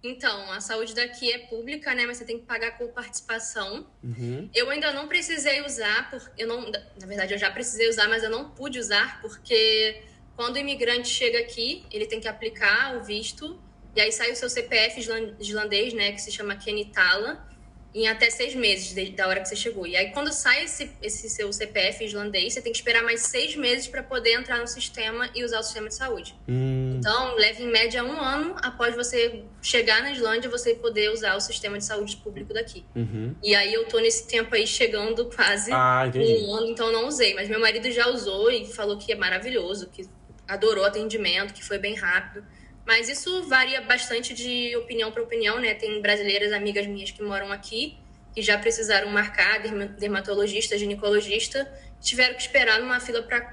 Então, 0.03 0.51
a 0.51 0.61
saúde 0.61 0.95
daqui 0.95 1.31
é 1.31 1.39
pública, 1.39 1.95
né? 1.95 2.07
Mas 2.07 2.17
você 2.17 2.25
tem 2.25 2.39
que 2.39 2.47
pagar 2.47 2.79
com 2.79 2.89
participação. 2.89 3.87
Uhum. 4.03 4.49
Eu 4.55 4.71
ainda 4.71 4.93
não 4.93 5.07
precisei 5.07 5.61
usar, 5.63 6.11
por, 6.11 6.23
eu 6.39 6.49
não, 6.49 6.71
na 6.71 7.07
verdade 7.07 7.35
eu 7.35 7.39
já 7.39 7.51
precisei 7.51 7.89
usar, 7.89 8.09
mas 8.09 8.23
eu 8.23 8.31
não 8.31 8.51
pude 8.51 8.79
usar 8.79 9.21
porque 9.21 10.03
quando 10.37 10.57
o 10.57 10.59
imigrante 10.59 11.09
chega 11.09 11.39
aqui, 11.39 11.85
ele 11.91 12.07
tem 12.07 12.19
que 12.19 12.27
aplicar 12.27 12.97
o 12.97 13.03
visto 13.03 13.61
e 13.95 14.01
aí 14.01 14.13
sai 14.13 14.33
o 14.33 14.37
seu 14.37 14.49
CPF 14.49 15.01
islan- 15.01 15.35
islandês, 15.41 15.93
né, 15.93 16.13
que 16.13 16.21
se 16.21 16.31
chama 16.33 16.57
Kenitala, 16.57 17.45
em 17.93 18.07
até 18.07 18.31
seis 18.31 18.55
meses 18.55 18.95
de- 18.95 19.11
da 19.11 19.27
hora 19.27 19.41
que 19.41 19.49
você 19.49 19.57
chegou. 19.57 19.85
E 19.85 19.97
aí 19.97 20.13
quando 20.13 20.33
sai 20.33 20.63
esse, 20.65 20.93
esse 21.03 21.29
seu 21.29 21.53
CPF 21.53 22.05
islandês, 22.05 22.53
você 22.55 22.63
tem 22.63 22.71
que 22.71 22.79
esperar 22.79 23.03
mais 23.03 23.23
seis 23.23 23.57
meses 23.57 23.89
para 23.89 24.01
poder 24.01 24.35
entrar 24.35 24.59
no 24.59 24.67
sistema 24.69 25.29
e 25.35 25.43
usar 25.45 25.59
o 25.59 25.63
sistema 25.65 25.89
de 25.89 25.97
saúde. 25.97 26.37
Hum, 26.49 26.95
Então, 26.99 27.35
leva 27.35 27.61
em 27.61 27.67
média 27.67 28.05
um 28.05 28.21
ano 28.21 28.55
após 28.63 28.95
você 28.95 29.43
chegar 29.61 30.03
na 30.03 30.13
Islândia, 30.13 30.49
você 30.49 30.73
poder 30.77 31.11
usar 31.11 31.35
o 31.35 31.41
sistema 31.41 31.79
de 31.79 31.85
saúde 31.85 32.17
público 32.19 32.55
daqui. 32.55 32.85
uhum. 32.95 33.35
E 33.43 33.57
aí 33.57 33.75
eu 33.75 33.85
tô 33.87 33.99
nesse 33.99 34.29
tempo 34.29 34.55
aí 34.55 34.69
chegando 34.69 35.25
quase 35.35 35.73
Ah, 35.73 36.05
um 36.15 36.55
ano, 36.55 36.67
então 36.69 36.93
não 36.93 37.09
usei. 37.09 37.35
Mas 37.35 37.49
meu 37.49 37.59
marido 37.59 37.91
já 37.91 38.07
usou 38.09 38.53
e 38.53 38.67
falou 38.67 38.99
que 38.99 39.11
é 39.11 39.17
maravilhoso, 39.17 39.89
que 39.91 40.09
adorou 40.47 40.85
o 40.85 40.87
atendimento, 40.87 41.53
que 41.53 41.65
foi 41.65 41.79
bem 41.79 41.97
rápido. 41.97 42.47
Mas 42.87 43.09
isso 43.09 43.49
varia 43.49 43.81
bastante 43.83 44.35
de 44.35 44.75
opinião 44.77 45.13
para 45.13 45.23
opinião, 45.23 45.61
né? 45.61 45.75
Tem 45.75 46.01
brasileiras 46.01 46.53
amigas 46.53 46.87
minhas 46.87 47.11
que 47.11 47.23
moram 47.23 47.53
aqui, 47.53 47.99
que 48.35 48.43
já 48.43 48.59
precisaram 48.59 49.09
marcar, 49.11 49.61
derma- 49.61 49.87
dermatologista, 49.87 50.77
ginecologista, 50.79 51.71
tiveram 52.01 52.35
que 52.35 52.43
esperar 52.43 52.81
numa 52.81 52.99
fila 53.01 53.23
para 53.23 53.53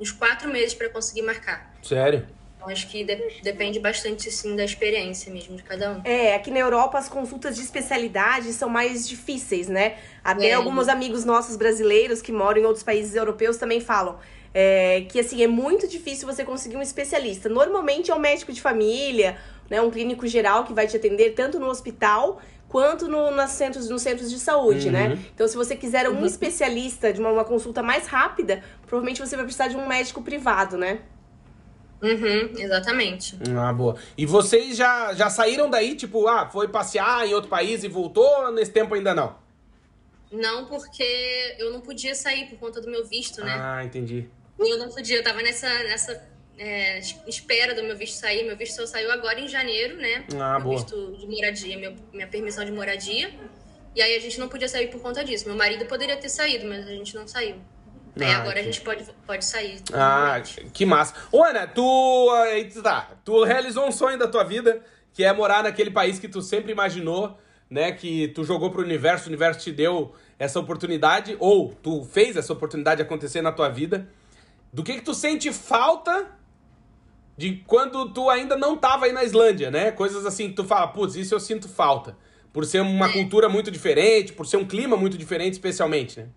uns 0.00 0.12
quatro 0.12 0.48
meses 0.50 0.74
para 0.74 0.88
conseguir 0.88 1.22
marcar. 1.22 1.74
Sério? 1.82 2.26
Então, 2.56 2.68
acho 2.68 2.88
que 2.88 3.04
de 3.04 3.40
depende 3.42 3.78
bastante, 3.78 4.30
sim, 4.32 4.56
da 4.56 4.64
experiência 4.64 5.32
mesmo 5.32 5.56
de 5.56 5.62
cada 5.62 5.92
um. 5.92 6.02
É, 6.04 6.34
aqui 6.34 6.50
na 6.50 6.58
Europa 6.58 6.98
as 6.98 7.08
consultas 7.08 7.54
de 7.56 7.62
especialidade 7.62 8.52
são 8.52 8.68
mais 8.68 9.08
difíceis, 9.08 9.68
né? 9.68 9.96
Até 10.24 10.48
É. 10.48 10.54
alguns 10.54 10.88
amigos 10.88 11.24
nossos 11.24 11.56
brasileiros 11.56 12.20
que 12.20 12.32
moram 12.32 12.60
em 12.60 12.64
outros 12.64 12.82
países 12.82 13.14
europeus 13.14 13.56
também 13.56 13.80
falam. 13.80 14.18
É, 14.52 15.02
que 15.02 15.20
assim, 15.20 15.42
é 15.42 15.46
muito 15.46 15.86
difícil 15.86 16.26
você 16.26 16.44
conseguir 16.44 16.76
um 16.76 16.82
especialista. 16.82 17.48
Normalmente 17.48 18.10
é 18.10 18.14
um 18.14 18.18
médico 18.18 18.52
de 18.52 18.60
família, 18.60 19.36
né? 19.68 19.80
Um 19.80 19.90
clínico 19.90 20.26
geral 20.26 20.64
que 20.64 20.72
vai 20.72 20.86
te 20.86 20.96
atender 20.96 21.30
tanto 21.34 21.58
no 21.58 21.66
hospital 21.66 22.40
quanto 22.68 23.08
no, 23.08 23.30
nas 23.30 23.52
centros, 23.52 23.88
nos 23.88 24.02
centros 24.02 24.30
de 24.30 24.38
saúde, 24.38 24.90
né? 24.90 25.18
Então, 25.34 25.48
se 25.48 25.56
você 25.56 25.74
quiser 25.74 26.08
um 26.08 26.24
especialista 26.26 27.12
de 27.12 27.18
uma, 27.18 27.30
uma 27.30 27.44
consulta 27.44 27.82
mais 27.82 28.06
rápida, 28.06 28.62
provavelmente 28.86 29.20
você 29.20 29.36
vai 29.36 29.44
precisar 29.44 29.68
de 29.68 29.76
um 29.76 29.86
médico 29.86 30.22
privado, 30.22 30.76
né? 30.76 31.00
Uhum, 32.02 32.50
exatamente. 32.56 33.38
Ah, 33.56 33.72
boa. 33.72 33.96
E 34.16 34.24
vocês 34.24 34.76
já, 34.76 35.14
já 35.14 35.28
saíram 35.30 35.68
daí, 35.68 35.96
tipo, 35.96 36.28
ah, 36.28 36.48
foi 36.48 36.68
passear 36.68 37.26
em 37.26 37.34
outro 37.34 37.50
país 37.50 37.82
e 37.82 37.88
voltou? 37.88 38.52
Nesse 38.52 38.70
tempo 38.70 38.94
ainda 38.94 39.14
não? 39.14 39.34
Não 40.30 40.66
porque 40.66 41.56
eu 41.58 41.72
não 41.72 41.80
podia 41.80 42.14
sair 42.14 42.46
por 42.48 42.58
conta 42.58 42.80
do 42.80 42.90
meu 42.90 43.04
visto, 43.06 43.42
né? 43.44 43.56
Ah, 43.58 43.84
entendi. 43.84 44.28
E 44.58 44.70
eu 44.72 44.78
não 44.78 44.88
podia, 44.90 45.16
eu 45.16 45.22
tava 45.22 45.40
nessa, 45.40 45.68
nessa 45.84 46.28
é, 46.58 46.98
es- 46.98 47.16
espera 47.26 47.74
do 47.74 47.82
meu 47.82 47.96
visto 47.96 48.14
sair. 48.18 48.44
Meu 48.44 48.56
visto 48.56 48.74
só 48.76 48.86
saiu 48.86 49.10
agora 49.10 49.40
em 49.40 49.48
janeiro, 49.48 49.96
né? 49.96 50.24
Ah, 50.38 50.54
meu 50.58 50.60
boa. 50.68 50.76
visto 50.76 51.16
de 51.16 51.26
moradia, 51.26 51.78
meu- 51.78 51.94
minha 52.12 52.26
permissão 52.26 52.64
de 52.64 52.72
moradia. 52.72 53.30
E 53.94 54.02
aí 54.02 54.14
a 54.16 54.20
gente 54.20 54.38
não 54.38 54.48
podia 54.48 54.68
sair 54.68 54.88
por 54.88 55.00
conta 55.00 55.24
disso. 55.24 55.46
Meu 55.46 55.56
marido 55.56 55.86
poderia 55.86 56.16
ter 56.16 56.28
saído, 56.28 56.66
mas 56.66 56.86
a 56.86 56.90
gente 56.90 57.14
não 57.14 57.26
saiu. 57.26 57.56
aí 58.20 58.24
Ah, 58.26 58.36
agora 58.38 58.58
a 58.58 58.60
entendi. 58.60 58.76
gente 58.76 58.84
pode, 58.84 59.04
pode 59.26 59.44
sair. 59.44 59.80
Ah, 59.92 60.42
que 60.72 60.84
massa. 60.84 61.14
Ô, 61.32 61.42
Ana, 61.42 61.66
tu 61.66 62.28
tá. 62.82 63.12
Tu 63.24 63.44
realizou 63.44 63.86
um 63.86 63.92
sonho 63.92 64.18
da 64.18 64.26
tua 64.28 64.44
vida, 64.44 64.84
que 65.14 65.24
é 65.24 65.32
morar 65.32 65.62
naquele 65.62 65.90
país 65.90 66.18
que 66.18 66.28
tu 66.28 66.42
sempre 66.42 66.72
imaginou, 66.72 67.38
né? 67.70 67.92
Que 67.92 68.28
tu 68.28 68.44
jogou 68.44 68.70
pro 68.70 68.82
universo, 68.82 69.26
o 69.26 69.28
universo 69.28 69.60
te 69.60 69.72
deu 69.72 70.14
essa 70.38 70.58
oportunidade, 70.60 71.36
ou 71.40 71.74
tu 71.82 72.04
fez 72.04 72.36
essa 72.36 72.52
oportunidade 72.52 73.02
acontecer 73.02 73.42
na 73.42 73.52
tua 73.52 73.68
vida. 73.68 74.08
Do 74.72 74.82
que 74.84 74.94
que 74.94 75.02
tu 75.02 75.14
sente 75.14 75.52
falta 75.52 76.26
de 77.36 77.62
quando 77.66 78.12
tu 78.12 78.28
ainda 78.28 78.56
não 78.56 78.76
tava 78.76 79.06
aí 79.06 79.12
na 79.12 79.24
Islândia, 79.24 79.70
né? 79.70 79.90
Coisas 79.90 80.26
assim 80.26 80.48
que 80.48 80.54
tu 80.54 80.64
fala, 80.64 80.88
putz, 80.88 81.14
isso 81.14 81.34
eu 81.34 81.40
sinto 81.40 81.68
falta. 81.68 82.16
Por 82.52 82.64
ser 82.64 82.80
uma 82.80 83.12
cultura 83.12 83.48
muito 83.48 83.70
diferente, 83.70 84.32
por 84.32 84.46
ser 84.46 84.56
um 84.56 84.66
clima 84.66 84.96
muito 84.96 85.16
diferente, 85.16 85.52
especialmente, 85.52 86.20
né? 86.20 86.28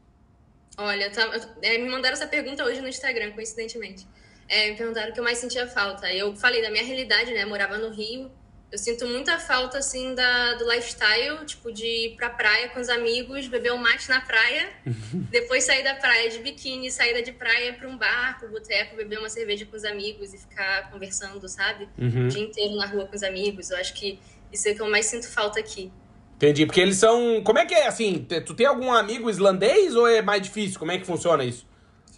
Olha, 0.78 1.10
tá- 1.12 1.30
é, 1.62 1.78
me 1.78 1.90
mandaram 1.90 2.14
essa 2.14 2.28
pergunta 2.28 2.64
hoje 2.64 2.82
no 2.82 2.88
Instagram, 2.88 3.32
coincidentemente. 3.32 4.08
É, 4.48 4.72
me 4.72 4.78
perguntaram 4.78 5.10
o 5.10 5.14
que 5.14 5.20
eu 5.20 5.24
mais 5.24 5.38
sentia 5.38 5.68
falta. 5.68 6.12
Eu 6.14 6.36
falei 6.36 6.62
da 6.62 6.70
minha 6.70 6.84
realidade, 6.84 7.34
né? 7.34 7.44
Eu 7.44 7.50
morava 7.50 7.78
no 7.78 7.90
Rio. 7.90 8.30
Eu 8.72 8.78
sinto 8.78 9.06
muita 9.06 9.38
falta, 9.38 9.80
assim, 9.80 10.16
da, 10.16 10.54
do 10.54 10.64
lifestyle, 10.72 11.46
tipo, 11.46 11.74
de 11.74 11.86
ir 11.86 12.16
pra 12.16 12.30
praia 12.30 12.70
com 12.70 12.80
os 12.80 12.88
amigos, 12.88 13.46
beber 13.48 13.74
um 13.74 13.78
mate 13.78 14.08
na 14.08 14.22
praia, 14.22 14.70
depois 15.30 15.66
sair 15.66 15.84
da 15.84 15.94
praia 15.96 16.30
de 16.30 16.40
biquíni, 16.40 16.90
saída 16.90 17.22
de 17.22 17.34
praia 17.34 17.74
pra 17.74 17.88
um 17.90 17.98
bar, 17.98 18.40
pro 18.40 18.48
boteco, 18.50 18.96
beber 18.96 19.20
uma 19.20 19.30
cerveja 19.30 19.66
com 19.66 19.76
os 19.76 19.84
amigos 19.84 20.34
e 20.34 20.38
ficar 20.38 20.90
conversando, 20.90 21.48
sabe? 21.50 21.90
Uhum. 21.98 22.28
O 22.28 22.30
dia 22.30 22.44
inteiro 22.44 22.76
na 22.76 22.86
rua 22.86 23.06
com 23.06 23.16
os 23.16 23.24
amigos. 23.24 23.72
Eu 23.72 23.78
acho 23.78 23.94
que 23.94 24.18
isso 24.54 24.68
é 24.70 24.72
o 24.72 24.76
que 24.76 24.82
eu 24.82 24.90
mais 24.90 25.06
sinto 25.06 25.28
falta 25.30 25.60
aqui. 25.60 25.92
Entendi, 26.38 26.66
porque 26.66 26.80
eles 26.80 26.96
são. 26.96 27.44
Como 27.44 27.60
é 27.60 27.66
que 27.66 27.74
é 27.76 27.88
assim? 27.88 28.26
Tu 28.46 28.54
tem 28.56 28.66
algum 28.66 28.92
amigo 28.94 29.30
islandês 29.30 29.96
ou 29.96 30.08
é 30.08 30.22
mais 30.22 30.42
difícil? 30.42 30.80
Como 30.80 30.92
é 30.92 30.98
que 30.98 31.06
funciona 31.06 31.44
isso? 31.44 31.68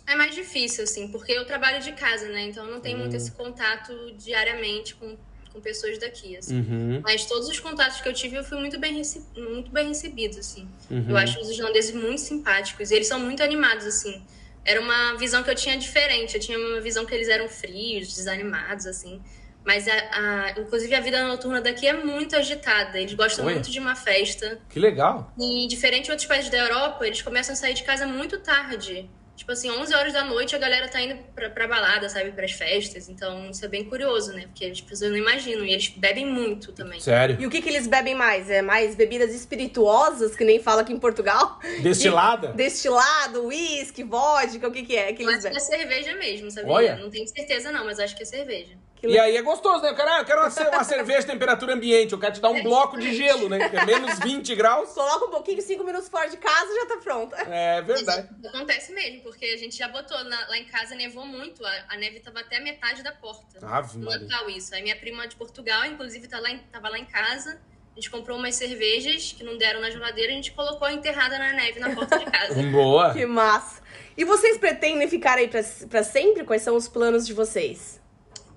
É 0.06 0.16
mais 0.16 0.36
difícil, 0.36 0.84
assim, 0.84 1.08
porque 1.12 1.32
eu 1.32 1.46
trabalho 1.46 1.82
de 1.82 1.92
casa, 1.94 2.28
né? 2.30 2.44
Então 2.44 2.66
eu 2.66 2.72
não 2.72 2.80
tenho 2.80 2.98
Hum. 2.98 3.02
muito 3.02 3.16
esse 3.16 3.32
contato 3.32 3.92
diariamente 4.16 4.96
com, 4.96 5.18
com 5.54 5.62
pessoas 5.62 5.98
daqui, 6.00 6.36
assim. 6.36 6.58
Uhum. 6.60 7.02
Mas 7.04 7.26
todos 7.26 7.48
os 7.48 7.60
contatos 7.60 8.02
que 8.02 8.10
eu 8.10 8.14
tive, 8.14 8.36
eu 8.36 8.44
fui 8.44 8.60
muito 8.60 8.80
bem, 8.80 8.96
rece... 8.98 9.24
muito 9.38 9.72
bem 9.72 9.88
recebido, 9.90 10.40
assim. 10.40 10.68
Uhum. 10.90 11.06
Eu 11.10 11.16
acho 11.18 11.40
os 11.40 11.50
islandeses 11.50 11.94
muito 11.94 12.20
simpáticos. 12.20 12.90
E 12.92 12.96
eles 12.96 13.08
são 13.08 13.20
muito 13.20 13.44
animados, 13.44 13.86
assim. 13.86 14.22
Era 14.66 14.82
uma 14.82 15.16
visão 15.18 15.44
que 15.44 15.50
eu 15.50 15.56
tinha 15.56 15.78
diferente. 15.78 16.36
Eu 16.36 16.42
tinha 16.42 16.58
uma 16.58 16.82
visão 16.82 17.06
que 17.06 17.14
eles 17.14 17.30
eram 17.30 17.48
frios, 17.48 18.14
desanimados, 18.16 18.86
assim. 18.88 19.22
Mas, 19.64 19.88
a, 19.88 19.94
a- 19.94 20.52
inclusive, 20.60 20.94
a 20.94 21.00
vida 21.00 21.26
noturna 21.26 21.62
daqui 21.62 21.88
é 21.88 21.94
muito 21.94 22.36
agitada. 22.36 23.00
Eles 23.00 23.14
gostam 23.14 23.46
Oi? 23.46 23.54
muito 23.54 23.70
de 23.72 23.80
uma 23.80 23.96
festa. 23.96 24.60
Que 24.70 24.80
legal. 24.80 25.32
E 25.40 25.68
diferente 25.68 26.06
de 26.06 26.12
outros 26.12 26.28
países 26.28 26.50
da 26.50 26.58
Europa, 26.58 27.06
eles 27.08 27.22
começam 27.22 27.54
a 27.54 27.56
sair 27.56 27.74
de 27.74 27.84
casa 27.84 28.06
muito 28.06 28.40
tarde. 28.40 29.10
Tipo 29.36 29.52
assim, 29.52 29.70
11 29.70 29.94
horas 29.96 30.14
da 30.14 30.24
noite 30.24 30.56
a 30.56 30.60
galera 30.60 30.88
tá 30.88 31.02
indo 31.02 31.16
pra, 31.34 31.50
pra 31.50 31.68
balada, 31.68 32.08
sabe? 32.08 32.32
Pras 32.32 32.52
festas. 32.52 33.10
Então 33.10 33.50
isso 33.50 33.66
é 33.66 33.68
bem 33.68 33.84
curioso, 33.84 34.32
né? 34.32 34.44
Porque 34.44 34.66
as 34.66 34.80
pessoas 34.80 35.10
não 35.10 35.18
imaginam. 35.18 35.66
E 35.66 35.72
eles 35.72 35.88
bebem 35.90 36.26
muito 36.26 36.72
também. 36.72 37.00
Sério. 37.00 37.38
E 37.40 37.46
o 37.48 37.50
que, 37.50 37.62
que 37.62 37.68
eles 37.70 37.88
bebem 37.88 38.14
mais? 38.14 38.50
É 38.50 38.62
mais 38.62 38.96
bebidas 38.96 39.34
espirituosas, 39.34 40.36
que 40.36 40.44
nem 40.44 40.60
fala 40.62 40.82
aqui 40.82 40.94
em 40.94 41.00
Portugal? 41.00 41.60
Destilada? 41.82 42.50
Destilado, 42.54 43.48
uísque, 43.48 44.04
vodka, 44.04 44.68
o 44.68 44.72
que, 44.72 44.84
que 44.84 44.96
é 44.96 45.12
que 45.14 45.24
Eu 45.24 45.30
eles 45.30 45.46
acho 45.46 45.56
que 45.56 45.74
é 45.74 45.78
bebem? 45.78 46.00
cerveja 46.04 46.16
mesmo, 46.18 46.52
sabia? 46.52 46.72
Olha. 46.72 46.96
Não 46.98 47.10
tenho 47.10 47.28
certeza 47.28 47.72
não, 47.72 47.86
mas 47.86 48.00
acho 48.00 48.16
que 48.16 48.22
é 48.24 48.26
cerveja. 48.26 48.78
E 49.04 49.20
aí 49.20 49.36
é 49.36 49.42
gostoso, 49.42 49.82
né? 49.84 49.90
Eu 49.90 49.96
quero, 49.96 50.10
eu 50.12 50.26
quero 50.26 50.40
uma, 50.42 50.50
ce- 50.50 50.64
uma 50.68 50.84
cerveja 50.84 51.20
de 51.22 51.26
temperatura 51.28 51.74
ambiente. 51.74 52.14
Eu 52.14 52.20
quero 52.20 52.34
te 52.34 52.40
dar 52.42 52.50
um 52.52 52.64
bloco 52.64 52.98
de 52.98 53.14
gelo, 53.14 53.50
né? 53.50 53.70
Que 53.70 53.76
é 53.76 53.86
menos 53.86 54.18
20 54.24 54.56
graus. 54.56 54.90
Coloca 54.94 55.26
um 55.26 55.30
pouquinho, 55.30 55.62
cinco 55.62 55.84
minutos 55.84 56.08
fora 56.10 56.30
de 56.30 56.38
casa 56.38 56.74
já 56.74 56.86
tá 56.86 56.98
pronta. 56.98 57.36
É 57.50 57.82
verdade. 57.82 58.30
Isso 58.40 58.48
acontece 58.48 58.94
mesmo, 58.94 59.22
porque 59.22 59.46
a 59.46 59.58
gente 59.58 59.76
já 59.78 59.88
botou 59.90 60.24
na- 60.24 60.48
lá 60.48 60.58
em 60.58 60.66
casa, 60.66 60.96
nevou 60.96 61.26
muito. 61.26 61.66
A, 61.66 61.72
a 61.90 61.98
neve 61.98 62.20
tava 62.22 62.40
até 62.40 62.58
a 62.58 62.62
metade 62.62 63.04
da 63.04 63.12
porta. 63.12 63.60
Ave 63.66 63.98
No 63.98 64.06
Maria. 64.06 64.28
Natal, 64.28 64.50
isso. 64.50 64.74
Aí 64.74 64.82
minha 64.82 64.96
prima 64.96 65.28
de 65.28 65.36
Portugal, 65.36 65.86
inclusive, 65.86 66.28
tá 66.28 66.40
lá 66.40 66.50
em- 66.52 66.60
tava 66.72 66.88
lá 66.90 66.98
em 66.98 67.06
casa. 67.06 67.60
A 67.92 67.96
gente 67.96 68.10
comprou 68.10 68.38
umas 68.38 68.56
cervejas 68.56 69.36
que 69.38 69.44
não 69.44 69.58
deram 69.58 69.80
na 69.82 69.90
geladeira 69.92 70.32
e 70.32 70.34
a 70.34 70.36
gente 70.38 70.52
colocou 70.54 70.90
enterrada 70.90 71.38
na 71.38 71.52
neve 71.54 71.80
na 71.80 71.94
porta 71.94 72.18
de 72.18 72.26
casa. 72.26 72.56
Boa. 72.72 73.14
Que 73.14 73.26
massa. 73.26 73.82
E 74.18 74.24
vocês 74.26 74.58
pretendem 74.58 75.08
ficar 75.08 75.38
aí 75.38 75.48
pra 75.90 76.04
sempre? 76.04 76.44
Quais 76.44 76.62
são 76.62 76.76
os 76.76 76.88
planos 76.88 77.26
de 77.28 77.34
vocês? 77.34 78.02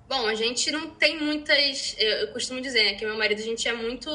Bom, 0.07 0.25
a 0.27 0.35
gente 0.35 0.71
não 0.71 0.89
tem 0.89 1.19
muitas. 1.21 1.95
Eu, 1.99 2.29
costumo 2.29 2.61
dizer, 2.61 2.83
né, 2.83 2.93
que 2.95 3.05
meu 3.05 3.17
marido, 3.17 3.39
a 3.39 3.43
gente 3.43 3.67
é 3.67 3.73
muito 3.73 4.09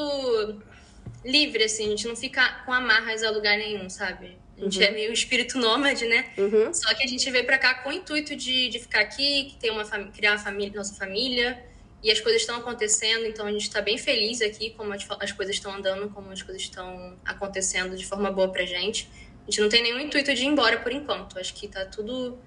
livre, 1.23 1.63
assim, 1.63 1.85
a 1.85 1.89
gente 1.89 2.07
não 2.07 2.15
fica 2.15 2.63
com 2.65 2.73
amarras 2.73 3.23
a 3.23 3.29
lugar 3.29 3.57
nenhum, 3.57 3.89
sabe? 3.89 4.37
A 4.57 4.61
gente 4.61 4.83
é 4.83 4.91
meio 4.91 5.11
espírito 5.11 5.57
nômade, 5.57 6.05
né? 6.05 6.31
Uhum. 6.37 6.73
Só 6.73 6.93
que 6.93 7.03
a 7.03 7.07
gente 7.07 7.29
veio 7.31 7.45
pra 7.45 7.57
cá 7.57 7.75
com 7.75 7.89
o 7.89 7.93
intuito 7.93 8.35
de, 8.35 8.69
de 8.69 8.79
ficar 8.79 9.01
aqui, 9.01 9.45
que 9.45 9.55
ter 9.57 9.71
uma 9.71 9.83
criar 10.09 10.31
uma 10.31 10.39
família, 10.39 10.73
nossa 10.75 10.95
família. 10.95 11.63
E 12.03 12.11
as 12.11 12.19
coisas 12.19 12.41
estão 12.41 12.57
acontecendo, 12.57 13.25
então 13.25 13.47
a 13.47 13.51
gente 13.51 13.71
tá 13.71 13.81
bem 13.81 13.97
feliz 13.97 14.41
aqui, 14.41 14.71
como 14.71 14.93
as, 14.93 15.07
as 15.21 15.31
coisas 15.31 15.55
estão 15.55 15.73
andando, 15.73 16.09
como 16.09 16.29
as 16.31 16.41
coisas 16.41 16.61
estão 16.61 17.17
acontecendo 17.23 17.95
de 17.95 18.05
forma 18.05 18.29
boa 18.29 18.49
pra 18.49 18.65
gente. 18.65 19.09
A 19.47 19.51
gente 19.51 19.61
não 19.61 19.69
tem 19.69 19.81
nenhum 19.81 19.99
intuito 19.99 20.33
de 20.33 20.43
ir 20.43 20.47
embora 20.47 20.79
por 20.79 20.91
enquanto. 20.91 21.39
Acho 21.39 21.53
que 21.53 21.67
tá 21.67 21.85
tudo, 21.85 22.37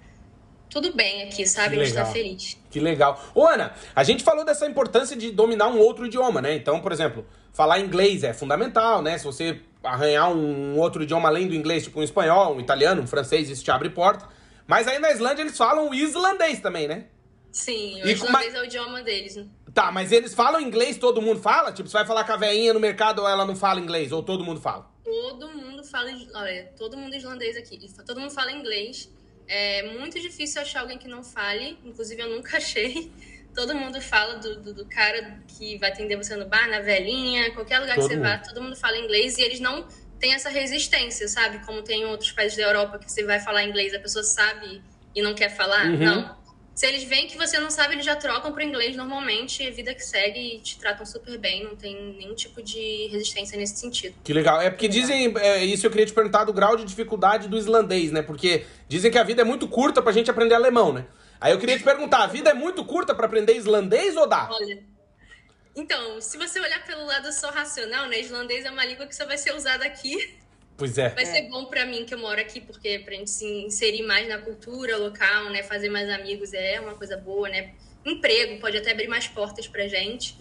tudo 0.71 0.93
bem 0.95 1.23
aqui, 1.25 1.47
sabe? 1.47 1.77
Que 1.77 1.83
A 1.83 1.85
gente 1.85 1.95
tá 1.95 2.05
feliz. 2.07 2.59
Que 2.71 2.81
legal. 2.81 3.23
Ô, 3.35 3.47
Ana, 3.47 3.73
a 3.95 4.03
gente 4.05 4.23
falou 4.25 4.45
dessa 4.45 4.67
importância 4.67 5.17
de 5.17 5.31
dominar 5.31 5.69
um 5.69 5.79
outro 5.79 6.07
idioma, 6.07 6.41
né? 6.43 6.55
Então, 6.55 6.81
por 6.81 6.93
exemplo, 6.93 7.25
falar 7.53 7.81
inglês 7.81 8.23
é 8.25 8.33
fundamental, 8.35 9.01
né? 9.03 9.17
Se 9.19 9.25
você 9.25 9.61
arranhar 9.83 10.31
um 10.31 10.77
outro 10.79 11.03
idioma 11.03 11.29
além 11.29 11.47
do 11.49 11.55
inglês, 11.55 11.85
tipo 11.85 12.01
um 12.01 12.03
espanhol, 12.03 12.57
um 12.57 12.61
italiano, 12.61 13.01
um 13.03 13.07
francês, 13.07 13.49
isso 13.49 13.63
te 13.65 13.71
abre 13.71 13.89
porta. 13.91 14.27
Mas 14.67 14.89
aí 14.89 14.99
na 14.99 15.11
Islândia 15.13 15.43
eles 15.43 15.57
falam 15.57 15.95
islandês 15.95 16.61
também, 16.61 16.89
né? 16.89 17.05
Sim, 17.53 18.03
o 18.03 18.07
E 18.07 18.13
islandês 18.13 18.55
é 18.55 18.61
o 18.61 18.65
idioma 18.65 19.01
deles. 19.03 19.37
né? 19.37 19.47
Tá, 19.73 19.93
mas 19.93 20.11
eles 20.11 20.35
falam 20.35 20.61
inglês, 20.61 20.99
todo 20.99 21.23
mundo 21.23 21.41
fala? 21.41 21.71
Tipo, 21.73 21.89
você 21.89 21.99
vai 21.99 22.07
falar 22.07 22.25
com 22.25 22.33
a 22.33 22.37
veinha 22.37 22.73
no 22.75 22.81
mercado 22.81 23.21
ou 23.23 23.29
ela 23.29 23.45
não 23.45 23.55
fala 23.55 23.79
inglês? 23.81 24.11
Ou 24.13 24.23
todo 24.23 24.43
mundo 24.45 24.61
fala? 24.61 24.91
Todo 25.05 25.49
mundo 25.49 25.85
fala, 25.85 26.11
olha, 26.35 26.73
todo 26.77 26.97
mundo 26.97 27.15
islandês 27.15 27.57
aqui. 27.57 27.79
Todo 28.05 28.21
mundo 28.21 28.31
fala 28.33 28.51
inglês. 28.53 29.09
É 29.49 29.83
muito 29.99 30.21
difícil 30.21 30.61
achar 30.61 30.81
alguém 30.81 30.99
que 30.99 31.09
não 31.09 31.23
fale. 31.23 31.79
Inclusive, 31.85 32.21
eu 32.23 32.31
nunca 32.31 32.57
achei. 32.59 33.13
Todo 33.55 33.75
mundo 33.75 34.01
fala 34.01 34.35
do, 34.35 34.61
do, 34.61 34.75
do 34.75 34.87
cara 34.87 35.41
que 35.49 35.79
vai 35.79 35.91
atender 35.91 36.17
você 36.17 36.37
no 36.37 36.47
bar, 36.47 36.69
na 36.69 36.81
velhinha, 36.81 37.51
qualquer 37.53 37.79
lugar 37.79 37.95
Todo 37.95 38.05
que 38.05 38.15
você 38.15 38.17
mundo. 38.17 38.29
vá, 38.29 38.39
todo 38.39 38.61
mundo 38.63 38.77
fala 38.77 38.99
inglês 38.99 39.39
e 39.39 39.43
eles 39.43 39.61
não 39.61 39.87
têm 40.19 40.35
essa 40.35 40.51
resistência, 40.51 41.27
sabe? 41.27 41.65
Como 41.65 41.83
tem 41.83 42.03
em 42.03 42.05
outros 42.05 42.33
países 42.33 42.57
da 42.59 42.65
Europa 42.65 42.99
que 42.99 43.11
você 43.11 43.25
vai 43.25 43.41
falar 43.41 43.65
inglês, 43.65 43.95
a 43.95 43.99
pessoa 43.99 44.23
sabe 44.23 44.83
e 45.15 45.23
não 45.23 45.35
quer 45.35 45.49
falar. 45.49 45.87
Uhum. 45.87 45.97
Não. 45.97 46.46
Se 46.77 46.87
eles 46.87 47.05
veem 47.05 47.27
que 47.27 47.39
você 47.39 47.59
não 47.59 47.71
sabe, 47.71 47.95
eles 47.95 48.05
já 48.05 48.15
trocam 48.15 48.53
para 48.53 48.63
inglês 48.63 48.95
normalmente, 48.95 49.63
e 49.63 49.67
a 49.67 49.71
vida 49.71 49.95
que 49.95 50.05
segue 50.05 50.57
e 50.57 50.61
te 50.61 50.79
tratam 50.79 51.07
super 51.07 51.39
bem, 51.39 51.65
não 51.65 51.75
tem 51.75 52.15
nenhum 52.19 52.35
tipo 52.35 52.63
de 52.63 53.07
resistência 53.07 53.57
nesse 53.57 53.79
sentido. 53.79 54.15
Que 54.23 54.35
legal. 54.35 54.61
É 54.61 54.69
porque 54.69 54.87
dizem, 54.87 55.33
é, 55.39 55.65
isso 55.65 55.87
eu 55.87 55.91
queria 55.91 56.05
te 56.05 56.13
perguntar 56.13 56.45
do 56.45 56.53
grau 56.53 56.77
de 56.77 56.85
dificuldade 56.85 57.49
do 57.49 57.57
islandês, 57.57 58.13
né? 58.13 58.21
Porque 58.21 58.67
dizem 58.87 59.11
que 59.11 59.17
a 59.17 59.23
vida 59.23 59.41
é 59.41 59.45
muito 59.45 59.67
curta 59.67 60.03
pra 60.03 60.13
gente 60.13 60.31
aprender 60.31 60.55
alemão, 60.55 60.93
né? 60.93 61.07
Aí 61.41 61.51
eu 61.51 61.59
queria 61.59 61.79
te 61.79 61.83
perguntar, 61.83 62.25
a 62.25 62.27
vida 62.27 62.51
é 62.51 62.55
muito 62.55 62.85
curta 62.85 63.15
pra 63.15 63.25
aprender 63.25 63.57
islandês 63.57 64.15
ou 64.15 64.27
dá? 64.27 64.47
Olha. 64.51 64.83
Então, 65.75 66.21
se 66.21 66.37
você 66.37 66.61
olhar 66.61 66.85
pelo 66.85 67.07
lado 67.07 67.33
só 67.33 67.49
racional, 67.51 68.07
né? 68.07 68.21
Islandês 68.21 68.67
é 68.67 68.71
uma 68.71 68.85
língua 68.85 69.07
que 69.07 69.17
só 69.17 69.25
vai 69.25 69.39
ser 69.39 69.55
usada 69.55 69.87
aqui. 69.87 70.37
Pois 70.77 70.99
é. 70.99 71.09
Vai 71.11 71.25
ser 71.25 71.43
bom 71.49 71.65
pra 71.67 71.87
mim 71.87 72.05
que 72.05 72.15
eu 72.15 72.19
moro 72.19 72.41
aqui, 72.41 72.61
porque 72.61 72.99
pra 72.99 73.15
gente 73.15 73.31
se 73.31 73.47
inserir 73.47 74.03
mais 74.03 74.29
na 74.29 74.39
cultura 74.39 74.97
local, 74.97 75.51
né? 75.51 75.63
Fazer 75.63 75.89
mais 75.89 76.09
amigos 76.11 76.53
é 76.53 76.79
uma 76.81 76.95
coisa 76.95 77.17
boa, 77.17 77.49
né? 77.49 77.73
emprego, 78.11 78.61
pode 78.61 78.77
até 78.77 78.93
abrir 78.93 79.09
mais 79.09 79.27
portas 79.27 79.67
pra 79.67 79.87
gente. 79.89 80.37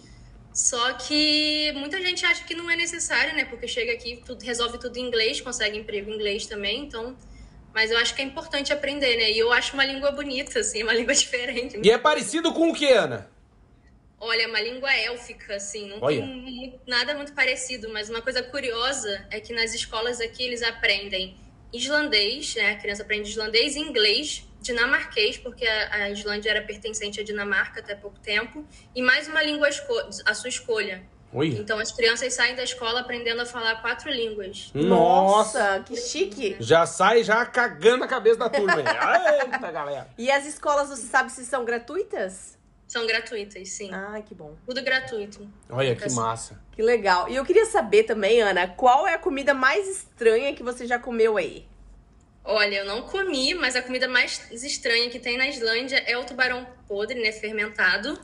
Só 0.52 0.94
que 0.94 1.72
muita 1.76 2.00
gente 2.00 2.24
acha 2.24 2.44
que 2.44 2.54
não 2.54 2.70
é 2.70 2.76
necessário, 2.76 3.34
né? 3.34 3.44
Porque 3.44 3.68
chega 3.68 3.92
aqui, 3.92 4.22
tudo, 4.24 4.42
resolve 4.42 4.78
tudo 4.78 4.96
em 4.96 5.02
inglês, 5.02 5.40
consegue 5.40 5.76
emprego 5.76 6.10
em 6.10 6.14
inglês 6.14 6.46
também, 6.46 6.82
então. 6.84 7.14
Mas 7.74 7.90
eu 7.90 7.98
acho 7.98 8.14
que 8.14 8.22
é 8.22 8.24
importante 8.24 8.72
aprender, 8.72 9.16
né? 9.16 9.30
E 9.32 9.38
eu 9.38 9.52
acho 9.52 9.74
uma 9.74 9.84
língua 9.84 10.10
bonita, 10.12 10.60
assim, 10.60 10.82
uma 10.82 10.94
língua 10.94 11.14
diferente. 11.14 11.78
E 11.82 11.90
é 11.90 11.98
parecido 11.98 12.54
com 12.54 12.70
o 12.70 12.74
que, 12.74 12.86
Ana? 12.86 13.28
Olha, 14.18 14.42
é 14.42 14.46
uma 14.46 14.60
língua 14.60 14.92
élfica, 14.94 15.56
assim, 15.56 15.88
não 15.88 15.98
Olha. 16.00 16.22
tem 16.22 16.80
nada 16.86 17.14
muito 17.14 17.32
parecido, 17.34 17.92
mas 17.92 18.08
uma 18.08 18.22
coisa 18.22 18.42
curiosa 18.42 19.26
é 19.30 19.40
que 19.40 19.52
nas 19.52 19.74
escolas 19.74 20.20
aqui 20.20 20.42
eles 20.42 20.62
aprendem 20.62 21.36
islandês, 21.72 22.54
né? 22.54 22.72
A 22.72 22.76
criança 22.76 23.02
aprende 23.02 23.28
islandês 23.28 23.76
e 23.76 23.80
inglês, 23.80 24.46
dinamarquês, 24.60 25.36
porque 25.36 25.66
a, 25.66 25.94
a 25.94 26.10
Islândia 26.10 26.50
era 26.50 26.62
pertencente 26.62 27.20
à 27.20 27.24
Dinamarca 27.24 27.80
até 27.80 27.94
pouco 27.94 28.18
tempo, 28.20 28.66
e 28.94 29.02
mais 29.02 29.28
uma 29.28 29.42
língua 29.42 29.68
à 30.24 30.34
sua 30.34 30.48
escolha. 30.48 31.02
Oi. 31.32 31.48
Então 31.48 31.78
as 31.78 31.92
crianças 31.92 32.32
saem 32.32 32.54
da 32.54 32.62
escola 32.62 33.00
aprendendo 33.00 33.42
a 33.42 33.46
falar 33.46 33.82
quatro 33.82 34.10
línguas. 34.10 34.70
Nossa! 34.72 35.82
que 35.84 35.96
chique. 35.96 36.56
Já 36.60 36.86
sai 36.86 37.22
já 37.22 37.44
cagando 37.44 38.04
a 38.04 38.08
cabeça 38.08 38.38
da 38.38 38.48
turma. 38.48 38.76
aí. 38.76 39.42
Eita, 39.52 39.70
galera. 39.70 40.08
E 40.16 40.30
as 40.30 40.46
escolas, 40.46 40.88
você 40.88 41.06
sabe 41.06 41.30
se 41.30 41.44
são 41.44 41.64
gratuitas? 41.64 42.55
São 42.86 43.06
gratuitas, 43.06 43.68
sim. 43.70 43.90
Ai, 43.92 44.22
que 44.22 44.34
bom. 44.34 44.54
Tudo 44.64 44.80
gratuito. 44.82 45.48
Olha 45.68 45.96
que 45.96 46.08
massa. 46.12 46.60
Que 46.72 46.82
legal. 46.82 47.28
E 47.28 47.34
eu 47.34 47.44
queria 47.44 47.66
saber 47.66 48.04
também, 48.04 48.40
Ana, 48.40 48.68
qual 48.68 49.06
é 49.08 49.14
a 49.14 49.18
comida 49.18 49.52
mais 49.52 49.88
estranha 49.88 50.54
que 50.54 50.62
você 50.62 50.86
já 50.86 50.98
comeu 50.98 51.36
aí? 51.36 51.66
Olha, 52.44 52.76
eu 52.76 52.84
não 52.84 53.02
comi, 53.02 53.54
mas 53.54 53.74
a 53.74 53.82
comida 53.82 54.06
mais 54.06 54.48
estranha 54.52 55.10
que 55.10 55.18
tem 55.18 55.36
na 55.36 55.48
Islândia 55.48 55.96
é 56.06 56.16
o 56.16 56.24
tubarão 56.24 56.64
podre, 56.86 57.20
né? 57.20 57.32
Fermentado. 57.32 58.14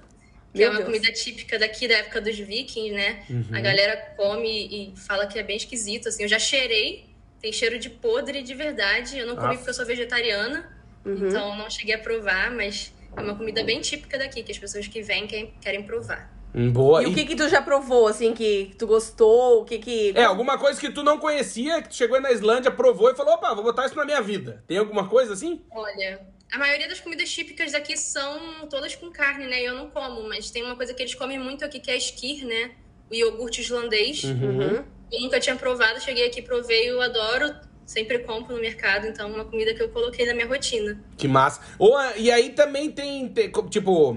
Que 0.53 0.59
Meu 0.59 0.69
é 0.69 0.71
uma 0.71 0.77
Deus. 0.81 0.87
comida 0.87 1.13
típica 1.13 1.59
daqui 1.59 1.89
da 1.89 1.95
época 1.95 2.21
dos 2.21 2.39
vikings, 2.39 2.93
né? 2.95 3.25
A 3.53 3.61
galera 3.61 3.97
come 4.17 4.93
e 4.93 4.97
fala 4.97 5.27
que 5.27 5.39
é 5.39 5.43
bem 5.43 5.57
esquisito, 5.57 6.09
assim. 6.09 6.23
Eu 6.23 6.29
já 6.29 6.39
cheirei, 6.39 7.07
tem 7.41 7.51
cheiro 7.53 7.81
de 7.81 7.91
podre 7.91 8.43
de 8.43 8.55
verdade. 8.55 9.19
Eu 9.19 9.27
não 9.27 9.35
comi 9.35 9.55
Ah. 9.55 9.57
porque 9.57 9.71
eu 9.71 9.75
sou 9.75 9.85
vegetariana, 9.87 10.71
Uhum. 11.05 11.27
então 11.29 11.57
não 11.57 11.69
cheguei 11.69 11.95
a 11.97 11.99
provar, 11.99 12.53
mas 12.53 12.93
é 13.17 13.21
uma 13.21 13.37
comida 13.37 13.63
bem 13.65 13.81
típica 13.81 14.19
daqui, 14.19 14.43
que 14.43 14.53
as 14.53 14.59
pessoas 14.59 14.87
que 14.87 15.03
vêm 15.03 15.27
querem, 15.27 15.55
querem 15.61 15.83
provar. 15.83 16.31
Hum, 16.55 16.71
Boa. 16.71 17.03
E 17.03 17.07
o 17.07 17.15
que 17.15 17.25
que 17.25 17.35
tu 17.35 17.49
já 17.49 17.63
provou, 17.63 18.07
assim, 18.07 18.35
que 18.35 18.75
tu 18.79 18.87
gostou? 18.87 19.63
O 19.63 19.65
que 19.65 19.79
que... 19.79 20.13
É, 20.15 20.25
alguma 20.25 20.59
coisa 20.59 20.79
que 20.79 20.91
tu 20.91 21.03
não 21.03 21.19
conhecia, 21.19 21.81
que 21.81 21.89
tu 21.89 21.95
chegou 21.95 22.17
aí 22.17 22.23
na 22.23 22.31
Islândia, 22.31 22.71
provou 22.71 23.11
e 23.11 23.15
falou, 23.15 23.35
opa, 23.35 23.55
vou 23.55 23.65
botar 23.65 23.87
isso 23.87 23.97
na 23.97 24.05
minha 24.05 24.21
vida. 24.21 24.63
Tem 24.67 24.77
alguma 24.77 25.09
coisa 25.09 25.33
assim? 25.33 25.63
Olha, 25.71 26.21
a 26.53 26.59
maioria 26.59 26.87
das 26.87 27.01
comidas 27.01 27.31
típicas 27.31 27.73
daqui 27.73 27.97
são 27.97 28.69
todas 28.69 28.95
com 28.95 29.11
carne, 29.11 29.47
né? 29.47 29.63
Eu 29.63 29.75
não 29.75 29.89
como, 29.89 30.29
mas 30.29 30.51
tem 30.51 30.63
uma 30.63 30.77
coisa 30.77 30.93
que 30.93 31.03
eles 31.03 31.15
comem 31.15 31.39
muito 31.39 31.65
aqui 31.65 31.81
que 31.81 31.91
é 31.91 31.97
esquir, 31.97 32.45
né? 32.45 32.73
O 33.11 33.15
iogurte 33.15 33.63
islandês. 33.63 34.23
Uhum. 34.25 34.85
Eu 35.11 35.21
nunca 35.23 35.41
tinha 35.41 35.57
provado, 35.57 36.01
cheguei 36.01 36.27
aqui, 36.27 36.43
provei, 36.43 36.91
eu 36.91 37.01
adoro. 37.01 37.55
Sempre 37.87 38.21
compro 38.21 38.55
no 38.55 38.61
mercado, 38.61 39.07
então 39.07 39.29
é 39.29 39.33
uma 39.35 39.45
comida 39.45 39.75
que 39.75 39.83
eu 39.83 39.89
coloquei 39.91 40.25
na 40.27 40.33
minha 40.35 40.47
rotina. 40.47 41.03
Que 41.17 41.27
massa. 41.29 41.61
Ah, 41.81 42.13
e 42.17 42.31
aí 42.31 42.51
também 42.51 42.91
tem, 42.91 43.29
tem, 43.29 43.51
tipo... 43.69 44.17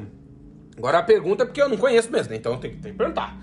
Agora 0.77 0.99
a 0.99 1.03
pergunta 1.03 1.43
é 1.43 1.45
porque 1.45 1.61
eu 1.61 1.69
não 1.69 1.77
conheço 1.77 2.11
mesmo, 2.11 2.31
né? 2.31 2.37
Então 2.37 2.57
tem, 2.59 2.71
que- 2.71 2.77
tem 2.77 2.91
que 2.91 2.97
perguntar. 2.97 3.37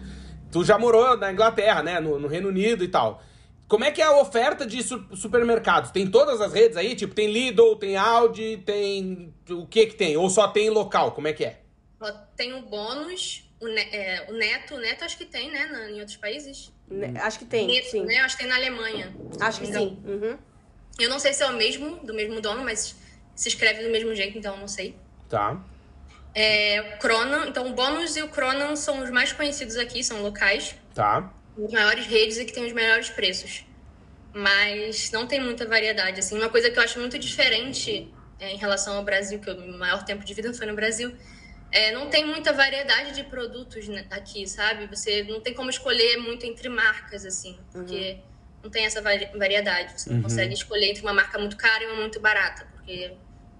Tu 0.51 0.65
já 0.65 0.79
morou 0.79 1.17
na 1.17 1.33
Inglaterra, 1.33 1.83
né? 1.83 1.99
No, 1.99 2.19
no 2.19 2.29
Reino 2.29 2.49
Unido 2.49 2.85
e 2.85 2.89
tal. 2.89 3.23
Como 3.67 3.85
é 3.85 3.91
que 3.91 4.03
é 4.03 4.05
a 4.05 4.17
oferta 4.21 4.67
de 4.67 4.83
su- 4.83 5.05
supermercados? 5.17 5.91
Tem 5.91 6.07
todas 6.07 6.41
as 6.43 6.53
redes 6.53 6.77
aí? 6.77 6.95
Tipo, 6.95 7.15
tem 7.15 7.33
Lidl, 7.33 7.75
tem 7.77 7.97
Audi, 7.97 8.59
tem... 8.65 9.33
O 9.51 9.67
que 9.67 9.87
que 9.87 9.95
tem? 9.95 10.15
Ou 10.17 10.29
só 10.29 10.47
tem 10.49 10.69
local? 10.69 11.13
Como 11.13 11.27
é 11.27 11.33
que 11.33 11.45
é? 11.45 11.61
Tem 12.37 12.53
o 12.53 12.63
bônus, 12.63 13.45
o, 13.61 13.67
ne- 13.67 13.89
é, 13.93 14.27
o 14.29 14.35
neto. 14.35 14.75
O 14.75 14.79
neto 14.79 15.05
acho 15.05 15.17
que 15.17 15.25
tem, 15.25 15.51
né? 15.51 15.67
na- 15.67 15.91
em 15.91 16.01
outros 16.01 16.17
países. 16.19 16.71
Né, 16.93 17.15
Acho 17.21 17.39
que 17.39 17.45
tem, 17.45 17.83
sim. 17.85 18.05
né? 18.05 18.19
Acho 18.19 18.37
que 18.37 18.43
tem 18.43 18.51
na 18.51 18.57
Alemanha. 18.57 19.15
Acho 19.41 19.61
que 19.61 19.67
Então, 19.69 19.83
sim. 19.83 19.99
Uhum. 20.05 20.39
Eu 20.99 21.09
não 21.09 21.19
sei 21.19 21.33
se 21.33 21.43
é 21.43 21.47
o 21.47 21.55
mesmo, 21.55 21.97
do 22.05 22.13
mesmo 22.13 22.41
dono, 22.41 22.63
mas 22.63 22.95
se 23.35 23.49
escreve 23.49 23.83
do 23.83 23.91
mesmo 23.91 24.15
jeito, 24.15 24.37
então 24.37 24.55
eu 24.55 24.61
não 24.61 24.69
sei. 24.69 24.95
Tá. 25.29 25.59
É, 26.35 26.95
o 26.95 26.99
Cronan, 26.99 27.47
então 27.49 27.67
o 27.69 27.73
Bônus 27.75 28.17
e 28.17 28.23
o 28.23 28.29
Cronan 28.29 28.77
são 28.77 29.03
os 29.03 29.11
mais 29.11 29.33
conhecidos 29.33 29.77
aqui, 29.77 30.03
são 30.05 30.23
locais, 30.23 30.75
Tá. 30.95 31.33
as 31.63 31.73
maiores 31.73 32.07
redes 32.07 32.37
e 32.39 32.45
que 32.45 32.53
têm 32.53 32.67
os 32.67 32.73
melhores 32.73 33.09
preços. 33.11 33.65
Mas 34.35 35.11
não 35.13 35.27
tem 35.27 35.41
muita 35.41 35.67
variedade, 35.67 36.21
assim. 36.21 36.37
Uma 36.39 36.49
coisa 36.49 36.71
que 36.71 36.79
eu 36.79 36.83
acho 36.83 36.99
muito 36.99 37.19
diferente 37.19 38.11
é, 38.41 38.51
em 38.53 38.57
relação 38.57 38.97
ao 38.97 39.05
Brasil, 39.05 39.39
que 39.39 39.51
o 39.51 39.79
maior 39.79 40.05
tempo 40.05 40.25
de 40.25 40.33
vida 40.35 40.53
foi 40.55 40.67
no 40.67 40.75
Brasil, 40.75 41.15
é, 41.73 41.93
não 41.93 42.09
tem 42.09 42.25
muita 42.25 42.53
variedade 42.53 43.13
de 43.15 43.25
produtos 43.25 43.89
né, 43.89 44.05
aqui, 44.11 44.47
sabe? 44.47 44.87
Você 44.87 45.23
não 45.25 45.41
tem 45.41 45.55
como 45.55 45.71
escolher 45.71 46.17
muito 46.19 46.45
entre 46.47 46.69
marcas, 46.69 47.25
assim, 47.25 47.59
porque 47.73 48.19
não 48.63 48.71
tem 48.71 48.85
essa 48.85 49.01
vari- 49.03 49.31
variedade. 49.37 50.01
Você 50.01 50.11
não 50.11 50.17
Uhum. 50.19 50.23
consegue 50.23 50.55
escolher 50.55 50.91
entre 50.91 51.03
uma 51.03 51.13
marca 51.15 51.39
muito 51.39 51.57
cara 51.57 51.83
e 51.83 51.87
uma 51.87 51.97
muito 51.97 52.21
barata, 52.21 52.67
porque... 52.73 53.13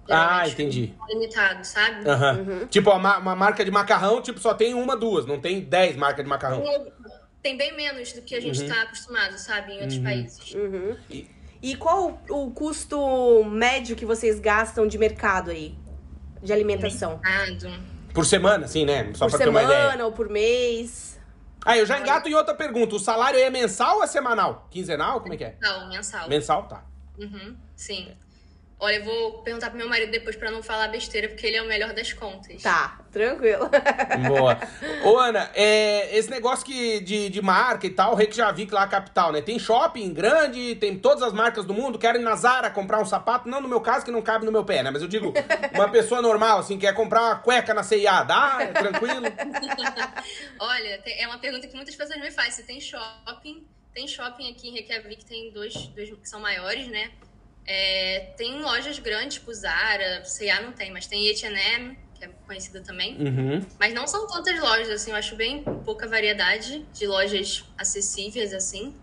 Ah, 0.09 0.43
geralmente, 0.45 0.51
entendi. 0.53 0.93
é 1.09 1.13
limitado, 1.13 1.65
sabe? 1.65 2.07
Aham. 2.09 2.67
Tipo, 2.69 2.91
a 2.91 2.99
ma- 2.99 3.17
uma 3.19 3.35
marca 3.35 3.63
de 3.63 3.71
macarrão, 3.71 4.21
tipo, 4.21 4.37
só 4.39 4.53
tem 4.53 4.73
uma, 4.73 4.97
duas. 4.97 5.25
Não 5.25 5.39
tem 5.39 5.61
dez 5.61 5.95
marcas 5.95 6.25
de 6.25 6.29
macarrão. 6.29 6.61
Tem 7.41 7.55
bem 7.57 7.73
menos 7.75 8.11
do 8.13 8.21
que 8.21 8.35
a 8.35 8.39
gente 8.41 8.61
está 8.63 8.81
acostumado, 8.83 9.37
sabe, 9.37 9.73
em 9.73 9.79
outros 9.79 9.99
países. 9.99 10.53
Uhum. 10.53 10.97
E 11.61 11.75
qual 11.77 12.21
o, 12.29 12.47
o 12.47 12.51
custo 12.51 13.45
médio 13.45 13.95
que 13.95 14.05
vocês 14.05 14.39
gastam 14.41 14.85
de 14.87 14.97
mercado 14.97 15.51
aí? 15.51 15.73
De 16.41 16.51
alimentação? 16.51 17.21
Mercado. 17.23 17.92
Por 18.13 18.25
semana, 18.25 18.65
assim, 18.65 18.85
né? 18.85 19.11
Só 19.13 19.25
por 19.25 19.31
pra 19.31 19.39
ter 19.39 19.49
uma 19.49 19.63
ideia. 19.63 19.81
semana 19.85 20.05
ou 20.05 20.11
por 20.11 20.29
mês? 20.29 21.19
Ah, 21.65 21.77
eu 21.77 21.85
já 21.85 21.99
engato 21.99 22.27
em 22.27 22.33
outra 22.33 22.53
pergunta. 22.53 22.95
O 22.95 22.99
salário 22.99 23.39
é 23.39 23.49
mensal 23.49 23.97
ou 23.97 24.03
é 24.03 24.07
semanal? 24.07 24.67
Quinzenal? 24.69 25.21
Como 25.21 25.33
é 25.33 25.37
que 25.37 25.43
é? 25.45 25.55
Mensal, 25.59 25.87
mensal. 25.87 26.29
Mensal, 26.29 26.63
tá. 26.63 26.83
Uhum, 27.17 27.55
sim. 27.75 28.11
Olha, 28.83 28.97
eu 28.97 29.03
vou 29.05 29.31
perguntar 29.43 29.69
pro 29.69 29.77
meu 29.77 29.87
marido 29.87 30.11
depois 30.11 30.35
pra 30.35 30.51
não 30.51 30.61
falar 30.61 30.89
besteira, 30.89 31.29
porque 31.29 31.47
ele 31.47 31.55
é 31.55 31.61
o 31.61 31.65
melhor 31.65 31.93
das 31.93 32.11
contas. 32.11 32.61
Tá, 32.61 32.99
tranquilo. 33.13 33.69
Boa. 34.27 34.59
Ô, 35.05 35.17
Ana, 35.17 35.49
é, 35.55 36.13
esse 36.17 36.29
negócio 36.29 36.65
que 36.65 36.99
de, 36.99 37.29
de 37.29 37.41
marca 37.41 37.87
e 37.87 37.89
tal, 37.89 38.11
o 38.11 38.15
Rei 38.15 38.29
já 38.29 38.51
vi 38.51 38.65
que 38.65 38.73
lá 38.73 38.81
é 38.81 38.83
a 38.83 38.87
capital, 38.87 39.31
né? 39.31 39.41
Tem 39.41 39.57
shopping 39.57 40.13
grande, 40.13 40.75
tem 40.75 40.99
todas 40.99 41.23
as 41.23 41.31
marcas 41.31 41.63
do 41.63 41.73
mundo, 41.73 41.97
quero 41.97 42.19
ir 42.19 42.21
na 42.23 42.35
Zara 42.35 42.69
comprar 42.69 42.99
um 42.99 43.05
sapato, 43.05 43.47
não 43.47 43.61
no 43.61 43.69
meu 43.69 43.79
caso, 43.79 44.03
que 44.03 44.11
não 44.11 44.21
cabe 44.21 44.45
no 44.45 44.51
meu 44.51 44.65
pé, 44.65 44.83
né? 44.83 44.91
Mas 44.91 45.01
eu 45.01 45.07
digo, 45.07 45.33
uma 45.73 45.87
pessoa 45.89 46.21
normal, 46.21 46.59
assim, 46.59 46.77
quer 46.77 46.93
comprar 46.93 47.21
uma 47.21 47.35
cueca 47.37 47.73
na 47.73 47.83
CIA, 47.83 48.23
dá? 48.23 48.57
É 48.59 48.65
tranquilo? 48.67 49.27
Olha, 50.59 51.01
é 51.05 51.25
uma 51.25 51.37
pergunta 51.37 51.69
que 51.69 51.75
muitas 51.77 51.95
pessoas 51.95 52.19
me 52.19 52.31
fazem. 52.31 52.51
Se 52.51 52.63
tem 52.63 52.81
shopping, 52.81 53.65
tem 53.93 54.09
shopping 54.09 54.51
aqui 54.51 54.67
em 54.67 54.73
Reykjavik, 54.73 55.23
tem 55.23 55.53
dois, 55.53 55.73
dois 55.73 56.09
que 56.09 56.27
são 56.27 56.41
maiores, 56.41 56.85
né? 56.87 57.11
É, 57.65 58.33
tem 58.37 58.61
lojas 58.61 58.99
grandes, 58.99 59.35
tipo 59.37 59.53
Zara, 59.53 60.23
C&A 60.25 60.61
não 60.61 60.73
tem, 60.73 60.91
mas 60.91 61.07
tem 61.07 61.29
H&M, 61.29 61.97
que 62.13 62.25
é 62.25 62.29
conhecida 62.45 62.81
também. 62.81 63.15
Uhum. 63.17 63.65
Mas 63.79 63.93
não 63.93 64.05
são 64.05 64.27
tantas 64.27 64.59
lojas, 64.59 64.89
assim, 64.89 65.11
eu 65.11 65.17
acho 65.17 65.35
bem 65.35 65.63
pouca 65.85 66.07
variedade 66.07 66.85
de 66.93 67.07
lojas 67.07 67.63
acessíveis, 67.77 68.53
assim. 68.53 68.93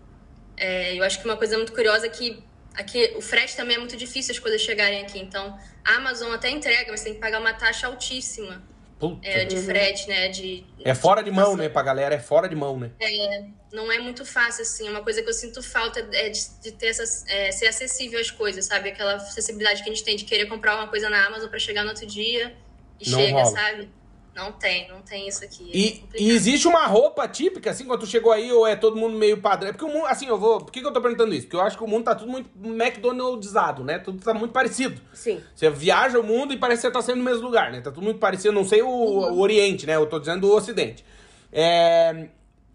É, 0.55 0.95
eu 0.95 1.03
acho 1.03 1.19
que 1.19 1.25
uma 1.25 1.37
coisa 1.37 1.57
muito 1.57 1.73
curiosa 1.73 2.05
é 2.05 2.09
que 2.09 2.43
aqui 2.75 3.13
o 3.15 3.21
frete 3.21 3.55
também 3.55 3.75
é 3.75 3.79
muito 3.79 3.97
difícil 3.97 4.31
as 4.33 4.39
coisas 4.39 4.61
chegarem 4.61 5.01
aqui. 5.01 5.19
Então, 5.19 5.57
a 5.83 5.95
Amazon 5.95 6.31
até 6.31 6.49
entrega, 6.49 6.91
mas 6.91 7.01
tem 7.01 7.13
que 7.13 7.19
pagar 7.19 7.39
uma 7.39 7.53
taxa 7.53 7.87
altíssima 7.87 8.61
Puta. 9.01 9.27
é, 9.27 9.45
de 9.45 9.57
frete, 9.57 10.07
né? 10.07 10.27
De, 10.29 10.63
É 10.85 10.93
fora 10.93 11.23
de 11.23 11.31
mão, 11.31 11.57
né, 11.57 11.67
pra 11.67 11.81
galera? 11.81 12.13
É 12.13 12.19
fora 12.19 12.47
de 12.47 12.55
mão, 12.55 12.79
né? 12.79 12.91
não 13.73 13.91
é 13.91 13.97
muito 13.99 14.23
fácil, 14.23 14.61
assim. 14.61 14.87
Uma 14.89 15.01
coisa 15.01 15.21
que 15.23 15.29
eu 15.29 15.33
sinto 15.33 15.63
falta 15.63 16.07
é 16.13 16.29
de, 16.29 16.39
de 16.61 16.71
ter 16.73 16.87
essa, 16.87 17.03
é, 17.27 17.51
ser 17.51 17.67
acessível 17.67 18.19
às 18.19 18.29
coisas, 18.29 18.65
sabe? 18.65 18.89
Aquela 18.89 19.15
acessibilidade 19.15 19.81
que 19.83 19.89
a 19.89 19.93
gente 19.93 20.03
tem 20.05 20.15
de 20.15 20.23
querer 20.25 20.45
comprar 20.45 20.75
uma 20.75 20.87
coisa 20.87 21.09
na 21.09 21.25
Amazon 21.25 21.49
pra 21.49 21.57
chegar 21.57 21.83
no 21.83 21.89
outro 21.89 22.05
dia 22.05 22.55
e 22.99 23.09
Não 23.09 23.19
chega, 23.19 23.33
rola. 23.33 23.45
sabe? 23.45 23.89
Não 24.33 24.51
tem, 24.53 24.87
não 24.87 25.01
tem 25.01 25.27
isso 25.27 25.43
aqui. 25.43 25.69
é 25.73 25.77
E, 25.77 25.91
complicado. 25.91 26.21
e 26.21 26.29
existe 26.31 26.67
uma 26.67 26.85
roupa 26.87 27.27
típica, 27.27 27.69
assim, 27.71 27.85
quando 27.85 27.99
tu 27.99 28.05
chegou 28.05 28.31
aí, 28.31 28.51
ou 28.51 28.65
é 28.65 28.75
todo 28.77 28.95
mundo 28.95 29.17
meio 29.17 29.41
padrão? 29.41 29.69
É 29.69 29.73
Porque 29.73 29.83
o 29.85 29.89
mundo, 29.89 30.05
assim, 30.05 30.25
eu 30.27 30.37
vou. 30.39 30.59
Por 30.59 30.71
que, 30.71 30.79
que 30.79 30.87
eu 30.87 30.93
tô 30.93 31.01
perguntando 31.01 31.33
isso? 31.33 31.47
Porque 31.47 31.57
eu 31.57 31.61
acho 31.61 31.77
que 31.77 31.83
o 31.83 31.87
mundo 31.87 32.05
tá 32.05 32.15
tudo 32.15 32.31
muito 32.31 32.49
McDonaldizado, 32.63 33.83
né? 33.83 33.99
Tudo 33.99 34.23
tá 34.23 34.33
muito 34.33 34.51
parecido. 34.51 35.01
Sim. 35.13 35.41
Você 35.53 35.69
viaja 35.69 36.19
o 36.19 36.23
mundo 36.23 36.53
e 36.53 36.57
parece 36.57 36.81
que 36.81 36.87
você 36.87 36.93
tá 36.93 37.01
saindo 37.01 37.19
no 37.19 37.25
mesmo 37.25 37.43
lugar, 37.43 37.71
né? 37.71 37.81
Tá 37.81 37.91
tudo 37.91 38.03
muito 38.03 38.19
parecido, 38.19 38.53
não 38.53 38.63
sei 38.65 38.81
o, 38.81 38.87
o 38.87 39.39
Oriente, 39.39 39.85
né? 39.85 39.95
Eu 39.95 40.05
tô 40.07 40.17
dizendo 40.19 40.47
o 40.47 40.55
Ocidente. 40.55 41.03
É. 41.51 42.29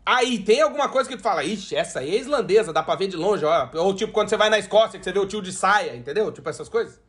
Aí, 0.05 0.39
tem 0.39 0.61
alguma 0.61 0.89
coisa 0.89 1.09
que 1.09 1.17
tu 1.17 1.23
fala, 1.23 1.43
ixi, 1.43 1.75
essa 1.75 1.99
aí 1.99 2.15
é 2.15 2.21
islandesa, 2.21 2.73
dá 2.73 2.81
pra 2.81 2.95
ver 2.95 3.09
de 3.09 3.17
longe, 3.17 3.45
ó. 3.45 3.69
Ou 3.75 3.93
tipo, 3.93 4.13
quando 4.13 4.29
você 4.29 4.37
vai 4.37 4.49
na 4.49 4.57
Escócia, 4.59 5.01
que 5.01 5.05
você 5.05 5.11
vê 5.11 5.19
o 5.19 5.27
tio 5.27 5.43
de 5.43 5.53
saia, 5.53 5.97
entendeu? 5.97 6.31
Tipo 6.31 6.49
essas 6.49 6.69
coisas. 6.69 7.01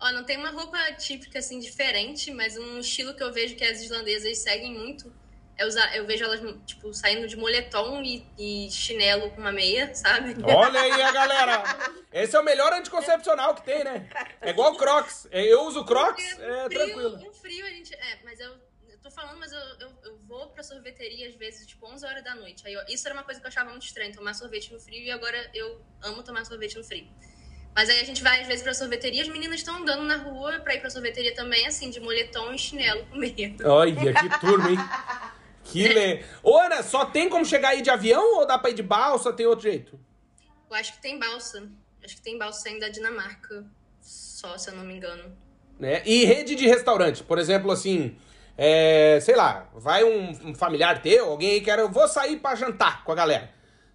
Ó, 0.00 0.12
não 0.12 0.24
tem 0.24 0.36
uma 0.38 0.50
roupa 0.50 0.78
típica, 0.94 1.38
assim, 1.38 1.58
diferente, 1.58 2.32
mas 2.32 2.56
um 2.56 2.78
estilo 2.78 3.14
que 3.14 3.22
eu 3.22 3.32
vejo 3.32 3.54
que 3.56 3.64
as 3.64 3.80
islandesas 3.82 4.38
seguem 4.38 4.72
muito 4.72 5.12
é 5.58 5.66
usar. 5.66 5.94
Eu 5.94 6.06
vejo 6.06 6.24
elas, 6.24 6.40
tipo, 6.64 6.92
saindo 6.94 7.28
de 7.28 7.36
moletom 7.36 8.02
e, 8.02 8.26
e 8.38 8.70
chinelo 8.70 9.30
com 9.30 9.40
uma 9.40 9.52
meia, 9.52 9.94
sabe? 9.94 10.34
Olha 10.42 10.80
aí 10.80 11.02
a 11.02 11.12
galera! 11.12 11.62
Esse 12.12 12.34
é 12.34 12.40
o 12.40 12.44
melhor 12.44 12.72
anticoncepcional 12.72 13.54
que 13.54 13.62
tem, 13.64 13.84
né? 13.84 14.08
É 14.40 14.50
igual 14.50 14.74
Crocs. 14.76 15.28
É, 15.30 15.44
Eu 15.44 15.62
uso 15.64 15.84
Crocs, 15.84 16.24
é 16.24 16.64
frio, 16.64 16.68
tranquilo. 16.70 17.16
No 17.18 17.32
frio 17.34 17.66
a 17.66 17.70
gente. 17.70 17.94
É, 17.94 18.18
mas 18.24 18.38
tô 19.02 19.10
falando, 19.10 19.38
mas 19.38 19.50
eu, 19.52 19.58
eu, 19.80 19.92
eu 20.04 20.18
vou 20.26 20.48
pra 20.48 20.62
sorveteria 20.62 21.28
às 21.28 21.34
vezes, 21.34 21.66
tipo, 21.66 21.86
11 21.86 22.04
horas 22.06 22.22
da 22.24 22.34
noite. 22.34 22.66
Aí 22.66 22.72
eu- 22.72 22.84
isso 22.88 23.06
era 23.06 23.14
uma 23.14 23.24
coisa 23.24 23.40
que 23.40 23.46
eu 23.46 23.48
achava 23.48 23.70
muito 23.70 23.84
estranho, 23.86 24.14
tomar 24.14 24.34
sorvete 24.34 24.72
no 24.72 24.78
frio, 24.80 25.02
e 25.02 25.10
agora 25.10 25.50
eu 25.54 25.80
amo 26.02 26.22
tomar 26.22 26.44
sorvete 26.44 26.76
no 26.76 26.84
frio. 26.84 27.06
Mas 27.74 27.88
aí 27.88 28.00
a 28.00 28.04
gente 28.04 28.22
vai 28.22 28.40
às 28.40 28.46
vezes 28.46 28.62
pra 28.62 28.74
sorveteria, 28.74 29.22
as 29.22 29.28
meninas 29.28 29.60
estão 29.60 29.76
andando 29.76 30.02
na 30.02 30.16
rua 30.16 30.58
pra 30.60 30.74
ir 30.74 30.80
pra 30.80 30.90
sorveteria 30.90 31.34
também, 31.34 31.66
assim, 31.66 31.88
de 31.90 32.00
moletom 32.00 32.52
e 32.52 32.58
chinelo 32.58 33.06
com 33.06 33.16
medo. 33.16 33.68
Olha, 33.68 34.12
que 34.12 34.40
turma, 34.40 34.70
hein? 34.70 34.78
Que 35.62 35.86
le... 35.86 36.24
Ana, 36.44 36.82
só 36.82 37.04
tem 37.04 37.28
como 37.28 37.44
chegar 37.44 37.68
aí 37.68 37.82
de 37.82 37.90
avião 37.90 38.38
ou 38.38 38.46
dá 38.46 38.58
pra 38.58 38.70
ir 38.70 38.74
de 38.74 38.82
balsa? 38.82 39.32
Tem 39.32 39.46
outro 39.46 39.70
jeito? 39.70 40.00
Eu 40.68 40.76
acho 40.76 40.94
que 40.94 41.02
tem 41.02 41.16
balsa. 41.16 41.68
Acho 42.02 42.16
que 42.16 42.22
tem 42.22 42.36
balsa 42.36 42.68
ainda 42.68 42.86
da 42.86 42.92
Dinamarca. 42.92 43.64
Só, 44.00 44.58
se 44.58 44.70
eu 44.70 44.74
não 44.74 44.84
me 44.84 44.94
engano. 44.94 45.32
Né? 45.78 46.02
E 46.04 46.24
rede 46.24 46.56
de 46.56 46.66
restaurante, 46.66 47.22
por 47.22 47.38
exemplo, 47.38 47.70
assim, 47.70 48.16
é, 48.56 49.18
sei 49.22 49.34
lá, 49.34 49.70
vai 49.74 50.04
um, 50.04 50.50
um 50.50 50.54
familiar 50.54 51.00
teu, 51.00 51.30
alguém 51.30 51.52
aí 51.52 51.60
quer, 51.60 51.78
eu 51.78 51.88
vou 51.88 52.06
sair 52.06 52.36
pra 52.38 52.54
jantar 52.54 53.02
com 53.04 53.12
a 53.12 53.14
galera. 53.14 53.50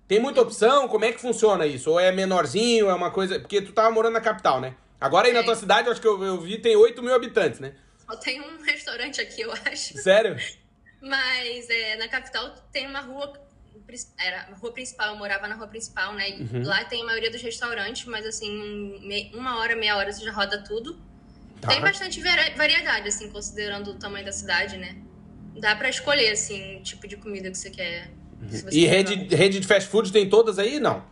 Tem 0.08 0.20
muita 0.20 0.42
opção, 0.42 0.88
como 0.88 1.04
é 1.06 1.12
que 1.12 1.20
funciona 1.20 1.66
isso? 1.66 1.90
Ou 1.92 2.00
é 2.00 2.12
menorzinho, 2.12 2.90
é 2.90 2.94
uma 2.94 3.10
coisa. 3.12 3.40
Porque 3.40 3.62
tu 3.62 3.72
tava 3.74 3.90
morando 3.92 4.14
na 4.14 4.22
capital, 4.22 4.62
né? 4.62 4.76
Agora 5.02 5.28
aí 5.28 5.34
na 5.34 5.40
É. 5.40 5.44
tua 5.44 5.56
cidade, 5.56 5.90
acho 5.90 6.00
que 6.02 6.08
eu, 6.08 6.24
eu 6.24 6.40
vi, 6.40 6.58
tem 6.60 6.76
8 6.76 7.02
mil 7.02 7.14
habitantes, 7.14 7.60
né? 7.60 7.74
Só 8.10 8.16
tem 8.18 8.40
um 8.40 8.62
restaurante 8.62 9.20
aqui, 9.20 9.42
eu 9.42 9.52
acho. 9.52 9.98
Sério? 9.98 10.38
Mas 11.02 11.70
é, 11.70 11.96
na 11.98 12.08
capital 12.08 12.54
tem 12.72 12.88
uma 12.88 13.02
rua. 13.02 13.34
Era 14.20 14.48
a 14.52 14.56
rua 14.56 14.72
principal, 14.72 15.10
eu 15.10 15.16
morava 15.16 15.48
na 15.48 15.56
rua 15.56 15.68
principal, 15.68 16.14
né? 16.14 16.30
Uhum. 16.40 16.64
Lá 16.66 16.84
tem 16.86 17.02
a 17.04 17.06
maioria 17.06 17.30
dos 17.30 17.42
restaurantes, 17.42 18.06
mas 18.06 18.26
assim, 18.26 19.00
me- 19.02 19.32
uma 19.36 19.58
hora, 19.60 19.76
meia 19.76 19.96
hora 19.96 20.12
você 20.12 20.24
já 20.24 20.32
roda 20.32 20.64
tudo. 20.64 21.00
Tá. 21.62 21.68
Tem 21.70 21.82
bastante 21.82 22.20
vari- 22.22 22.54
variedade, 22.56 23.08
assim, 23.08 23.30
considerando 23.30 23.92
o 23.92 23.96
tamanho 23.96 24.26
da 24.26 24.32
cidade, 24.32 24.78
né? 24.78 24.96
Dá 25.60 25.76
pra 25.76 25.88
escolher, 25.90 26.32
assim, 26.32 26.78
o 26.78 26.84
tipo 26.84 27.08
de 27.08 27.16
comida 27.18 27.50
que 27.52 27.58
você 27.58 27.70
quer. 27.70 28.10
E 28.72 28.86
rede, 28.86 29.36
rede 29.36 29.60
de 29.60 29.68
fast 29.68 29.90
food 29.90 30.12
tem 30.12 30.30
todas 30.30 30.58
aí? 30.60 30.80
Não. 30.80 31.04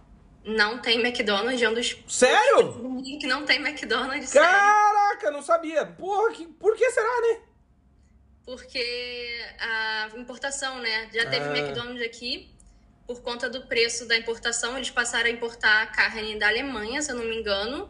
Não 0.45 0.79
tem 0.79 0.99
McDonald's, 0.99 1.61
é 1.61 1.69
um 1.69 1.73
dos 1.73 1.95
Sério? 2.07 2.73
que 3.19 3.25
não 3.27 3.45
tem 3.45 3.61
McDonald's, 3.65 4.29
sério. 4.29 4.49
Caraca, 4.49 5.31
não 5.31 5.41
sabia. 5.41 5.86
Porra, 5.86 6.34
que, 6.34 6.45
por 6.47 6.75
que 6.75 6.89
será, 6.91 7.21
né? 7.21 7.39
Porque 8.45 9.39
a 9.59 10.09
importação, 10.17 10.79
né? 10.79 11.09
Já 11.13 11.29
teve 11.29 11.45
Ah. 11.45 11.57
McDonald's 11.57 12.03
aqui. 12.05 12.49
Por 13.07 13.21
conta 13.21 13.49
do 13.49 13.67
preço 13.67 14.05
da 14.07 14.17
importação, 14.17 14.75
eles 14.77 14.89
passaram 14.89 15.27
a 15.27 15.29
importar 15.29 15.91
carne 15.91 16.38
da 16.39 16.47
Alemanha, 16.47 17.01
se 17.01 17.11
eu 17.11 17.15
não 17.15 17.25
me 17.25 17.38
engano. 17.38 17.89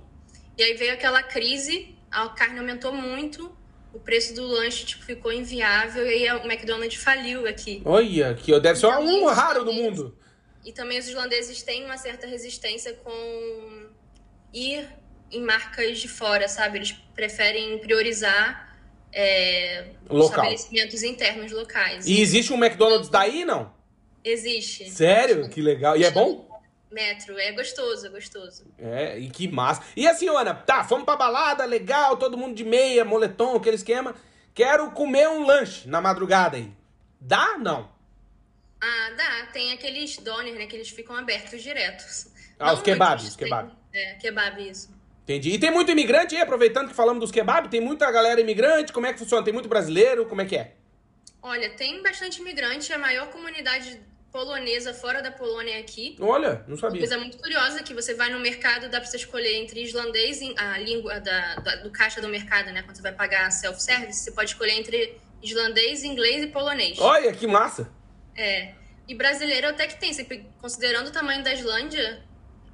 E 0.58 0.64
aí 0.64 0.74
veio 0.76 0.94
aquela 0.94 1.22
crise, 1.24 1.96
a 2.12 2.28
carne 2.30 2.60
aumentou 2.60 2.92
muito, 2.94 3.56
o 3.94 4.00
preço 4.00 4.34
do 4.34 4.46
lanche 4.46 4.86
tipo, 4.86 5.06
ficou 5.06 5.32
inviável 5.32 6.06
e 6.06 6.28
aí 6.28 6.38
o 6.38 6.46
McDonald's 6.46 7.02
faliu 7.02 7.48
aqui. 7.48 7.82
Olha, 7.86 8.34
que 8.34 8.60
deve 8.60 8.80
ser 8.80 8.88
Então, 8.88 9.24
um 9.24 9.26
raro 9.28 9.64
no 9.64 9.72
mundo. 9.72 10.18
E 10.66 10.72
também 10.72 10.98
os 10.98 11.08
islandeses 11.08 11.62
têm 11.62 11.86
uma 11.86 11.98
certa 11.98 12.26
resistência 12.26 12.94
com 12.94 13.90
ir 14.52 14.88
em 15.32 15.42
marcas 15.42 16.00
de 16.00 16.08
fora, 16.08 16.48
sabe? 16.48 16.80
Eles 16.80 16.92
preferem 17.14 17.78
priorizar 17.80 18.78
é, 19.12 19.86
estabelecimentos 20.10 21.04
internos 21.04 21.52
locais. 21.52 22.08
E 22.08 22.20
existe 22.20 22.52
um 22.52 22.64
McDonald's 22.64 23.10
daí, 23.10 23.46
não? 23.46 23.74
Existe. 24.24 24.90
Sério? 24.90 25.50
Que 25.50 25.62
legal. 25.62 25.98
E 25.98 26.04
é 26.04 26.10
bom? 26.12 26.53
Metro, 26.94 27.38
é 27.40 27.52
gostoso, 27.52 28.06
é 28.06 28.10
gostoso. 28.10 28.66
É, 28.78 29.18
e 29.18 29.30
que 29.30 29.48
massa. 29.48 29.84
E 29.96 30.08
assim, 30.08 30.30
Ana, 30.30 30.54
tá, 30.54 30.84
fomos 30.84 31.06
pra 31.06 31.16
balada, 31.16 31.66
legal, 31.66 32.18
todo 32.18 32.38
mundo 32.38 32.56
de 32.56 32.64
meia, 32.64 33.04
moletom, 33.04 33.56
aquele 33.56 33.76
esquema. 33.76 34.16
Quero 34.54 34.92
comer 34.92 35.28
um 35.28 35.46
lanche 35.46 35.88
na 35.90 36.00
madrugada 36.00 36.58
aí. 36.58 36.72
Dá? 37.20 37.58
Não. 37.58 37.90
Ah, 38.80 39.10
dá. 39.18 39.48
Tem 39.52 39.72
aqueles 39.72 40.18
doner, 40.18 40.54
né? 40.54 40.68
Que 40.68 40.76
eles 40.76 40.90
ficam 40.90 41.16
abertos 41.16 41.64
diretos. 41.64 42.28
Ah, 42.60 42.68
Não 42.68 42.74
os 42.76 42.82
kebabs, 42.82 43.28
os 43.30 43.36
kebab. 43.36 43.72
É, 43.92 44.14
kebab, 44.16 44.70
isso. 44.70 44.94
Entendi. 45.24 45.52
E 45.52 45.58
tem 45.58 45.72
muito 45.72 45.92
imigrante 45.92 46.36
aí, 46.36 46.42
aproveitando 46.42 46.90
que 46.90 46.94
falamos 46.94 47.22
dos 47.22 47.32
kebab, 47.32 47.70
tem 47.70 47.80
muita 47.82 48.12
galera 48.12 48.42
imigrante, 48.42 48.92
como 48.92 49.08
é 49.08 49.14
que 49.14 49.20
funciona? 49.20 49.44
Tem 49.44 49.54
muito 49.54 49.70
brasileiro, 49.70 50.26
como 50.26 50.42
é 50.42 50.46
que 50.46 50.58
é? 50.58 50.76
Olha, 51.42 51.70
tem 51.72 52.04
bastante 52.04 52.42
imigrante. 52.42 52.92
A 52.94 52.98
maior 52.98 53.28
comunidade 53.28 54.00
polonesa 54.34 54.94
fora 54.96 55.22
da 55.22 55.32
Polônia 55.32 55.80
aqui. 55.80 56.18
Olha, 56.20 56.56
não 56.68 56.70
Uma 56.70 56.78
sabia. 56.78 57.00
coisa 57.00 57.18
muito 57.20 57.38
curiosa 57.38 57.84
que 57.84 57.94
você 57.94 58.16
vai 58.16 58.32
no 58.32 58.40
mercado, 58.40 58.90
dá 58.90 59.00
pra 59.00 59.08
você 59.08 59.18
escolher 59.18 59.54
entre 59.62 59.82
islandês, 59.84 60.42
e- 60.42 60.56
a 60.58 60.78
língua 60.80 61.20
da, 61.22 61.56
da- 61.58 61.76
do 61.78 61.92
caixa 61.92 62.20
do 62.20 62.28
mercado, 62.28 62.72
né? 62.72 62.82
Quando 62.82 62.96
você 62.96 63.04
vai 63.04 63.14
pagar 63.14 63.50
self-service, 63.52 64.20
você 64.24 64.32
pode 64.32 64.50
escolher 64.50 64.72
entre 64.74 65.18
islandês, 65.42 66.04
inglês 66.04 66.44
e 66.44 66.48
polonês. 66.48 66.98
Olha, 67.00 67.32
que 67.32 67.46
massa. 67.46 67.88
É. 68.36 68.74
E 69.08 69.14
brasileiro 69.14 69.68
até 69.68 69.86
que 69.86 70.00
tem, 70.00 70.12
considerando 70.60 71.08
o 71.08 71.12
tamanho 71.12 71.44
da 71.44 71.54
Islândia, 71.54 72.24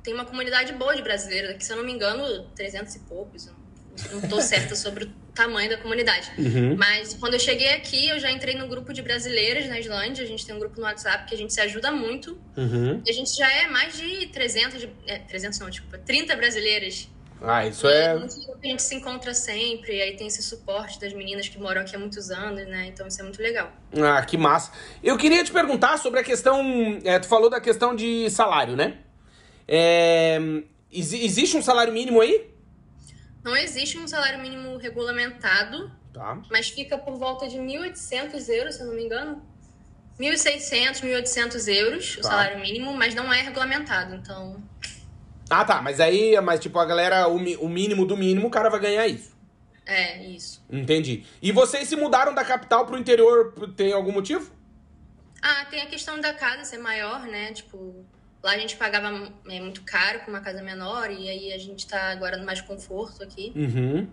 tem 0.01 0.14
uma 0.14 0.24
comunidade 0.26 0.72
boa 0.74 0.95
de 0.95 1.01
brasileiros, 1.01 1.57
que 1.57 1.66
se 1.66 1.74
eu 1.74 1.78
não 1.78 1.84
me 1.84 1.91
engano, 1.91 2.49
300 2.55 2.95
e 2.95 2.99
poucos. 2.99 3.47
Não 3.47 3.60
não 4.14 4.30
tô 4.30 4.39
certa 4.39 4.78
sobre 4.78 5.03
o 5.03 5.07
tamanho 5.40 5.70
da 5.70 5.78
comunidade. 5.78 6.32
Uhum. 6.38 6.76
Mas 6.78 7.14
quando 7.14 7.34
eu 7.36 7.40
cheguei 7.40 7.70
aqui, 7.74 8.10
eu 8.10 8.20
já 8.20 8.30
entrei 8.32 8.56
no 8.56 8.68
grupo 8.68 8.92
de 8.94 9.02
brasileiras 9.02 9.68
na 9.68 9.80
Islândia. 9.80 10.24
A 10.24 10.28
gente 10.28 10.46
tem 10.46 10.54
um 10.56 10.60
grupo 10.60 10.78
no 10.80 10.86
WhatsApp 10.86 11.26
que 11.28 11.34
a 11.34 11.38
gente 11.38 11.54
se 11.54 11.62
ajuda 11.62 11.92
muito. 11.92 12.38
Uhum. 12.58 13.02
E 13.06 13.10
a 13.10 13.14
gente 13.14 13.36
já 13.36 13.50
é 13.52 13.68
mais 13.68 13.98
de 13.98 14.28
300, 14.28 14.82
de, 14.82 14.90
é, 15.08 15.20
300 15.20 15.58
não, 15.60 15.70
desculpa, 15.70 15.98
30 16.00 16.36
brasileiras. 16.36 17.08
Ah, 17.42 17.66
isso 17.66 17.88
E 17.88 17.90
é. 17.94 18.14
legal 18.16 18.28
que 18.28 18.68
a 18.68 18.70
gente 18.72 18.82
se 18.84 18.94
encontra 18.96 19.34
sempre, 19.34 19.96
e 19.96 20.02
aí 20.02 20.18
tem 20.18 20.28
esse 20.28 20.44
suporte 20.44 21.00
das 21.00 21.14
meninas 21.14 21.48
que 21.48 21.58
moram 21.58 21.80
aqui 21.82 21.96
há 21.96 22.00
muitos 22.00 22.30
anos, 22.32 22.68
né? 22.68 22.88
Então 22.88 23.08
isso 23.08 23.22
é 23.22 23.24
muito 23.24 23.42
legal. 23.42 23.72
Ah, 23.98 24.22
que 24.26 24.36
massa. 24.38 24.74
Eu 25.02 25.16
queria 25.18 25.42
te 25.42 25.52
perguntar 25.54 25.98
sobre 25.98 26.20
a 26.20 26.24
questão. 26.24 27.00
é, 27.06 27.18
tu 27.18 27.28
falou 27.30 27.50
da 27.50 27.62
questão 27.62 27.96
de 27.96 28.30
salário, 28.30 28.76
né? 28.76 28.98
É, 29.68 30.38
exi- 30.92 31.24
existe 31.24 31.56
um 31.56 31.62
salário 31.62 31.94
mínimo 31.94 32.20
aí? 32.20 32.46
Não 33.50 33.58
existe 33.58 33.97
um 33.97 34.08
salário 34.08 34.39
mínimo 34.39 34.78
regulamentado, 34.78 35.91
Tá. 36.14 36.39
mas 36.52 36.70
fica 36.70 37.00
por 37.00 37.18
volta 37.18 37.47
de 37.47 37.58
1.800 37.58 38.47
euros, 38.50 38.76
se 38.76 38.82
eu 38.82 38.88
não 38.88 38.93
me 38.93 39.04
engano. 39.04 39.41
1.600, 40.20 41.02
1.800 41.02 41.68
euros 41.68 42.18
o 42.18 42.22
Tá. 42.22 42.28
salário 42.30 42.60
mínimo, 42.60 42.93
mas 42.93 43.16
não 43.16 43.34
é 43.34 43.41
regulamentado, 43.41 44.14
então... 44.14 44.62
Ah, 45.50 45.66
tá. 45.66 45.82
Mas 45.82 46.00
aí, 46.00 46.39
mas 46.41 46.60
tipo, 46.60 46.78
a 46.78 46.86
galera, 46.86 47.28
o, 47.28 47.38
o 47.38 47.68
mínimo 47.70 48.06
do 48.06 48.16
mínimo, 48.16 48.47
o 48.47 48.52
cara 48.52 48.70
vai 48.70 48.80
ganhar 48.80 49.08
isso. 49.08 49.36
É, 49.84 50.24
isso. 50.28 50.64
Entendi. 50.70 51.26
E 51.41 51.52
vocês 51.52 51.88
se 51.88 51.95
mudaram 51.95 52.36
da 52.36 52.45
capital 52.45 52.86
pro 52.86 53.00
interior, 53.00 53.52
tem 53.76 53.91
algum 53.91 54.12
motivo? 54.12 54.52
Ah, 55.41 55.66
tem 55.66 55.82
a 55.82 55.88
questão 55.88 56.22
da 56.22 56.34
casa 56.36 56.66
ser 56.66 56.78
maior, 56.78 57.22
né? 57.26 57.52
Tipo, 57.54 58.06
lá 58.44 58.52
a 58.52 58.58
gente 58.58 58.76
pagava 58.76 59.32
é, 59.50 59.60
muito 59.60 59.82
caro 59.84 60.20
com 60.22 60.32
uma 60.32 60.42
casa 60.42 60.62
menor, 60.62 61.12
e 61.12 61.30
aí 61.30 61.54
a 61.54 61.58
gente 61.58 61.88
tá 61.88 62.12
agora 62.12 62.38
no 62.38 62.46
mais 62.46 62.62
conforto 62.62 63.24
aqui. 63.24 63.52
Uhum. 63.56 64.08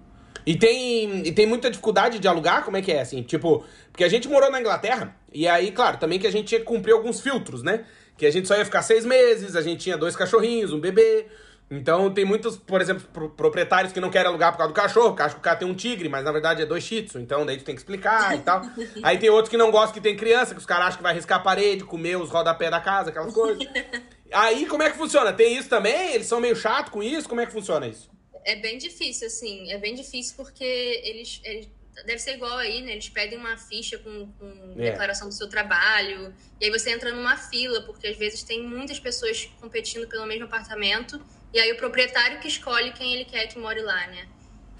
E 0.44 0.56
tem, 0.56 1.26
e 1.26 1.32
tem 1.32 1.46
muita 1.46 1.70
dificuldade 1.70 2.18
de 2.18 2.28
alugar? 2.28 2.64
Como 2.64 2.76
é 2.76 2.82
que 2.82 2.92
é, 2.92 3.00
assim? 3.00 3.22
Tipo, 3.22 3.64
porque 3.90 4.04
a 4.04 4.08
gente 4.08 4.28
morou 4.28 4.50
na 4.50 4.60
Inglaterra, 4.60 5.16
e 5.32 5.48
aí, 5.48 5.72
claro, 5.72 5.96
também 5.98 6.18
que 6.18 6.26
a 6.26 6.30
gente 6.30 6.46
tinha 6.46 6.60
que 6.60 6.66
cumprir 6.66 6.92
alguns 6.92 7.20
filtros, 7.20 7.62
né? 7.62 7.84
Que 8.16 8.26
a 8.26 8.30
gente 8.30 8.46
só 8.46 8.56
ia 8.56 8.64
ficar 8.64 8.82
seis 8.82 9.04
meses, 9.04 9.56
a 9.56 9.62
gente 9.62 9.80
tinha 9.80 9.96
dois 9.96 10.14
cachorrinhos, 10.14 10.72
um 10.72 10.80
bebê. 10.80 11.26
Então 11.68 12.08
tem 12.12 12.24
muitos, 12.24 12.56
por 12.56 12.80
exemplo, 12.80 13.04
pro- 13.12 13.30
proprietários 13.30 13.92
que 13.92 13.98
não 13.98 14.08
querem 14.08 14.28
alugar 14.28 14.52
por 14.52 14.58
causa 14.58 14.72
do 14.72 14.76
cachorro, 14.76 15.08
porque 15.08 15.22
acham 15.22 15.34
que 15.34 15.40
o 15.40 15.42
cara 15.42 15.56
tem 15.56 15.68
um 15.68 15.74
tigre, 15.74 16.08
mas 16.08 16.24
na 16.24 16.30
verdade 16.30 16.62
é 16.62 16.66
dois 16.66 16.84
shih 16.84 17.02
tzu, 17.02 17.18
então 17.18 17.44
daí 17.44 17.56
tu 17.56 17.64
tem 17.64 17.74
que 17.74 17.80
explicar 17.80 18.36
e 18.36 18.38
tal. 18.38 18.62
aí 19.02 19.18
tem 19.18 19.28
outros 19.30 19.50
que 19.50 19.56
não 19.56 19.72
gostam 19.72 19.94
que 19.94 20.00
tem 20.00 20.16
criança, 20.16 20.54
que 20.54 20.60
os 20.60 20.66
caras 20.66 20.86
acham 20.86 20.98
que 20.98 21.02
vai 21.02 21.12
riscar 21.12 21.38
a 21.38 21.42
parede, 21.42 21.82
comer 21.82 22.16
os 22.16 22.30
rodapés 22.30 22.70
da 22.70 22.80
casa, 22.80 23.10
aquelas 23.10 23.34
coisas. 23.34 23.66
aí 24.32 24.66
como 24.66 24.82
é 24.82 24.90
que 24.90 24.96
funciona? 24.96 25.32
Tem 25.32 25.56
isso 25.56 25.68
também? 25.68 26.14
Eles 26.14 26.26
são 26.26 26.40
meio 26.40 26.56
chato 26.56 26.90
com 26.90 27.02
isso? 27.02 27.28
Como 27.28 27.40
é 27.40 27.46
que 27.46 27.52
funciona 27.52 27.86
isso? 27.86 28.10
É 28.44 28.54
bem 28.56 28.78
difícil, 28.78 29.26
assim. 29.26 29.70
É 29.72 29.78
bem 29.78 29.94
difícil 29.94 30.34
porque 30.36 30.64
eles, 31.04 31.40
eles 31.44 31.68
deve 32.04 32.18
ser 32.18 32.34
igual 32.34 32.58
aí, 32.58 32.80
né? 32.82 32.92
Eles 32.92 33.08
pedem 33.08 33.38
uma 33.38 33.56
ficha 33.56 33.98
com, 33.98 34.30
com 34.38 34.74
É. 34.78 34.90
declaração 34.90 35.28
do 35.28 35.34
seu 35.34 35.48
trabalho. 35.48 36.32
E 36.60 36.64
aí 36.66 36.70
você 36.70 36.90
entra 36.90 37.12
numa 37.12 37.36
fila, 37.36 37.82
porque 37.82 38.06
às 38.06 38.16
vezes 38.16 38.42
tem 38.42 38.62
muitas 38.62 39.00
pessoas 39.00 39.48
competindo 39.60 40.06
pelo 40.06 40.26
mesmo 40.26 40.44
apartamento. 40.44 41.20
E 41.52 41.58
aí 41.58 41.72
o 41.72 41.76
proprietário 41.76 42.38
que 42.40 42.48
escolhe 42.48 42.92
quem 42.92 43.14
ele 43.14 43.24
quer 43.24 43.46
que 43.48 43.58
more 43.58 43.80
lá, 43.80 44.06
né? 44.08 44.28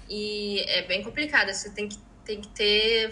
E 0.09 0.61
é 0.67 0.83
bem 0.83 1.03
complicado. 1.03 1.51
Você 1.53 1.69
tem 1.71 1.89
que, 1.89 1.97
tem 2.23 2.39
que 2.39 2.47
ter 2.49 3.11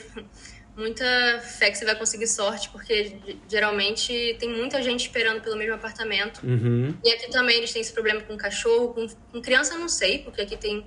muita 0.75 1.05
fé 1.39 1.71
que 1.71 1.77
você 1.77 1.85
vai 1.85 1.95
conseguir 1.95 2.27
sorte, 2.27 2.69
porque 2.69 3.17
geralmente 3.47 4.35
tem 4.39 4.49
muita 4.49 4.81
gente 4.81 5.01
esperando 5.01 5.41
pelo 5.41 5.55
mesmo 5.55 5.73
apartamento. 5.73 6.45
Uhum. 6.45 6.95
E 7.03 7.11
aqui 7.11 7.29
também 7.29 7.57
eles 7.57 7.71
têm 7.71 7.81
esse 7.81 7.93
problema 7.93 8.21
com 8.21 8.35
cachorro, 8.35 8.93
com, 8.93 9.07
com 9.31 9.41
criança 9.41 9.73
eu 9.73 9.79
não 9.79 9.87
sei, 9.87 10.19
porque 10.19 10.41
aqui 10.41 10.57
tem 10.57 10.85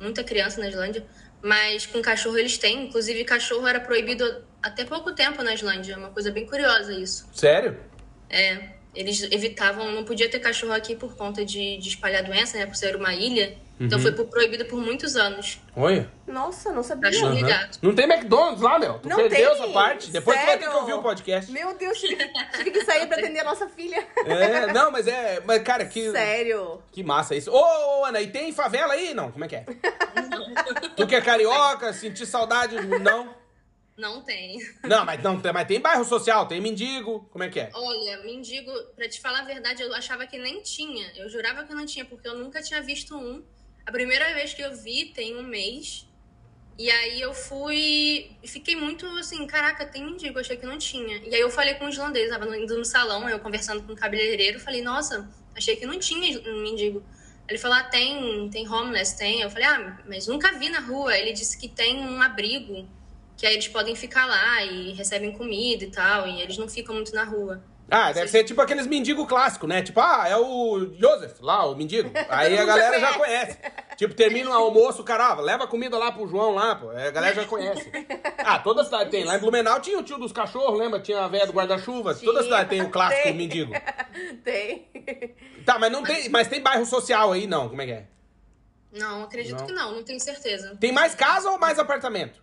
muita 0.00 0.24
criança 0.24 0.60
na 0.60 0.68
Islândia, 0.68 1.04
mas 1.42 1.84
com 1.86 2.00
cachorro 2.00 2.38
eles 2.38 2.56
têm. 2.56 2.86
Inclusive, 2.86 3.24
cachorro 3.24 3.66
era 3.66 3.80
proibido 3.80 4.44
até 4.62 4.84
pouco 4.84 5.12
tempo 5.12 5.42
na 5.42 5.54
Islândia, 5.54 5.94
é 5.94 5.96
uma 5.96 6.10
coisa 6.10 6.30
bem 6.30 6.46
curiosa 6.46 6.92
isso. 6.92 7.28
Sério? 7.32 7.76
É, 8.30 8.70
eles 8.94 9.22
evitavam, 9.30 9.92
não 9.92 10.04
podia 10.04 10.28
ter 10.28 10.40
cachorro 10.40 10.72
aqui 10.72 10.96
por 10.96 11.16
conta 11.16 11.44
de, 11.44 11.76
de 11.76 11.88
espalhar 11.88 12.24
doença, 12.24 12.58
né? 12.58 12.66
Por 12.66 12.76
ser 12.76 12.96
uma 12.96 13.14
ilha. 13.14 13.56
Então 13.80 13.96
Uhum. 13.98 14.02
foi 14.02 14.12
por- 14.12 14.26
proibido 14.26 14.64
por 14.64 14.80
muitos 14.80 15.14
anos. 15.14 15.60
Olha. 15.76 16.10
Nossa, 16.26 16.72
não 16.72 16.82
sabia. 16.82 17.10
Cachorro 17.10 17.34
e 17.34 17.38
Aham. 17.42 17.48
gato. 17.48 17.78
Não 17.80 17.94
tem 17.94 18.06
McDonald's 18.10 18.60
lá, 18.60 18.78
meu. 18.78 18.98
Tu 18.98 19.08
Não 19.08 19.16
perdeu 19.16 19.50
tem? 19.52 19.62
essa 19.62 19.68
parte. 19.72 20.10
Depois 20.10 20.36
tu 20.38 20.44
vai 20.46 20.58
ter 20.58 20.64
que 20.64 20.64
Sério? 20.70 20.80
ouvir 20.80 20.92
o 20.94 21.02
podcast. 21.02 21.52
Meu 21.52 21.74
Deus, 21.76 21.98
tive, 22.00 22.16
tive 22.56 22.70
que 22.72 22.84
sair 22.84 23.06
pra 23.06 23.18
atender 23.18 23.38
a 23.40 23.44
nossa 23.44 23.68
filha. 23.68 24.04
É, 24.26 24.72
não, 24.72 24.90
mas 24.90 25.06
é. 25.06 25.40
Mas, 25.44 25.62
cara, 25.62 25.84
que. 25.86 26.10
Sério. 26.10 26.82
Que 26.90 27.02
massa 27.04 27.36
isso. 27.36 27.50
Ô, 27.52 28.00
ô, 28.00 28.04
Ana, 28.04 28.20
e 28.20 28.26
tem 28.26 28.52
favela 28.52 28.94
aí? 28.94 29.14
Não, 29.14 29.30
como 29.30 29.44
é 29.44 29.48
que 29.48 29.56
é? 29.56 29.64
tu 30.96 31.06
que 31.06 31.14
é 31.14 31.20
carioca, 31.20 31.92
sentir 31.92 32.26
saudade? 32.26 32.74
Não. 32.98 33.36
Não 33.96 34.22
tem. 34.22 34.58
Não, 34.84 35.04
mas, 35.04 35.20
não, 35.22 35.40
tem- 35.40 35.52
mas 35.52 35.66
tem 35.66 35.80
bairro 35.80 36.04
social, 36.04 36.46
tem 36.46 36.60
mendigo. 36.60 37.28
Como 37.32 37.42
é 37.42 37.48
que 37.48 37.58
é? 37.58 37.70
Olha, 37.74 38.18
mendigo, 38.22 38.70
pra 38.94 39.08
te 39.08 39.20
falar 39.20 39.40
a 39.40 39.44
verdade, 39.44 39.82
eu 39.82 39.92
achava 39.92 40.24
que 40.24 40.38
nem 40.38 40.62
tinha. 40.62 41.10
Eu 41.16 41.28
jurava 41.28 41.64
que 41.64 41.74
não 41.74 41.84
tinha, 41.84 42.04
porque 42.04 42.28
eu 42.28 42.38
nunca 42.38 42.62
tinha 42.62 42.80
visto 42.80 43.16
um. 43.16 43.44
A 43.88 43.90
primeira 43.90 44.34
vez 44.34 44.52
que 44.52 44.60
eu 44.60 44.76
vi 44.76 45.06
tem 45.06 45.34
um 45.34 45.42
mês. 45.42 46.06
E 46.78 46.90
aí 46.90 47.22
eu 47.22 47.32
fui. 47.32 48.30
Fiquei 48.44 48.76
muito 48.76 49.06
assim, 49.16 49.46
caraca, 49.46 49.86
tem 49.86 50.04
mendigo, 50.04 50.38
achei 50.38 50.58
que 50.58 50.66
não 50.66 50.76
tinha. 50.76 51.16
E 51.26 51.34
aí 51.34 51.40
eu 51.40 51.48
falei 51.48 51.72
com 51.76 51.86
o 51.86 51.88
islandês, 51.88 52.28
tava 52.28 52.44
indo 52.54 52.76
no 52.76 52.84
salão, 52.84 53.26
eu 53.30 53.40
conversando 53.40 53.82
com 53.84 53.94
o 53.94 53.96
cabeleireiro, 53.96 54.60
falei, 54.60 54.82
nossa, 54.82 55.26
achei 55.56 55.74
que 55.74 55.86
não 55.86 55.98
tinha 55.98 56.38
um 56.38 56.62
mendigo. 56.62 57.02
Ele 57.48 57.56
falou, 57.56 57.78
ah, 57.78 57.84
tem, 57.84 58.50
tem 58.50 58.68
homeless, 58.68 59.16
tem. 59.16 59.40
Eu 59.40 59.48
falei, 59.48 59.66
ah, 59.66 59.98
mas 60.06 60.26
nunca 60.26 60.52
vi 60.52 60.68
na 60.68 60.80
rua. 60.80 61.16
Ele 61.16 61.32
disse 61.32 61.56
que 61.56 61.66
tem 61.66 61.98
um 61.98 62.20
abrigo, 62.20 62.86
que 63.38 63.46
aí 63.46 63.54
eles 63.54 63.68
podem 63.68 63.96
ficar 63.96 64.26
lá 64.26 64.62
e 64.64 64.92
recebem 64.92 65.32
comida 65.32 65.82
e 65.82 65.90
tal, 65.90 66.28
e 66.28 66.42
eles 66.42 66.58
não 66.58 66.68
ficam 66.68 66.94
muito 66.94 67.14
na 67.14 67.24
rua. 67.24 67.64
Ah, 67.90 68.12
deve 68.12 68.28
ser 68.28 68.44
tipo 68.44 68.60
aqueles 68.60 68.86
mendigos 68.86 69.26
clássicos, 69.26 69.68
né? 69.68 69.82
Tipo, 69.82 70.00
ah, 70.00 70.26
é 70.28 70.36
o 70.36 70.92
Joseph, 70.98 71.40
lá, 71.40 71.64
o 71.64 71.74
mendigo. 71.74 72.10
Aí 72.28 72.58
a 72.58 72.64
galera 72.64 73.00
já 73.00 73.14
conhece. 73.14 73.58
Tipo, 73.96 74.14
termina 74.14 74.50
o 74.50 74.52
almoço, 74.52 75.00
o 75.00 75.04
cara, 75.04 75.28
ah, 75.28 75.40
leva 75.40 75.66
comida 75.66 75.96
lá 75.96 76.12
pro 76.12 76.26
João 76.28 76.54
lá, 76.54 76.76
pô. 76.76 76.90
A 76.90 77.10
galera 77.10 77.34
já 77.34 77.44
conhece. 77.46 77.90
Ah, 78.38 78.58
toda 78.58 78.84
cidade 78.84 79.10
tem. 79.10 79.24
Lá 79.24 79.36
em 79.36 79.40
Blumenau 79.40 79.80
tinha 79.80 79.98
o 79.98 80.02
tio 80.02 80.18
dos 80.18 80.32
cachorros, 80.32 80.78
lembra? 80.78 81.00
Tinha 81.00 81.24
a 81.24 81.28
velha 81.28 81.46
do 81.46 81.52
guarda-chuva. 81.52 82.14
Toda 82.14 82.42
cidade 82.42 82.68
tem 82.68 82.82
o 82.82 82.90
clássico 82.90 83.22
Tem. 83.22 83.34
mendigo. 83.34 83.72
Tem. 84.44 84.88
Tá, 85.64 85.78
mas 85.78 85.90
não 85.90 86.02
tem. 86.02 86.28
Mas 86.28 86.48
tem 86.48 86.60
bairro 86.62 86.84
social 86.84 87.32
aí, 87.32 87.46
não. 87.46 87.68
Como 87.68 87.80
é 87.82 87.86
que 87.86 87.92
é? 87.92 88.06
Não, 88.92 89.24
acredito 89.24 89.58
Não. 89.58 89.66
que 89.66 89.72
não, 89.72 89.92
não 89.96 90.02
tenho 90.02 90.18
certeza. 90.20 90.76
Tem 90.80 90.92
mais 90.92 91.14
casa 91.14 91.50
ou 91.50 91.58
mais 91.58 91.78
apartamento? 91.78 92.42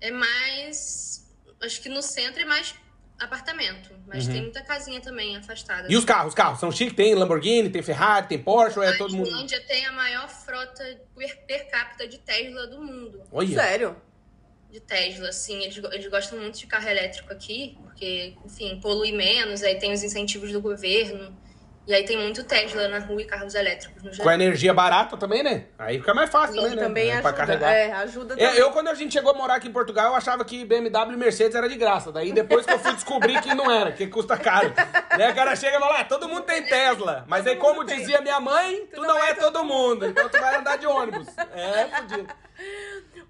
É 0.00 0.10
mais. 0.10 1.26
Acho 1.62 1.80
que 1.80 1.88
no 1.88 2.02
centro 2.02 2.42
é 2.42 2.44
mais 2.44 2.74
apartamento. 3.18 3.90
Mas 4.06 4.26
tem 4.26 4.42
muita 4.42 4.62
casinha 4.62 5.00
também 5.00 5.36
afastada. 5.36 5.84
Uhum. 5.84 5.92
E 5.92 5.96
os 5.96 6.04
carros? 6.04 6.28
Os 6.28 6.34
carros 6.34 6.60
são 6.60 6.70
chiques? 6.70 6.94
Tem 6.94 7.14
Lamborghini, 7.14 7.70
tem 7.70 7.82
Ferrari, 7.82 8.26
tem 8.26 8.38
Porsche 8.38 8.78
ou 8.78 8.84
é 8.84 8.90
a 8.90 8.98
todo 8.98 9.14
mundo? 9.14 9.28
Islândia 9.28 9.60
tem 9.66 9.86
a 9.86 9.92
maior 9.92 10.28
frota 10.28 10.84
per, 11.46 11.70
capita 11.70 12.06
de 12.06 12.18
Tesla 12.18 12.66
do 12.66 12.82
mundo. 12.82 13.22
Olha. 13.32 13.54
Sério. 13.54 13.96
De 14.70 14.80
Tesla, 14.80 15.28
assim, 15.28 15.62
eles, 15.62 15.80
eles 15.92 16.08
gostam 16.08 16.38
muito 16.38 16.58
de 16.58 16.66
carro 16.66 16.88
elétrico 16.88 17.32
aqui, 17.32 17.78
porque, 17.80 18.34
enfim, 18.44 18.80
polui 18.80 19.12
menos, 19.12 19.62
aí 19.62 19.76
tem 19.76 19.92
os 19.92 20.02
incentivos 20.02 20.50
do 20.50 20.60
governo. 20.60 21.36
E 21.86 21.92
aí 21.92 22.02
tem 22.06 22.16
muito 22.16 22.42
Tesla 22.44 22.88
na 22.88 22.98
rua 22.98 23.20
e 23.20 23.26
carros 23.26 23.54
elétricos 23.54 24.02
no 24.02 24.16
Com 24.16 24.28
a 24.30 24.34
energia 24.34 24.72
barata 24.72 25.18
também, 25.18 25.42
né? 25.42 25.66
Aí 25.78 25.98
fica 25.98 26.14
mais 26.14 26.30
fácil 26.30 26.56
também, 26.56 26.72
E 26.72 26.76
né? 26.76 26.82
também 26.82 27.10
É, 27.10 27.20
pra 27.20 27.30
ajuda. 27.30 27.46
carregar. 27.46 27.72
É, 27.74 27.92
ajuda 27.92 28.34
É, 28.34 28.46
também. 28.46 28.60
eu, 28.60 28.70
quando 28.70 28.88
a 28.88 28.94
gente 28.94 29.12
chegou 29.12 29.32
a 29.32 29.34
morar 29.34 29.56
aqui 29.56 29.68
em 29.68 29.72
Portugal, 29.72 30.06
eu 30.06 30.14
achava 30.14 30.42
que 30.46 30.64
BMW 30.64 31.12
e 31.12 31.16
Mercedes 31.16 31.54
era 31.54 31.68
de 31.68 31.76
graça. 31.76 32.10
Daí 32.10 32.32
depois 32.32 32.64
que 32.64 32.72
eu 32.72 32.78
fui 32.78 32.94
descobrir 32.94 33.38
que 33.42 33.52
não 33.54 33.70
era, 33.70 33.92
que 33.92 34.06
custa 34.06 34.34
caro. 34.38 34.72
Daí 35.16 35.30
o 35.30 35.34
cara 35.34 35.54
chega 35.54 35.76
e 35.76 35.80
fala, 35.80 36.00
ah, 36.00 36.04
todo 36.04 36.26
mundo 36.26 36.42
tem 36.44 36.62
Tesla. 36.62 37.24
Mas 37.28 37.46
aí, 37.46 37.54
Todo 37.56 37.62
como 37.66 37.80
mundo 37.80 37.88
tem. 37.88 37.98
dizia 37.98 38.20
minha 38.22 38.40
mãe, 38.40 38.86
tu, 38.94 39.02
não, 39.02 39.22
é 39.22 39.34
todo 39.34 39.62
mundo. 39.62 40.06
Então 40.06 40.26
tu 40.28 40.40
vai 40.40 40.56
andar 40.56 40.78
de 40.78 40.86
ônibus. 40.86 41.28
É, 41.54 41.84
fudido. 41.98 42.28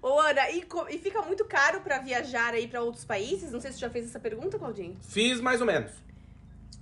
Ô, 0.01 0.17
Ana, 0.19 0.49
e, 0.51 0.65
e 0.91 0.97
fica 0.97 1.21
muito 1.23 1.43
caro 1.43 1.81
pra 1.81 1.97
viajar 1.99 2.53
aí 2.53 2.67
pra 2.67 2.81
outros 2.81 3.03
países? 3.03 3.51
Não 3.51 3.59
sei 3.59 3.71
se 3.71 3.79
você 3.79 3.85
já 3.85 3.89
fez 3.89 4.05
essa 4.05 4.19
pergunta, 4.19 4.57
Claudinho. 4.57 4.95
Fiz 5.09 5.41
mais 5.41 5.59
ou 5.59 5.67
menos. 5.67 5.91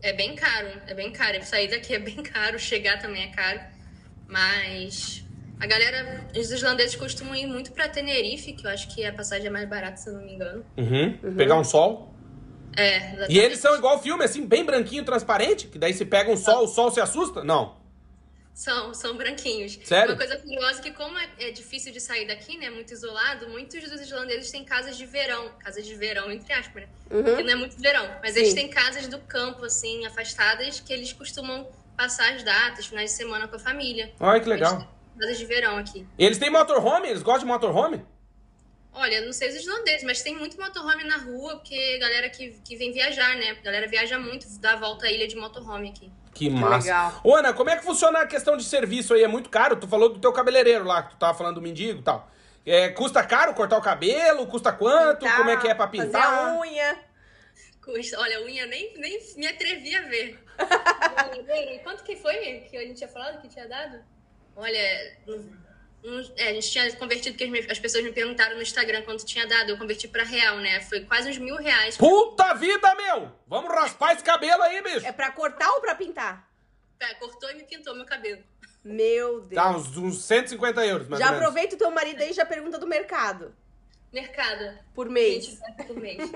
É 0.03 0.11
bem 0.11 0.35
caro, 0.35 0.67
é 0.85 0.93
bem 0.93 1.11
caro. 1.11 1.41
Sair 1.43 1.69
daqui 1.69 1.95
é 1.95 1.99
bem 1.99 2.21
caro, 2.21 2.59
chegar 2.59 2.99
também 2.99 3.23
é 3.23 3.27
caro. 3.29 3.61
Mas 4.27 5.23
a 5.59 5.65
galera, 5.65 6.27
os 6.37 6.51
islandeses 6.51 6.95
costumam 6.95 7.33
ir 7.33 7.47
muito 7.47 7.71
pra 7.71 7.87
Tenerife, 7.87 8.51
que 8.51 8.67
eu 8.67 8.69
acho 8.69 8.93
que 8.93 9.05
a 9.05 9.13
passagem 9.13 9.47
é 9.47 9.49
mais 9.49 9.67
barata, 9.67 9.95
se 9.95 10.09
eu 10.09 10.13
não 10.13 10.21
me 10.21 10.33
engano. 10.33 10.65
Uhum. 10.77 11.17
Pegar 11.37 11.55
um 11.55 11.63
sol. 11.63 12.13
É, 12.75 12.97
exatamente. 12.97 13.33
E 13.33 13.39
eles 13.39 13.59
são 13.59 13.75
igual 13.77 14.01
filme, 14.01 14.25
assim, 14.25 14.45
bem 14.45 14.65
branquinho, 14.65 15.05
transparente. 15.05 15.67
Que 15.67 15.79
daí 15.79 15.93
se 15.93 16.03
pega 16.03 16.29
um 16.29 16.35
sol, 16.35 16.65
o 16.65 16.67
sol 16.67 16.91
se 16.91 16.99
assusta? 16.99 17.43
Não. 17.43 17.77
São, 18.53 18.93
são 18.93 19.17
branquinhos. 19.17 19.79
Sério? 19.83 20.11
Uma 20.11 20.17
coisa 20.17 20.37
curiosa 20.37 20.79
é 20.79 20.83
que, 20.83 20.91
como 20.91 21.17
é, 21.17 21.27
é 21.39 21.51
difícil 21.51 21.91
de 21.91 21.99
sair 21.99 22.27
daqui, 22.27 22.55
né? 22.57 22.69
Muito 22.69 22.93
isolado, 22.93 23.49
muitos 23.49 23.89
dos 23.89 23.99
islandeses 23.99 24.51
têm 24.51 24.63
casas 24.63 24.95
de 24.95 25.05
verão. 25.05 25.49
Casas 25.59 25.85
de 25.85 25.95
verão, 25.95 26.31
entre 26.31 26.53
aspas, 26.53 26.83
né? 26.83 26.89
Porque 27.09 27.43
não 27.43 27.51
é 27.51 27.55
muito 27.55 27.75
verão. 27.81 28.07
Mas 28.21 28.35
eles 28.35 28.49
Sim. 28.49 28.55
têm 28.55 28.69
casas 28.69 29.07
do 29.07 29.17
campo, 29.19 29.65
assim, 29.65 30.05
afastadas, 30.05 30.79
que 30.79 30.93
eles 30.93 31.11
costumam 31.11 31.67
passar 31.97 32.33
as 32.33 32.43
datas, 32.43 32.85
finais 32.85 33.11
de 33.11 33.17
semana 33.17 33.47
com 33.47 33.55
a 33.55 33.59
família. 33.59 34.13
Olha 34.19 34.39
que 34.39 34.47
legal. 34.47 34.73
Eles 34.73 34.87
Casas 35.19 35.37
de 35.37 35.45
verão 35.45 35.77
aqui. 35.77 36.07
Eles 36.17 36.37
têm 36.37 36.49
motorhome? 36.49 37.07
Eles 37.07 37.21
gostam 37.21 37.45
de 37.45 37.53
motorhome? 37.53 38.03
Olha, 38.95 39.21
não 39.21 39.33
sei 39.33 39.49
os 39.49 39.55
islandeses, 39.55 40.03
mas 40.03 40.21
tem 40.21 40.35
muito 40.35 40.59
motorhome 40.59 41.03
na 41.03 41.17
rua, 41.17 41.55
porque 41.55 41.97
galera 41.97 42.29
que, 42.29 42.51
que 42.63 42.75
vem 42.75 42.91
viajar, 42.91 43.35
né? 43.35 43.51
A 43.51 43.63
galera 43.63 43.87
viaja 43.87 44.19
muito, 44.19 44.45
dá 44.59 44.73
a 44.73 44.75
volta 44.75 45.07
à 45.07 45.11
ilha 45.11 45.27
de 45.27 45.35
motorhome 45.35 45.89
aqui. 45.89 46.11
Que 46.33 46.49
massa. 46.49 46.87
legal. 46.87 47.21
Ô, 47.23 47.35
Ana, 47.35 47.53
como 47.53 47.69
é 47.69 47.75
que 47.77 47.83
funciona 47.83 48.19
a 48.19 48.27
questão 48.27 48.57
de 48.57 48.63
serviço 48.63 49.13
aí? 49.13 49.23
É 49.23 49.27
muito 49.27 49.49
caro? 49.49 49.75
Tu 49.75 49.87
falou 49.87 50.09
do 50.09 50.19
teu 50.19 50.33
cabeleireiro 50.33 50.83
lá, 50.83 51.03
que 51.03 51.11
tu 51.11 51.17
tava 51.17 51.37
falando 51.37 51.55
do 51.55 51.61
mendigo 51.61 51.99
e 51.99 52.03
tal. 52.03 52.29
É, 52.65 52.89
custa 52.89 53.21
caro 53.23 53.53
cortar 53.53 53.77
o 53.77 53.81
cabelo? 53.81 54.47
Custa 54.47 54.71
quanto? 54.71 55.19
Pintar, 55.19 55.37
como 55.37 55.49
é 55.49 55.57
que 55.57 55.67
é 55.67 55.75
pra 55.75 55.87
Fazer 55.87 56.03
pintar? 56.05 56.49
a 56.49 56.59
unha. 56.59 56.97
Custa- 57.83 58.19
Olha, 58.19 58.41
unha 58.43 58.65
nem, 58.65 58.97
nem 58.97 59.19
me 59.35 59.45
atrevi 59.47 59.93
a 59.95 60.01
ver. 60.03 60.39
Quanto 61.83 62.03
que 62.03 62.15
foi 62.15 62.35
que 62.69 62.77
a 62.77 62.81
gente 62.81 62.97
tinha 62.97 63.09
falado 63.09 63.41
que 63.41 63.47
tinha 63.49 63.67
dado? 63.67 63.99
Olha, 64.55 65.17
um- 66.03 66.33
é, 66.37 66.49
a 66.49 66.53
gente 66.53 66.69
tinha 66.71 66.91
convertido, 66.95 67.33
porque 67.33 67.43
as, 67.45 67.49
me- 67.49 67.71
as 67.71 67.79
pessoas 67.79 68.03
me 68.03 68.11
perguntaram 68.11 68.55
no 68.55 68.61
Instagram 68.61 69.01
quanto 69.03 69.25
tinha 69.25 69.45
dado. 69.47 69.69
Eu 69.71 69.77
converti 69.77 70.07
pra 70.07 70.23
real, 70.23 70.57
né? 70.57 70.81
Foi 70.81 71.01
quase 71.01 71.29
uns 71.29 71.37
mil 71.37 71.55
reais. 71.55 71.97
Puta 71.97 72.53
vida, 72.53 72.93
meu! 72.95 73.31
Vamos 73.47 73.71
raspar 73.73 74.13
esse 74.13 74.23
cabelo 74.23 74.61
aí, 74.63 74.81
bicho! 74.81 75.05
É 75.05 75.11
pra 75.11 75.31
cortar 75.31 75.69
ou 75.71 75.81
pra 75.81 75.95
pintar? 75.95 76.47
É, 76.99 77.13
cortou 77.15 77.49
e 77.51 77.55
me 77.55 77.63
pintou 77.63 77.95
meu 77.95 78.05
cabelo. 78.05 78.41
Meu 78.83 79.41
Deus. 79.41 79.53
Tá, 79.53 79.69
uns, 79.71 79.95
uns 79.97 80.21
150 80.23 80.85
euros, 80.85 81.07
mais 81.07 81.23
já 81.23 81.29
ou 81.31 81.37
aproveita 81.37 81.75
o 81.75 81.77
teu 81.77 81.89
marido 81.91 82.21
aí 82.21 82.31
e 82.31 82.33
já 82.33 82.45
pergunta 82.45 82.77
do 82.77 82.85
mercado. 82.87 83.53
Mercado. 84.11 84.77
Por 84.93 85.09
mês. 85.09 85.47
20 85.47 85.59
reais 85.59 85.87
por 85.87 85.95
mês. 85.97 86.17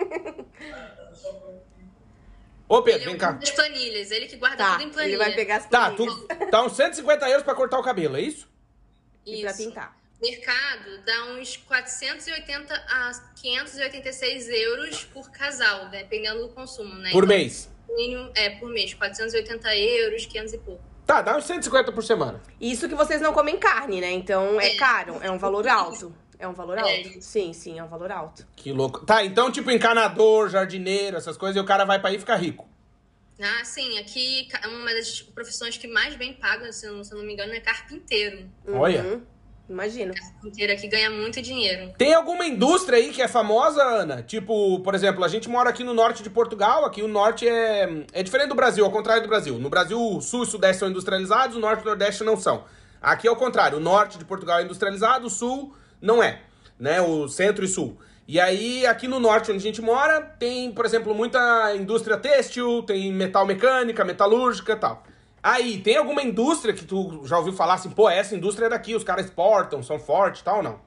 Ô, 2.69 2.77
Ele 2.79 2.83
Pedro, 2.83 3.01
é 3.01 3.05
vem 3.05 3.15
um 3.15 3.17
cá. 3.17 3.39
planilhas, 3.55 4.11
ele 4.11 4.27
que 4.27 4.35
guarda 4.35 4.57
Tá, 4.57 4.71
tudo 4.73 4.83
em 4.83 4.89
planilha. 4.89 5.13
ele 5.15 5.17
vai 5.23 5.33
pegar 5.33 5.55
as 5.57 5.69
Tá, 5.69 5.91
planilhas 5.91 6.15
tu, 6.27 6.49
tá 6.51 6.63
uns 6.63 6.73
150 6.75 7.29
euros 7.29 7.43
pra 7.43 7.55
cortar 7.55 7.79
o 7.79 7.83
cabelo, 7.83 8.17
é 8.17 8.21
isso? 8.21 8.49
E 9.27 9.41
pra 9.41 9.51
Isso. 9.51 9.63
pintar. 9.65 9.95
Mercado 10.21 10.99
dá 11.05 11.25
uns 11.33 11.57
480 11.57 12.73
a 12.73 13.11
586 13.35 14.49
euros 14.49 15.03
por 15.05 15.29
casal, 15.29 15.89
dependendo 15.89 16.47
do 16.47 16.49
consumo, 16.53 16.95
né? 16.95 17.11
Por 17.11 17.23
Então, 17.25 17.37
mês. 17.37 17.69
Mínimo, 17.89 18.31
é, 18.35 18.49
por 18.51 18.69
mês. 18.69 18.93
480 18.93 19.75
euros, 19.75 20.25
500 20.25 20.53
e 20.53 20.57
pouco. 20.57 20.81
Tá, 21.05 21.21
dá 21.21 21.37
uns 21.37 21.45
150 21.45 21.91
por 21.91 22.03
semana. 22.03 22.41
Isso 22.59 22.89
que 22.89 22.95
vocês 22.95 23.21
não 23.21 23.31
comem 23.31 23.57
carne, 23.57 24.01
né? 24.01 24.11
Então 24.11 24.59
é 24.59 24.73
É. 24.73 24.75
caro, 24.75 25.19
é 25.21 25.29
um 25.31 25.37
valor 25.37 25.67
alto. 25.67 26.13
É 26.39 26.47
um 26.47 26.53
valor 26.53 26.77
É. 26.77 26.81
alto. 26.81 27.21
Sim, 27.21 27.53
sim, 27.53 27.79
é 27.79 27.83
um 27.83 27.87
valor 27.87 28.11
alto. 28.11 28.45
Que 28.55 28.71
louco. 28.71 29.05
Tá, 29.05 29.23
então, 29.23 29.51
tipo, 29.51 29.71
encanador, 29.71 30.49
jardineiro, 30.49 31.15
essas 31.17 31.37
coisas, 31.37 31.55
e 31.55 31.59
o 31.59 31.65
cara 31.65 31.85
vai 31.85 31.99
pra 31.99 32.09
aí 32.09 32.15
e 32.15 32.19
fica 32.19 32.35
rico. 32.35 32.67
Ah, 33.41 33.63
sim, 33.63 33.97
aqui 33.99 34.47
ca- 34.49 34.67
uma 34.67 34.93
das 34.93 35.21
profissões 35.21 35.77
que 35.77 35.87
mais 35.87 36.15
bem 36.15 36.33
paga, 36.33 36.71
se 36.71 36.87
eu 36.87 36.93
não, 36.93 37.03
se 37.03 37.13
eu 37.13 37.17
não 37.19 37.25
me 37.25 37.33
engano, 37.33 37.53
é 37.53 37.59
carpinteiro. 37.59 38.49
Olha. 38.67 39.03
Uhum. 39.03 39.21
Imagina. 39.69 40.13
Carpinteiro 40.13 40.71
aqui 40.71 40.87
ganha 40.87 41.09
muito 41.09 41.41
dinheiro. 41.41 41.93
Tem 41.97 42.13
alguma 42.13 42.45
indústria 42.47 42.97
aí 42.97 43.11
que 43.11 43.21
é 43.21 43.27
famosa, 43.27 43.83
Ana? 43.83 44.23
Tipo, 44.23 44.79
por 44.79 44.95
exemplo, 44.95 45.23
a 45.25 45.27
gente 45.27 45.49
mora 45.49 45.69
aqui 45.69 45.83
no 45.83 45.93
norte 45.93 46.23
de 46.23 46.29
Portugal, 46.29 46.85
aqui 46.85 47.01
o 47.03 47.07
norte 47.07 47.45
é, 47.47 48.05
é 48.13 48.23
diferente 48.23 48.47
do 48.49 48.55
Brasil, 48.55 48.85
ao 48.85 48.91
contrário 48.91 49.23
do 49.23 49.27
Brasil. 49.29 49.59
No 49.59 49.69
Brasil, 49.69 49.99
o 50.01 50.21
sul 50.21 50.39
e 50.39 50.43
o 50.43 50.49
sudeste 50.49 50.79
são 50.79 50.89
industrializados, 50.89 51.57
o 51.57 51.59
norte 51.59 51.81
e 51.81 51.83
o 51.83 51.85
nordeste 51.87 52.23
não 52.23 52.37
são. 52.37 52.63
Aqui 53.01 53.27
é 53.27 53.31
o 53.31 53.35
contrário, 53.35 53.77
o 53.77 53.81
norte 53.81 54.17
de 54.17 54.23
Portugal 54.25 54.59
é 54.59 54.63
industrializado, 54.63 55.27
o 55.27 55.29
sul 55.29 55.75
não 56.01 56.23
é, 56.23 56.41
né? 56.79 57.01
O 57.01 57.27
centro 57.27 57.63
e 57.65 57.67
sul. 57.67 57.99
E 58.27 58.41
aí, 58.41 58.85
aqui 58.85 59.07
no 59.07 59.21
norte, 59.21 59.51
onde 59.51 59.59
a 59.59 59.61
gente 59.61 59.81
mora, 59.81 60.21
tem, 60.21 60.69
por 60.73 60.85
exemplo, 60.85 61.15
muita 61.15 61.73
indústria 61.75 62.17
têxtil, 62.17 62.83
tem 62.83 63.09
metal 63.09 63.45
mecânica, 63.45 64.03
metalúrgica 64.03 64.73
e 64.73 64.75
tal. 64.75 65.03
Aí, 65.41 65.77
tem 65.79 65.95
alguma 65.95 66.21
indústria 66.21 66.73
que 66.73 66.83
tu 66.83 67.25
já 67.25 67.37
ouviu 67.37 67.53
falar 67.53 67.75
assim, 67.75 67.89
pô, 67.89 68.09
essa 68.09 68.35
indústria 68.35 68.65
é 68.65 68.69
daqui, 68.69 68.93
os 68.95 69.03
caras 69.03 69.25
exportam, 69.25 69.81
são 69.81 69.97
fortes 69.97 70.41
e 70.41 70.43
tal, 70.43 70.57
ou 70.57 70.63
não? 70.63 70.81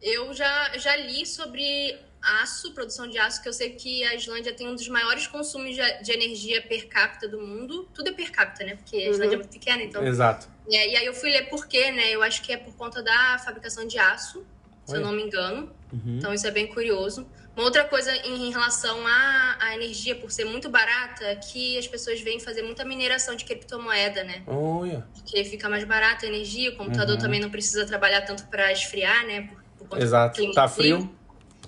Eu 0.00 0.32
já, 0.32 0.78
já 0.78 0.94
li 0.94 1.26
sobre 1.26 1.98
aço, 2.22 2.72
produção 2.72 3.08
de 3.08 3.18
aço, 3.18 3.42
que 3.42 3.48
eu 3.48 3.52
sei 3.52 3.70
que 3.70 4.04
a 4.04 4.14
Islândia 4.14 4.54
tem 4.54 4.68
um 4.68 4.74
dos 4.76 4.88
maiores 4.88 5.26
consumos 5.26 5.74
de, 5.74 6.02
de 6.02 6.12
energia 6.12 6.62
per 6.62 6.86
capita 6.86 7.26
do 7.26 7.40
mundo. 7.40 7.88
Tudo 7.92 8.10
é 8.10 8.12
per 8.12 8.30
capita, 8.30 8.64
né? 8.64 8.76
Porque 8.76 8.96
a 8.96 9.10
Islândia 9.10 9.34
é 9.34 9.38
muito 9.38 9.50
pequena, 9.50 9.82
então. 9.82 10.06
Exato. 10.06 10.48
É, 10.70 10.92
e 10.92 10.96
aí 10.96 11.06
eu 11.06 11.12
fui 11.12 11.30
ler 11.30 11.48
por 11.48 11.66
quê, 11.66 11.90
né? 11.90 12.10
Eu 12.10 12.22
acho 12.22 12.40
que 12.42 12.52
é 12.52 12.56
por 12.56 12.74
conta 12.76 13.02
da 13.02 13.38
fabricação 13.44 13.84
de 13.84 13.98
aço, 13.98 14.46
se 14.84 14.94
eu 14.94 15.00
não 15.00 15.12
me 15.12 15.22
engano. 15.24 15.74
Uhum. 15.94 16.16
Então 16.18 16.32
isso 16.34 16.46
é 16.46 16.50
bem 16.50 16.66
curioso. 16.66 17.26
Uma 17.56 17.64
outra 17.64 17.84
coisa 17.84 18.12
em 18.26 18.50
relação 18.50 19.06
à, 19.06 19.56
à 19.60 19.74
energia, 19.76 20.16
por 20.16 20.30
ser 20.30 20.44
muito 20.44 20.68
barata, 20.68 21.24
é 21.24 21.36
que 21.36 21.78
as 21.78 21.86
pessoas 21.86 22.20
vêm 22.20 22.40
fazer 22.40 22.62
muita 22.62 22.84
mineração 22.84 23.36
de 23.36 23.44
criptomoeda, 23.44 24.24
né? 24.24 24.42
Olha. 24.46 25.06
Porque 25.14 25.44
fica 25.44 25.68
mais 25.68 25.84
barata 25.84 26.26
a 26.26 26.28
energia, 26.28 26.70
o 26.70 26.76
computador 26.76 27.14
Uhum. 27.14 27.20
também 27.20 27.40
não 27.40 27.50
precisa 27.50 27.86
trabalhar 27.86 28.22
tanto 28.22 28.44
para 28.46 28.72
esfriar, 28.72 29.24
né? 29.26 29.48
Por, 29.78 29.86
por 29.86 30.02
Exato. 30.02 30.52
Tá 30.52 30.66
frio. 30.66 31.08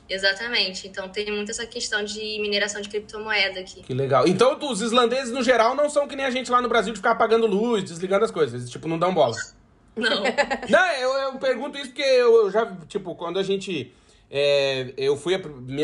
Exatamente. 0.08 0.86
Então 0.86 1.08
tem 1.08 1.30
muito 1.32 1.50
essa 1.50 1.66
questão 1.66 2.04
de 2.04 2.20
mineração 2.40 2.80
de 2.80 2.88
criptomoeda 2.88 3.60
aqui. 3.60 3.82
Que 3.82 3.94
legal. 3.94 4.26
Então, 4.26 4.58
os 4.70 4.80
islandeses, 4.80 5.32
no 5.32 5.42
geral, 5.42 5.74
não 5.74 5.88
são 5.90 6.06
que 6.06 6.14
nem 6.16 6.24
a 6.26 6.30
gente 6.30 6.50
lá 6.50 6.60
no 6.62 6.68
Brasil 6.68 6.92
de 6.92 6.98
ficar 6.98 7.12
apagando 7.12 7.46
luz, 7.46 7.84
desligando 7.84 8.24
as 8.24 8.30
coisas. 8.30 8.54
Eles, 8.60 8.70
tipo, 8.70 8.88
não 8.88 8.98
dão 8.98 9.12
bola. 9.12 9.36
Não. 9.96 10.22
Não, 10.68 10.92
eu, 10.92 11.12
eu 11.12 11.38
pergunto 11.38 11.78
isso 11.78 11.88
porque 11.88 12.02
eu, 12.02 12.44
eu 12.44 12.50
já, 12.50 12.66
tipo, 12.88 13.14
quando 13.14 13.38
a 13.38 13.42
gente. 13.42 13.92
É, 14.30 14.92
eu 14.96 15.16
fui, 15.16 15.36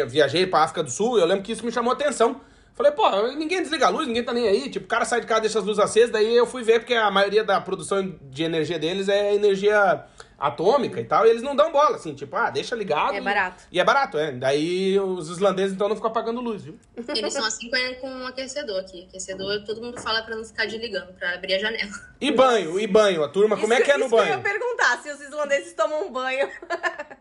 viajei 0.08 0.46
pra 0.46 0.64
África 0.64 0.82
do 0.82 0.90
Sul, 0.90 1.18
eu 1.18 1.26
lembro 1.26 1.42
que 1.42 1.52
isso 1.52 1.64
me 1.64 1.72
chamou 1.72 1.92
atenção. 1.92 2.40
Falei, 2.74 2.92
pô, 2.92 3.08
ninguém 3.34 3.60
desliga 3.60 3.86
a 3.86 3.90
luz, 3.90 4.06
ninguém 4.06 4.24
tá 4.24 4.32
nem 4.32 4.48
aí. 4.48 4.70
Tipo, 4.70 4.86
o 4.86 4.88
cara 4.88 5.04
sai 5.04 5.20
de 5.20 5.26
casa, 5.26 5.42
deixa 5.42 5.58
as 5.58 5.64
luzes 5.64 5.82
acesas, 5.82 6.10
daí 6.10 6.34
eu 6.34 6.46
fui 6.46 6.62
ver 6.62 6.80
porque 6.80 6.94
a 6.94 7.10
maioria 7.10 7.44
da 7.44 7.60
produção 7.60 8.14
de 8.22 8.42
energia 8.42 8.78
deles 8.78 9.08
é 9.08 9.34
energia 9.34 10.04
atômica 10.46 11.00
e 11.00 11.04
tal, 11.04 11.26
e 11.26 11.30
eles 11.30 11.42
não 11.42 11.54
dão 11.54 11.70
bola, 11.72 11.96
assim, 11.96 12.14
tipo, 12.14 12.34
ah, 12.36 12.50
deixa 12.50 12.74
ligado. 12.74 13.14
É 13.14 13.18
e- 13.18 13.20
barato. 13.20 13.64
E 13.70 13.80
é 13.80 13.84
barato, 13.84 14.18
é. 14.18 14.32
Daí 14.32 14.98
os 14.98 15.28
islandeses 15.30 15.72
então 15.74 15.88
não 15.88 15.96
ficam 15.96 16.10
apagando 16.10 16.40
luz, 16.40 16.62
viu? 16.64 16.78
Eles 16.96 17.32
são 17.32 17.44
assim 17.44 17.70
com, 18.00 18.08
um 18.08 18.26
aquecedor 18.26 18.80
aqui. 18.80 19.04
Aquecedor, 19.08 19.64
todo 19.64 19.80
mundo 19.80 20.00
fala 20.00 20.22
pra 20.22 20.34
não 20.36 20.44
ficar 20.44 20.66
desligando, 20.66 21.12
pra 21.14 21.34
abrir 21.34 21.54
a 21.54 21.58
janela. 21.58 21.90
E 22.20 22.30
banho, 22.30 22.78
e 22.78 22.86
banho, 22.86 23.22
a 23.24 23.28
turma, 23.28 23.56
como 23.56 23.72
é 23.72 23.76
Isso- 23.76 23.84
que 23.84 23.90
é 23.92 23.96
no 23.98 24.06
isso 24.06 24.14
que 24.14 24.20
Eu 24.20 24.26
ia 24.26 24.30
banho? 24.38 24.42
perguntar 24.42 24.98
se 25.02 25.10
os 25.10 25.20
islandeses 25.20 25.72
tomam 25.74 26.10
banho. 26.12 26.48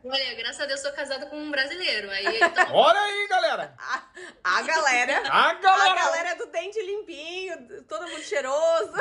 Olha, 0.03 0.35
graças 0.35 0.59
a 0.61 0.65
Deus 0.65 0.79
sou 0.79 0.91
casada 0.91 1.25
com 1.27 1.37
um 1.37 1.51
brasileiro. 1.51 2.09
Aí 2.09 2.25
ele 2.25 2.39
toma 2.49 2.73
Olha 2.73 2.99
aí, 2.99 3.27
galera! 3.29 3.73
A, 3.77 4.03
a 4.43 4.61
galera. 4.63 5.17
A 5.29 5.53
galera! 5.53 5.91
A 5.91 5.95
galera 5.95 6.35
do 6.35 6.47
dente 6.47 6.81
limpinho, 6.81 7.83
todo 7.87 8.07
mundo 8.07 8.21
cheiroso. 8.23 8.93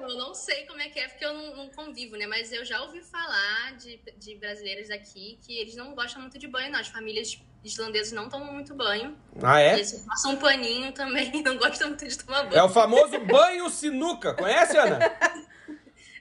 Eu 0.00 0.16
não 0.16 0.34
sei 0.34 0.64
como 0.66 0.80
é 0.80 0.88
que 0.88 0.98
é, 0.98 1.08
porque 1.08 1.24
eu 1.24 1.34
não, 1.34 1.56
não 1.56 1.68
convivo, 1.68 2.16
né? 2.16 2.26
Mas 2.26 2.50
eu 2.52 2.64
já 2.64 2.80
ouvi 2.82 2.99
falar 3.02 3.76
de, 3.76 4.00
de 4.18 4.34
brasileiros 4.36 4.90
aqui 4.90 5.38
que 5.44 5.56
eles 5.58 5.74
não 5.76 5.94
gostam 5.94 6.20
muito 6.22 6.38
de 6.38 6.46
banho, 6.48 6.70
não. 6.72 6.80
As 6.80 6.88
famílias 6.88 7.38
islandesas 7.64 8.12
não 8.12 8.28
tomam 8.28 8.52
muito 8.52 8.74
banho. 8.74 9.16
Ah, 9.42 9.60
é? 9.60 9.74
Eles 9.74 9.92
passam 10.06 10.32
um 10.32 10.36
paninho 10.36 10.92
também 10.92 11.30
não 11.44 11.56
gostam 11.58 11.88
muito 11.88 12.06
de 12.06 12.18
tomar 12.18 12.46
É 12.46 12.48
banho. 12.48 12.64
o 12.64 12.68
famoso 12.68 13.18
banho 13.20 13.68
sinuca. 13.70 14.34
Conhece, 14.34 14.76
Ana? 14.76 14.98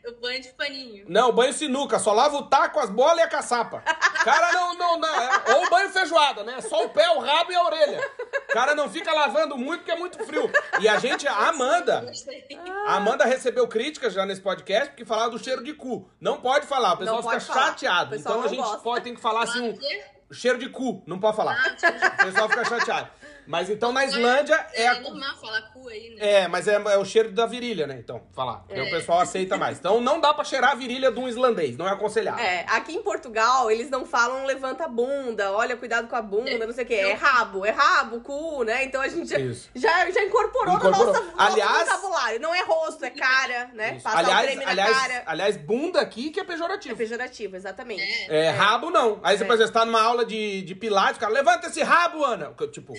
O 0.08 0.14
banho 0.22 0.42
de 0.42 0.48
paninho. 0.54 1.06
Não, 1.08 1.32
banho 1.32 1.54
sinuca. 1.54 2.00
Só 2.00 2.14
lava 2.14 2.36
o 2.38 2.48
taco, 2.48 2.80
as 2.80 2.90
bolas 2.90 3.20
e 3.20 3.22
a 3.22 3.28
caçapa. 3.28 3.82
Cara, 3.82 4.54
não, 4.54 4.74
não, 4.74 4.98
não. 4.98 5.08
É, 5.22 5.56
ou 5.56 5.70
banho 5.70 5.90
feijoada, 5.92 6.44
né? 6.44 6.62
Só 6.62 6.86
o 6.86 6.90
pé, 6.90 7.08
o 7.12 7.20
rabo 7.20 7.52
e 7.52 7.56
a 7.56 7.64
orelha. 7.64 8.12
Cara, 8.52 8.74
não 8.76 8.90
fica 8.90 9.14
lavando 9.14 9.58
muito 9.58 9.80
porque 9.80 9.92
é 9.92 9.96
muito 9.98 10.24
frio. 10.26 10.52
E 10.80 10.88
a 10.88 10.98
gente, 11.00 11.28
a 11.28 11.50
Amanda, 11.50 12.02
Gostei. 12.02 12.46
a 12.88 12.96
Amanda 12.96 13.26
recebeu 13.26 13.68
críticas 13.68 14.14
já 14.14 14.26
nesse 14.26 14.42
podcast 14.42 14.90
porque 14.90 15.06
falava 15.06 15.30
do 15.32 15.40
cheiro 15.44 15.64
de 15.64 15.74
cu. 15.74 16.10
Não 16.20 16.40
pode 16.42 16.66
falar, 16.66 16.94
o 16.94 16.98
pessoal 16.98 17.22
Não 17.22 17.30
fica 17.30 17.40
falar. 17.42 17.66
chateado. 17.68 18.10
Pessoal 18.12 18.36
Então 18.38 18.46
a 18.46 18.50
gente 18.50 18.60
gosta. 18.60 18.78
pode, 18.80 19.04
tem 19.04 19.14
que 19.16 19.22
falar 19.22 19.44
assim, 19.44 19.70
um 19.70 19.74
Quê? 19.78 20.04
cheiro 20.32 20.58
de 20.58 20.70
cu. 20.70 21.04
Não 21.06 21.20
pode 21.20 21.36
falar. 21.38 21.56
De 21.76 21.86
O 21.86 22.26
pessoal 22.26 22.50
fica 22.50 22.66
chateado. 22.66 23.10
Mas 23.50 23.68
então 23.68 23.92
na 23.92 24.06
Islândia 24.06 24.64
é 24.74 24.84
É, 24.84 24.88
a 24.90 25.00
normal 25.00 25.36
falar 25.42 25.62
cu 25.74 25.90
aí, 25.90 26.12
né? 26.12 26.18
É, 26.44 26.48
mas 26.48 26.68
é, 26.68 26.76
é 26.76 26.98
o 26.98 27.04
cheiro 27.04 27.32
da 27.32 27.48
virilha, 27.48 27.88
né? 27.88 27.98
Então, 27.98 28.22
falar. 28.32 28.58
Porque 28.60 28.80
o 28.80 28.86
É. 28.86 28.90
pessoal 28.92 29.22
aceita 29.22 29.58
mais. 29.58 29.80
Então 29.80 30.00
não 30.00 30.22
dá 30.22 30.32
pra 30.36 30.44
cheirar 30.44 30.72
a 30.74 30.76
virilha 30.76 31.12
de 31.12 31.20
um 31.20 31.28
islandês, 31.28 31.76
não 31.76 31.88
é 31.88 31.92
aconselhável. 31.92 32.40
É, 32.46 32.64
aqui 32.70 32.96
em 32.96 33.02
Portugal, 33.02 33.72
eles 33.72 33.90
não 33.90 34.06
falam 34.06 34.46
levanta 34.46 34.86
a 34.86 34.88
bunda, 34.88 35.52
olha, 35.52 35.76
cuidado 35.76 36.08
com 36.08 36.16
a 36.16 36.22
bunda, 36.22 36.64
não 36.68 36.74
sei 36.74 36.84
o 36.84 36.88
quê. 36.88 36.94
É 36.94 37.14
rabo, 37.14 37.66
é 37.66 37.72
rabo, 37.72 38.22
cu, 38.22 38.64
né? 38.64 38.84
Então 38.84 39.02
a 39.02 39.08
gente 39.08 39.28
já, 39.28 39.40
Isso. 39.40 39.68
já, 39.74 40.12
já 40.12 40.24
incorporou, 40.24 40.76
Incorporou. 40.76 41.08
no 41.08 41.14
nosso, 41.14 41.26
nosso 41.36 41.52
Aliás- 41.54 41.88
vocabulário. 41.90 42.40
Não 42.40 42.54
é 42.54 42.62
rosto, 42.62 43.04
é 43.04 43.10
cara, 43.10 43.72
né? 43.74 43.96
Isso. 43.96 44.04
Passar 44.04 44.18
o 44.18 44.20
aliás, 44.28 44.46
creme 44.46 44.64
na 44.66 44.72
aliás, 44.72 44.96
cara. 44.98 45.24
aliás, 45.26 45.58
bunda 45.58 46.00
aqui 46.00 46.30
que 46.30 46.40
é 46.40 46.44
É 46.44 46.46
pejorativo. 46.46 46.96
pejorativo, 46.96 47.56
exatamente. 47.56 48.04
É, 48.30 48.52
rabo 48.52 48.92
não. 48.92 49.20
Aí 49.24 49.36
você, 49.36 49.44
É. 49.44 49.48
por 49.48 49.54
exemplo, 49.56 49.74
você 49.74 49.80
tá 49.80 49.86
numa 49.86 50.02
aula 50.04 50.24
de, 50.24 50.62
de 50.62 50.76
pilates, 50.76 51.18
o 51.18 51.20
cara, 51.20 51.32
levanta 51.34 51.66
esse 51.66 51.82
rabo, 51.82 52.24
Ana. 52.24 52.54
Tipo, 52.72 52.94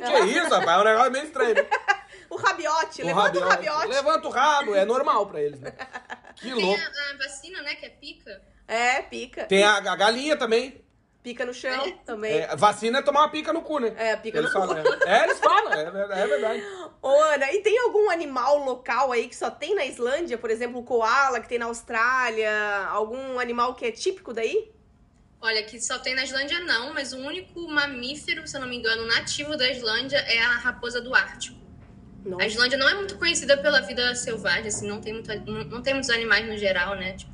que 0.00 0.02
é 0.02 0.24
isso, 0.26 0.48
rapaz? 0.50 0.78
É 0.78 0.80
um 0.80 0.84
negócio 0.84 1.12
meio 1.12 1.24
estranho. 1.24 1.54
né? 1.54 1.66
O 2.30 2.36
rabiote, 2.36 3.02
O 3.02 3.06
levanta 3.06 3.38
o 3.38 3.42
rabiote. 3.42 3.68
rabiote. 3.76 3.88
Levanta 3.88 4.26
o 4.28 4.30
rabo, 4.30 4.74
é 4.74 4.86
normal 4.86 5.26
pra 5.26 5.42
eles, 5.42 5.60
né? 5.60 5.70
Que 6.36 6.50
Tem 6.50 6.54
louco. 6.64 6.80
a, 6.80 7.10
a 7.14 7.18
vacina, 7.18 7.60
né, 7.60 7.74
que 7.74 7.84
é 7.84 7.90
pica. 7.90 8.42
É, 8.66 9.02
pica. 9.02 9.44
Tem 9.44 9.62
a, 9.62 9.74
a 9.76 9.96
galinha 9.96 10.34
também. 10.34 10.82
Pica 11.22 11.44
no 11.44 11.52
chão 11.52 11.92
também. 12.06 12.38
É, 12.38 12.56
vacina 12.56 13.00
é 13.00 13.02
tomar 13.02 13.20
uma 13.20 13.28
pica 13.30 13.52
no 13.52 13.60
cu, 13.60 13.78
né? 13.80 13.92
É, 13.98 14.16
pica 14.16 14.38
eles 14.38 14.50
no 14.54 14.60
cu. 14.62 14.66
falam, 14.66 14.82
é. 14.82 15.18
É, 15.20 15.24
eles 15.24 15.38
falam, 15.40 15.72
é 15.74 15.90
verdade. 15.90 16.20
É 16.22 16.26
verdade. 16.26 16.62
Ô, 17.02 17.08
Ana, 17.10 17.52
e 17.52 17.60
tem 17.60 17.78
algum 17.80 18.08
animal 18.08 18.56
local 18.64 19.12
aí 19.12 19.28
que 19.28 19.36
só 19.36 19.50
tem 19.50 19.74
na 19.74 19.84
Islândia? 19.84 20.38
Por 20.38 20.50
exemplo, 20.50 20.80
o 20.80 20.84
koala 20.84 21.38
que 21.38 21.48
tem 21.50 21.58
na 21.58 21.66
Austrália? 21.66 22.50
Algum 22.88 23.38
animal 23.38 23.74
que 23.74 23.84
é 23.84 23.92
típico 23.92 24.32
daí? 24.32 24.72
Olha, 25.42 25.62
que 25.64 25.80
só 25.80 25.98
tem 25.98 26.14
na 26.14 26.22
Islândia 26.22 26.60
não, 26.60 26.94
mas 26.94 27.12
o 27.12 27.18
único 27.18 27.68
mamífero, 27.68 28.46
se 28.46 28.56
eu 28.56 28.60
não 28.60 28.68
me 28.68 28.76
engano, 28.76 29.04
nativo 29.06 29.56
da 29.56 29.68
Islândia 29.68 30.18
é 30.18 30.38
a 30.40 30.52
raposa 30.58 31.00
do 31.00 31.12
Ártico. 31.14 31.58
Nossa. 32.24 32.44
A 32.44 32.46
Islândia 32.46 32.78
não 32.78 32.88
é 32.88 32.94
muito 32.94 33.18
conhecida 33.18 33.56
pela 33.56 33.80
vida 33.80 34.14
selvagem, 34.14 34.68
assim, 34.68 34.86
não 34.88 35.00
tem, 35.00 35.12
muito, 35.14 35.28
não, 35.44 35.64
não 35.64 35.82
tem 35.82 35.94
muitos 35.94 36.10
animais 36.10 36.46
no 36.48 36.56
geral, 36.56 36.94
né? 36.94 37.14
Tipo, 37.14 37.32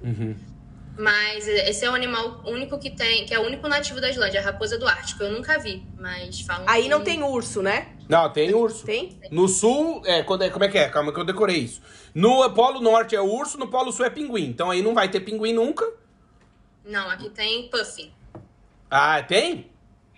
mas 0.97 1.47
esse 1.47 1.85
é 1.85 1.91
o 1.91 1.95
animal 1.95 2.43
único 2.47 2.79
que 2.79 2.91
tem, 2.91 3.27
que 3.27 3.33
é 3.35 3.39
o 3.39 3.43
único 3.47 3.69
nativo 3.69 4.01
da 4.01 4.09
Islândia, 4.09 4.41
a 4.41 4.43
raposa 4.43 4.79
do 4.79 4.89
Ártico. 4.89 5.23
Eu 5.23 5.31
nunca 5.31 5.59
vi, 5.59 5.87
mas 6.01 6.41
falam 6.41 6.65
Aí 6.67 6.85
que- 6.85 6.89
não 6.89 7.03
tem 7.05 7.23
urso, 7.23 7.63
né? 7.63 7.89
Não, 8.09 8.33
tem 8.33 8.55
urso. 8.55 8.87
Tem? 8.87 9.21
No 9.31 9.47
sul, 9.47 10.03
é, 10.07 10.23
quando 10.23 10.43
é, 10.43 10.51
como 10.51 10.65
é 10.65 10.69
que 10.69 10.79
é? 10.79 10.89
Calma 10.89 11.13
que 11.13 11.21
eu 11.21 11.25
decorei 11.25 11.59
isso. 11.59 11.83
No 12.15 12.51
Polo 12.55 12.81
Norte 12.81 13.15
é 13.15 13.21
urso, 13.21 13.59
no 13.59 13.69
Polo 13.69 13.93
Sul 13.93 14.07
é 14.07 14.11
pinguim. 14.11 14.47
Então 14.47 14.71
aí 14.71 14.81
não 14.81 14.95
vai 14.95 15.11
ter 15.11 15.21
pinguim 15.21 15.53
nunca. 15.53 15.87
Não, 16.89 17.09
aqui 17.11 17.29
tem 17.31 17.69
puffin. 17.69 18.11
Ah, 18.91 19.23
tem? 19.23 19.71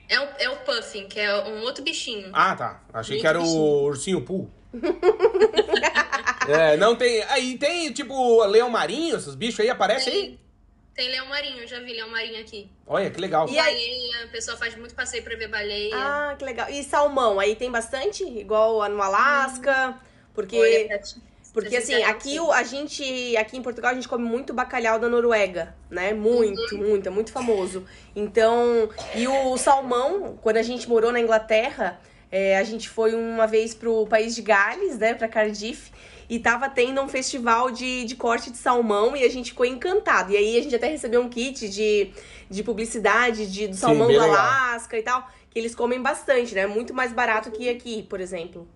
É 0.09 0.18
o, 0.21 0.29
é 0.39 0.49
o 0.51 0.57
puffin, 0.59 1.07
que 1.09 1.18
é 1.21 1.35
um 1.45 1.62
outro 1.62 1.83
bichinho. 1.85 2.31
Ah, 2.33 2.55
tá. 2.55 2.83
Achei 2.93 3.21
que 3.21 3.27
era 3.27 3.39
o 3.39 3.43
bichinho. 3.43 3.62
ursinho 3.62 4.23
Poo. 4.25 4.49
é, 6.49 6.77
não 6.77 6.97
tem. 6.97 7.23
Aí 7.25 7.59
tem, 7.59 7.93
tipo, 7.93 8.45
leão 8.47 8.71
marinho, 8.71 9.16
esses 9.16 9.35
bichos 9.35 9.61
aí 9.61 9.71
aparecem 9.71 10.12
aí? 10.12 10.21
Tem, 10.23 10.41
tem 10.95 11.09
leão 11.11 11.27
marinho, 11.27 11.59
eu 11.62 11.66
já 11.66 11.81
vi 11.81 11.93
leão 11.93 12.09
marinho 12.09 12.41
aqui. 12.41 12.71
Olha, 12.87 13.11
que 13.11 13.21
legal. 13.21 13.49
E 13.49 13.59
aí- 13.59 13.75
Baleia, 13.75 14.27
o 14.27 14.31
pessoal 14.31 14.57
faz 14.57 14.77
muito 14.77 14.95
passeio 14.95 15.23
pra 15.23 15.37
ver 15.37 15.49
baleia. 15.49 15.95
Ah, 15.97 16.35
que 16.39 16.45
legal. 16.45 16.68
E 16.71 16.83
salmão, 16.85 17.39
aí 17.41 17.55
tem 17.57 17.71
bastante? 17.71 18.23
Igual 18.25 18.89
no 18.89 19.03
Alasca? 19.03 19.99
Porque, 20.35 20.57
Olha, 20.59 21.01
porque 21.53 21.76
assim, 21.76 22.03
aqui 22.03 22.36
não 22.36 22.46
o- 22.48 22.53
a 22.53 22.62
gente, 22.62 23.36
aqui 23.36 23.57
em 23.57 23.62
Portugal 23.62 23.90
a 23.90 23.94
gente 23.94 24.09
come 24.09 24.24
muito 24.24 24.55
bacalhau 24.55 24.98
da 24.98 25.09
Noruega, 25.09 25.74
né? 25.90 26.12
Muito, 26.12 26.76
muito, 26.76 27.09
é 27.09 27.11
muito 27.11 27.32
famoso. 27.32 27.84
Então, 28.14 28.88
e 29.12 29.26
o 29.26 29.57
salmão, 29.57 30.38
quando 30.40 30.59
a 30.59 30.62
gente 30.62 30.88
morou 30.88 31.11
na 31.12 31.20
Inglaterra, 31.20 32.01
é, 32.30 32.57
a 32.59 32.62
gente 32.62 32.88
foi 32.88 33.14
uma 33.14 33.46
vez 33.46 33.74
pro 33.74 34.07
país 34.07 34.34
de 34.34 34.42
Gales, 34.42 34.98
né, 34.98 35.14
pra 35.14 35.28
Cardiff, 35.28 35.90
e 36.28 36.38
tava 36.38 36.68
tendo 36.68 37.01
um 37.03 37.09
festival 37.09 37.70
de, 37.72 38.05
de 38.05 38.14
corte 38.14 38.51
de 38.53 38.57
salmão 38.57 39.16
e 39.16 39.24
a 39.24 39.28
gente 39.28 39.51
ficou 39.51 39.66
encantado. 39.66 40.32
E 40.32 40.36
aí 40.36 40.57
a 40.59 40.62
gente 40.62 40.76
até 40.76 40.86
recebeu 40.88 41.20
um 41.20 41.28
kit 41.28 41.68
de, 41.68 42.12
de 42.48 42.62
publicidade 42.62 43.51
de, 43.51 43.66
do 43.66 43.74
Sim, 43.74 43.80
salmão 43.80 44.07
bem 44.07 44.16
do 44.16 44.20
legal. 44.20 44.36
Alasca 44.36 44.96
e 44.96 45.03
tal, 45.03 45.28
que 45.51 45.59
eles 45.59 45.74
comem 45.74 46.01
bastante, 46.01 46.55
né? 46.55 46.66
Muito 46.68 46.94
mais 46.94 47.12
barato 47.12 47.51
que 47.51 47.68
aqui, 47.68 48.05
por 48.05 48.20
exemplo. 48.20 48.68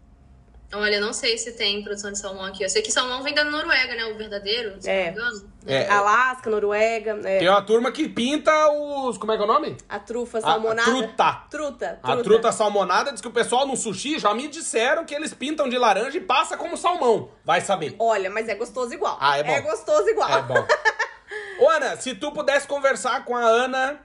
Olha, 0.76 0.96
eu 0.96 1.00
não 1.00 1.12
sei 1.12 1.36
se 1.38 1.52
tem 1.52 1.82
produção 1.82 2.10
de 2.12 2.18
salmão 2.18 2.44
aqui. 2.44 2.62
Eu 2.64 2.68
sei 2.68 2.82
que 2.82 2.90
salmão 2.92 3.22
vem 3.22 3.34
da 3.34 3.44
Noruega, 3.44 3.94
né? 3.94 4.04
O 4.06 4.16
verdadeiro, 4.16 4.76
se 4.80 4.88
É. 4.90 5.12
não 5.12 5.12
me 5.12 5.18
engano. 5.36 5.54
É, 5.66 5.88
Alasca, 5.88 6.50
Noruega, 6.50 7.18
é, 7.24 7.38
tem 7.38 7.48
uma 7.48 7.62
turma 7.62 7.90
que 7.90 8.06
pinta 8.08 8.52
os. 8.70 9.16
Como 9.16 9.32
é 9.32 9.36
que 9.36 9.42
é 9.42 9.44
o 9.44 9.48
nome? 9.48 9.76
a 9.88 9.98
trufa 9.98 10.38
A- 10.38 10.40
a 10.40 10.42
salmonada. 10.42 10.90
truta. 10.90 11.32
Truta, 11.50 12.00
A 12.02 12.16
truta 12.18 12.52
salmonada 12.52 13.12
diz 13.12 13.20
que 13.22 13.28
o 13.28 13.32
pessoal 13.32 13.66
no 13.66 13.76
sushi 13.76 14.18
já 14.18 14.34
me 14.34 14.46
disseram 14.48 15.04
que 15.06 15.14
eles 15.14 15.32
pintam 15.32 15.68
de 15.68 15.78
laranja 15.78 16.18
e 16.18 16.20
passa 16.20 16.56
como 16.56 16.76
salmão. 16.76 17.30
Vai 17.44 17.60
saber. 17.62 17.96
Olha, 17.98 18.28
mas 18.28 18.48
é 18.48 18.54
gostoso 18.54 18.92
igual. 18.92 19.16
Ah, 19.20 19.38
é 19.38 19.42
bom. 19.42 19.50
É 19.52 19.60
gostoso 19.62 20.08
igual. 20.08 20.30
É 20.38 20.42
bom. 20.42 20.66
Ô, 21.60 21.70
Ana, 21.70 21.96
se 21.96 22.14
tu 22.14 22.30
pudesse 22.32 22.66
conversar 22.66 23.24
com 23.24 23.34
a 23.36 23.40
Ana, 23.42 24.00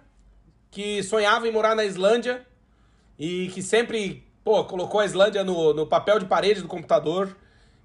que 0.71 1.01
sonhava 1.03 1.47
em 1.47 1.51
morar 1.51 1.75
na 1.75 1.83
Islândia 1.83 2.45
e 3.17 3.47
que 3.49 3.61
sempre, 3.61 4.23
pô, 4.43 4.63
colocou 4.65 4.99
a 4.99 5.05
Islândia 5.05 5.43
no, 5.43 5.73
no 5.73 5.85
papel 5.85 6.19
de 6.19 6.25
parede 6.25 6.61
do 6.61 6.67
computador 6.67 7.35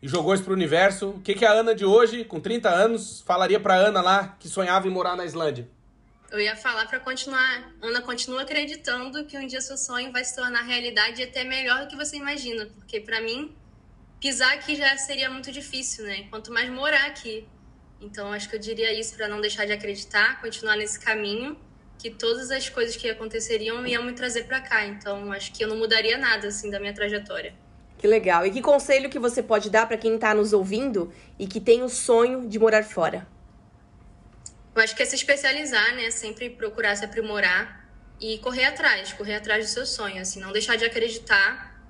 e 0.03 0.09
jogou 0.09 0.35
isso 0.35 0.45
pro 0.45 0.53
universo, 0.53 1.11
o 1.11 1.21
que, 1.23 1.35
que 1.35 1.45
a 1.45 1.53
Ana 1.53 1.75
de 1.75 1.85
hoje, 1.85 2.25
com 2.25 2.39
30 2.39 2.69
anos, 2.69 3.23
falaria 3.23 3.59
pra 3.59 3.75
Ana 3.75 4.03
lá 4.03 4.37
que 4.39 4.49
sonhava 4.49 4.87
em 4.87 4.91
morar 4.91 5.17
na 5.17 5.25
Islândia? 5.25 5.67
Eu 6.31 6.41
ia 6.41 6.57
falar 6.57 6.87
para 6.87 6.99
continuar. 7.01 7.73
Ana, 7.81 8.03
continua 8.03 8.43
acreditando 8.43 9.25
que 9.25 9.39
um 9.39 9.47
dia 9.47 9.61
seu 9.61 9.77
sonho 9.77 10.11
vai 10.11 10.25
se 10.25 10.35
tornar 10.35 10.63
realidade 10.63 11.21
e 11.21 11.25
até 11.25 11.45
melhor 11.45 11.83
do 11.83 11.87
que 11.87 11.97
você 11.97 12.17
imagina. 12.17 12.67
Porque 12.75 13.01
para 13.01 13.21
mim, 13.21 13.55
pisar 14.21 14.53
aqui 14.53 14.75
já 14.75 14.97
seria 14.97 15.31
muito 15.31 15.53
difícil, 15.53 16.05
né? 16.05 16.27
Quanto 16.29 16.53
mais 16.53 16.69
morar 16.69 17.07
aqui. 17.07 17.47
Então, 18.01 18.33
acho 18.33 18.51
que 18.51 18.57
eu 18.57 18.61
diria 18.61 18.93
isso 18.93 19.17
para 19.17 19.29
não 19.29 19.41
deixar 19.41 19.65
de 19.65 19.73
acreditar, 19.73 20.41
continuar 20.41 20.77
nesse 20.77 20.99
caminho, 21.01 21.57
que 21.99 22.11
todas 22.11 22.51
as 22.51 22.69
coisas 22.69 22.97
que 22.97 23.09
aconteceriam 23.09 23.87
iam 23.87 24.03
me 24.03 24.13
trazer 24.13 24.45
para 24.45 24.61
cá. 24.61 24.87
Então, 24.87 25.33
acho 25.33 25.53
que 25.53 25.65
eu 25.65 25.69
não 25.69 25.77
mudaria 25.77 26.19
nada 26.19 26.49
assim 26.49 26.71
da 26.71 26.79
minha 26.79 26.93
trajetória. 26.93 27.55
Que 27.99 28.07
legal. 28.07 28.47
E 28.47 28.51
que 28.51 28.61
conselho 28.61 29.09
que 29.09 29.19
você 29.19 29.43
pode 29.43 29.71
dar 29.71 29.87
para 29.87 29.97
quem 29.97 30.17
está 30.17 30.35
nos 30.35 30.53
ouvindo 30.53 31.13
e 31.39 31.47
que 31.47 31.61
tem 31.61 31.83
o 31.83 31.89
sonho 31.89 32.49
de 32.49 32.59
morar 32.59 32.85
fora? 32.85 33.27
Eu 34.75 34.83
acho 34.83 34.95
que 34.95 35.03
é 35.03 35.07
se 35.07 35.15
especializar, 35.15 35.95
né? 35.95 36.11
Sempre 36.11 36.51
procurar 36.51 36.97
se 36.97 37.05
aprimorar 37.05 37.89
e 38.21 38.39
correr 38.39 38.65
atrás, 38.65 39.13
correr 39.13 39.37
atrás 39.37 39.67
do 39.67 39.71
seu 39.71 39.87
sonho, 39.87 40.21
assim, 40.21 40.41
não 40.41 40.53
deixar 40.53 40.77
de 40.77 40.85
acreditar, 40.85 41.81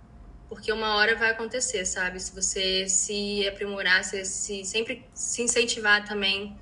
porque 0.49 0.71
uma 0.71 0.97
hora 0.97 1.17
vai 1.17 1.31
acontecer, 1.31 1.85
sabe? 1.85 2.21
Se 2.21 2.35
você 2.35 2.89
se 2.89 3.47
aprimorar, 3.49 4.05
se, 4.05 4.25
se 4.25 4.65
sempre 4.65 5.05
se 5.15 5.43
incentivar 5.43 6.05
também 6.05 6.57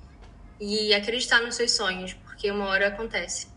e 0.59 0.93
acreditar 0.93 1.41
nos 1.41 1.55
seus 1.55 1.71
sonhos, 1.71 2.15
porque 2.43 2.51
uma 2.51 2.65
hora 2.65 2.89
acontece. 2.89 3.47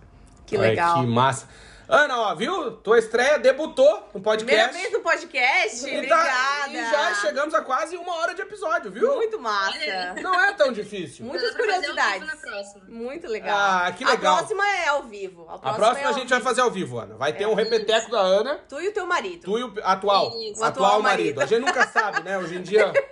Que 0.47 0.57
legal. 0.57 0.99
Ai, 0.99 1.05
que 1.05 1.11
massa. 1.11 1.49
Ana, 1.89 2.19
ó, 2.21 2.35
viu? 2.35 2.73
Tua 2.79 2.99
estreia 2.99 3.39
debutou 3.39 4.09
no 4.13 4.21
podcast. 4.21 4.45
Primeira 4.45 4.73
vez 4.73 4.93
no 4.93 5.01
podcast? 5.01 5.87
E 5.87 5.91
tá- 5.91 5.95
Obrigada. 5.97 6.73
E 6.73 6.91
já 6.91 7.15
chegamos 7.15 7.55
a 7.55 7.61
quase 7.63 7.97
uma 7.97 8.13
hora 8.17 8.35
de 8.35 8.43
episódio, 8.43 8.91
viu? 8.91 9.15
Muito 9.15 9.39
massa. 9.39 10.15
Não 10.21 10.35
é 10.35 10.53
tão 10.55 10.73
difícil. 10.73 11.25
Muitas 11.25 11.53
Dá 11.53 11.57
pra 11.63 11.65
fazer 11.75 11.75
ao 11.77 11.81
vivo 11.81 11.95
curiosidades. 11.95 12.27
na 12.27 12.51
próxima. 12.51 12.85
Muito 12.89 13.29
legal. 13.29 13.57
Ah, 13.57 13.93
que 13.97 14.05
legal. 14.05 14.35
A 14.35 14.39
próxima 14.39 14.69
é 14.69 14.89
ao 14.89 15.03
vivo. 15.05 15.43
A 15.43 15.59
próxima, 15.59 15.71
A 15.71 15.75
próxima 15.75 16.07
é 16.09 16.11
a 16.11 16.13
gente 16.13 16.29
vai 16.29 16.39
vivo. 16.39 16.49
fazer 16.49 16.61
ao 16.63 16.71
vivo, 16.73 16.99
Ana. 16.99 17.15
Vai 17.17 17.33
ter 17.33 17.45
É. 17.45 17.49
um 17.49 17.55
repeteco 17.55 18.11
da 18.11 18.19
Ana, 18.21 18.61
Tu 18.69 18.81
e 18.81 18.89
o 18.89 18.93
teu 18.93 19.07
marido. 19.07 19.45
tu 19.45 19.57
e 19.59 19.63
o 19.63 19.73
atual. 19.85 20.29
Isso. 20.41 20.61
O 20.61 20.65
atual, 20.65 20.87
atual 20.87 21.03
marido. 21.03 21.37
marido. 21.37 21.41
A 21.43 21.47
gente 21.47 21.61
nunca 21.67 21.87
sabe, 21.87 22.23
né? 22.25 22.37
Hoje 22.37 22.57
em 22.57 22.63
dia. 22.63 22.93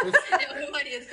É 0.00 0.52
o 0.52 0.54
meu 0.56 0.70
marido. 0.70 1.06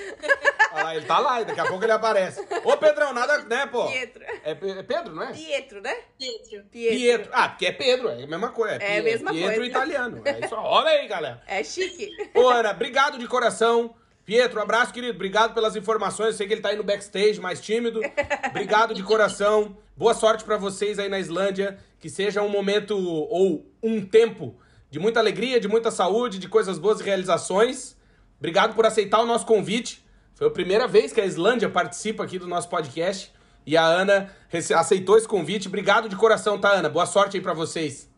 Olha 0.71 0.83
lá, 0.83 0.95
ele 0.95 1.05
tá 1.05 1.19
lá 1.19 1.41
e 1.41 1.45
daqui 1.45 1.59
a 1.59 1.65
pouco 1.65 1.83
ele 1.83 1.91
aparece. 1.91 2.39
Ô, 2.63 2.77
Pedrão, 2.77 3.11
nada, 3.11 3.39
né, 3.39 3.65
pô? 3.65 3.87
Pietro. 3.87 4.23
É, 4.23 4.51
é 4.51 4.55
Pedro, 4.83 5.15
não 5.15 5.23
é? 5.23 5.33
Pietro, 5.33 5.81
né? 5.81 5.95
Pietro. 6.17 6.63
Pietro. 6.71 6.97
Ah, 7.31 7.49
porque 7.49 7.65
é 7.65 7.71
Pedro, 7.71 8.09
é 8.09 8.23
a 8.23 8.27
mesma 8.27 8.49
coisa. 8.49 8.75
É 8.75 8.99
a 8.99 9.01
Pie- 9.01 9.09
mesma 9.11 9.31
Pietro 9.31 9.55
coisa. 9.55 9.65
italiano. 9.69 10.21
É. 10.25 10.39
Olha 10.53 10.89
aí, 10.89 11.07
galera. 11.07 11.41
É 11.47 11.63
chique. 11.63 12.09
Ô, 12.33 12.49
Ana, 12.49 12.71
obrigado 12.71 13.17
de 13.17 13.27
coração. 13.27 13.93
Pietro, 14.25 14.59
um 14.59 14.63
abraço, 14.63 14.93
querido. 14.93 15.13
Obrigado 15.13 15.53
pelas 15.53 15.75
informações. 15.75 16.27
Eu 16.27 16.33
sei 16.33 16.47
que 16.47 16.53
ele 16.53 16.61
tá 16.61 16.69
aí 16.69 16.75
no 16.75 16.83
backstage, 16.83 17.39
mais 17.39 17.61
tímido. 17.61 18.01
Obrigado 18.49 18.93
de 18.93 19.01
coração. 19.01 19.77
Boa 19.95 20.13
sorte 20.13 20.43
pra 20.43 20.57
vocês 20.57 20.99
aí 20.99 21.07
na 21.07 21.17
Islândia. 21.19 21.77
Que 21.99 22.09
seja 22.09 22.41
um 22.41 22.49
momento 22.49 22.97
ou 22.97 23.65
um 23.81 24.05
tempo 24.05 24.55
de 24.91 24.99
muita 24.99 25.19
alegria, 25.19 25.59
de 25.59 25.67
muita 25.67 25.89
saúde, 25.91 26.39
de 26.39 26.47
coisas 26.49 26.77
boas 26.77 26.99
e 26.99 27.03
realizações. 27.03 27.95
Obrigado 28.37 28.75
por 28.75 28.85
aceitar 28.85 29.19
o 29.21 29.25
nosso 29.25 29.45
convite. 29.45 30.05
Foi 30.35 30.47
a 30.47 30.51
primeira 30.51 30.87
vez 30.87 31.11
que 31.13 31.19
a 31.21 31.25
Islândia 31.25 31.69
participa 31.69 32.23
aqui 32.23 32.37
do 32.37 32.47
nosso 32.47 32.69
podcast. 32.69 33.31
E 33.67 33.75
a 33.75 33.83
Ana 33.83 34.33
aceitou 34.77 35.17
esse 35.17 35.27
convite. 35.27 35.67
Obrigado 35.67 36.07
de 36.07 36.15
coração, 36.15 36.57
tá, 36.57 36.71
Ana? 36.71 36.87
Boa 36.87 37.05
sorte 37.05 37.35
aí 37.35 37.43
pra 37.43 37.53
vocês. 37.53 38.09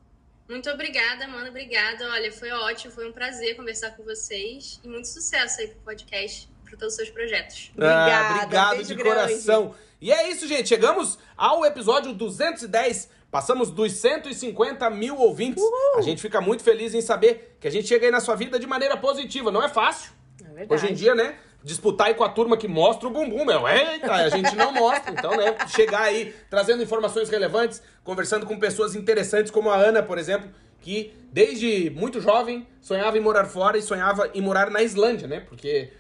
Muito 0.48 0.70
obrigada, 0.70 1.28
mano. 1.28 1.50
Obrigada. 1.50 2.08
Olha, 2.12 2.32
foi 2.32 2.52
ótimo, 2.52 2.94
foi 2.94 3.10
um 3.10 3.12
prazer 3.12 3.56
conversar 3.56 3.92
com 3.98 4.04
vocês. 4.04 4.80
E 4.84 4.88
muito 4.88 5.08
sucesso 5.08 5.60
aí 5.60 5.68
pro 5.70 5.80
podcast, 5.80 6.48
para 6.64 6.78
todos 6.78 6.94
os 6.94 6.96
seus 6.98 7.10
projetos. 7.10 7.72
Obrigada, 7.74 8.12
Ah, 8.14 8.44
obrigado 8.44 8.76
beijo 8.76 8.88
de 8.90 8.94
grande. 8.96 9.16
coração. 9.16 9.74
E 10.00 10.12
é 10.12 10.30
isso, 10.30 10.48
gente. 10.48 10.70
Chegamos 10.70 11.18
ao 11.36 11.66
episódio 11.66 12.14
210. 12.14 13.10
Passamos 13.32 13.72
dos 13.72 13.92
150 13.94 14.88
mil 14.92 15.18
ouvintes. 15.18 15.64
A 15.98 16.02
gente 16.02 16.22
fica 16.22 16.40
muito 16.40 16.64
feliz 16.64 16.94
em 16.94 17.02
saber 17.02 17.58
que 17.60 17.68
a 17.68 17.72
gente 17.72 17.88
chega 17.88 18.06
aí 18.06 18.12
na 18.12 18.20
sua 18.20 18.36
vida 18.36 18.60
de 18.60 18.68
maneira 18.68 18.96
positiva. 18.96 19.52
Não 19.52 19.64
é 19.64 19.70
fácil. 19.70 20.12
É 20.42 20.54
verdade. 20.54 20.74
Hoje 20.74 20.92
em 20.92 20.96
dia, 20.96 21.14
né? 21.16 21.38
Disputar 21.62 22.08
aí 22.08 22.14
com 22.14 22.24
a 22.24 22.30
turma 22.30 22.56
que 22.56 22.68
mostra 22.68 23.08
o 23.08 23.12
bumbum, 23.12 23.44
meu. 23.44 23.68
Eita, 23.68 24.12
a 24.14 24.30
gente 24.30 24.56
não 24.56 24.72
mostra. 24.72 25.12
Então, 25.12 25.36
né? 25.36 25.56
Chegar 25.76 26.04
aí 26.04 26.34
trazendo 26.50 26.82
informações 26.82 27.30
relevantes, 27.30 27.82
conversando 28.04 28.46
com 28.46 28.58
pessoas 28.58 28.96
interessantes 28.96 29.52
como 29.52 29.70
a 29.70 29.76
Ana, 29.76 30.02
por 30.02 30.18
exemplo, 30.18 30.50
que 30.80 31.14
desde 31.34 31.90
muito 31.90 32.22
jovem 32.22 32.66
sonhava 32.82 33.18
em 33.18 33.22
morar 33.22 33.46
fora 33.46 33.78
e 33.78 33.82
sonhava 33.82 34.30
em 34.34 34.42
morar 34.42 34.72
na 34.72 34.82
Islândia, 34.82 35.28
né? 35.28 35.42
Porque 35.42 35.92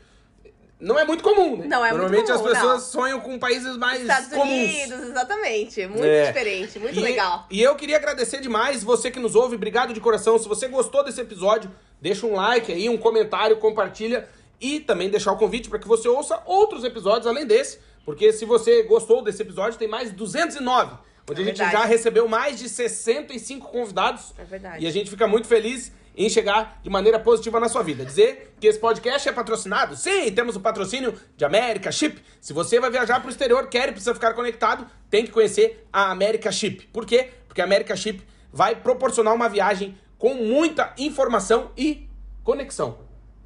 não 0.80 0.97
é 0.97 1.03
muito 1.03 1.22
comum, 1.22 1.57
né? 1.57 1.68
Não 1.68 1.86
é 1.86 1.89
muito 1.89 2.01
Normalmente 2.03 2.32
comum, 2.32 2.45
as 2.45 2.53
pessoas 2.53 2.74
não. 2.76 2.80
sonham 3.01 3.20
com 3.20 3.38
países 3.38 3.76
mais 3.76 3.99
Estados 3.99 4.30
comuns. 4.30 4.47
Unidos, 4.70 5.01
exatamente. 5.10 5.86
Muito 5.88 6.05
É. 6.05 6.28
diferente, 6.28 6.80
muito 6.80 6.97
E- 6.97 7.03
legal. 7.03 7.45
E 7.51 7.62
eu 7.62 7.76
queria 7.76 7.97
agradecer 7.97 8.39
demais 8.39 8.82
você 8.82 9.12
que 9.12 9.20
nos 9.20 9.36
ouve, 9.36 9.55
obrigado 9.55 9.93
de 9.93 9.99
coração. 9.99 10.39
Se 10.39 10.47
você 10.47 10.70
gostou 10.70 11.03
desse 11.03 11.20
episódio, 11.20 11.70
deixa 12.01 12.26
um 12.26 12.34
like 12.36 12.72
aí, 12.72 12.88
um 12.88 12.97
comentário, 12.97 13.57
compartilha 13.57 14.26
e 14.60 14.80
também 14.80 15.10
deixar 15.10 15.32
o 15.32 15.38
convite 15.38 15.70
para 15.70 15.80
que 15.80 15.88
você 15.88 16.07
ouça 16.07 16.41
outros 16.45 16.84
episódios 16.84 17.28
além 17.28 17.45
desse, 17.45 17.80
porque 18.05 18.32
se 18.34 18.45
você 18.45 18.84
gostou 18.84 19.22
desse 19.24 19.41
episódio, 19.41 19.78
tem 19.78 19.88
mais 19.88 20.12
209, 20.12 20.95
onde 21.30 21.41
É 21.41 21.43
a 21.43 21.45
gente 21.47 21.57
verdade. 21.57 21.72
já 21.72 21.86
recebeu 21.86 22.28
mais 22.28 22.57
de 22.60 22.68
65 22.70 23.68
convidados. 23.70 24.34
É 24.38 24.43
verdade. 24.43 24.84
E 24.84 24.88
a 24.88 24.91
gente 24.91 25.10
fica 25.10 25.28
muito 25.28 25.47
feliz 25.47 25.91
em 26.18 26.28
chegar 26.30 26.80
de 26.84 26.89
maneira 26.89 27.18
positiva 27.20 27.60
na 27.60 27.70
sua 27.70 27.82
vida. 27.84 28.03
Dizer 28.03 28.53
que 28.60 28.68
esse 28.68 28.80
podcast 28.80 29.30
é 29.30 29.32
patrocinado? 29.32 29.95
Sim, 29.95 30.30
temos 30.34 30.55
o 30.55 30.60
patrocínio 30.60 31.14
de 31.38 31.45
América 31.45 31.91
Chip. 31.91 32.22
Se 32.41 32.51
você 32.51 32.80
vai 32.80 32.89
viajar 32.89 33.20
para 33.22 33.28
o 33.28 33.32
exterior, 33.32 33.68
quer 33.70 33.88
e 33.89 33.91
precisa 33.91 34.14
ficar 34.14 34.34
conectado, 34.34 34.86
tem 35.10 35.24
que 35.24 35.32
conhecer 35.32 35.88
a 35.93 36.12
América 36.12 36.51
Chip. 36.51 36.88
Por 36.88 37.05
quê? 37.05 37.30
Porque 37.47 37.62
a 37.62 37.64
América 37.64 37.95
Chip 37.95 38.22
vai 38.51 38.76
proporcionar 38.76 39.34
uma 39.34 39.47
viagem 39.47 39.97
com 40.18 40.34
muita 40.34 40.93
informação 40.97 41.72
e 41.78 42.10
conexão. 42.43 42.97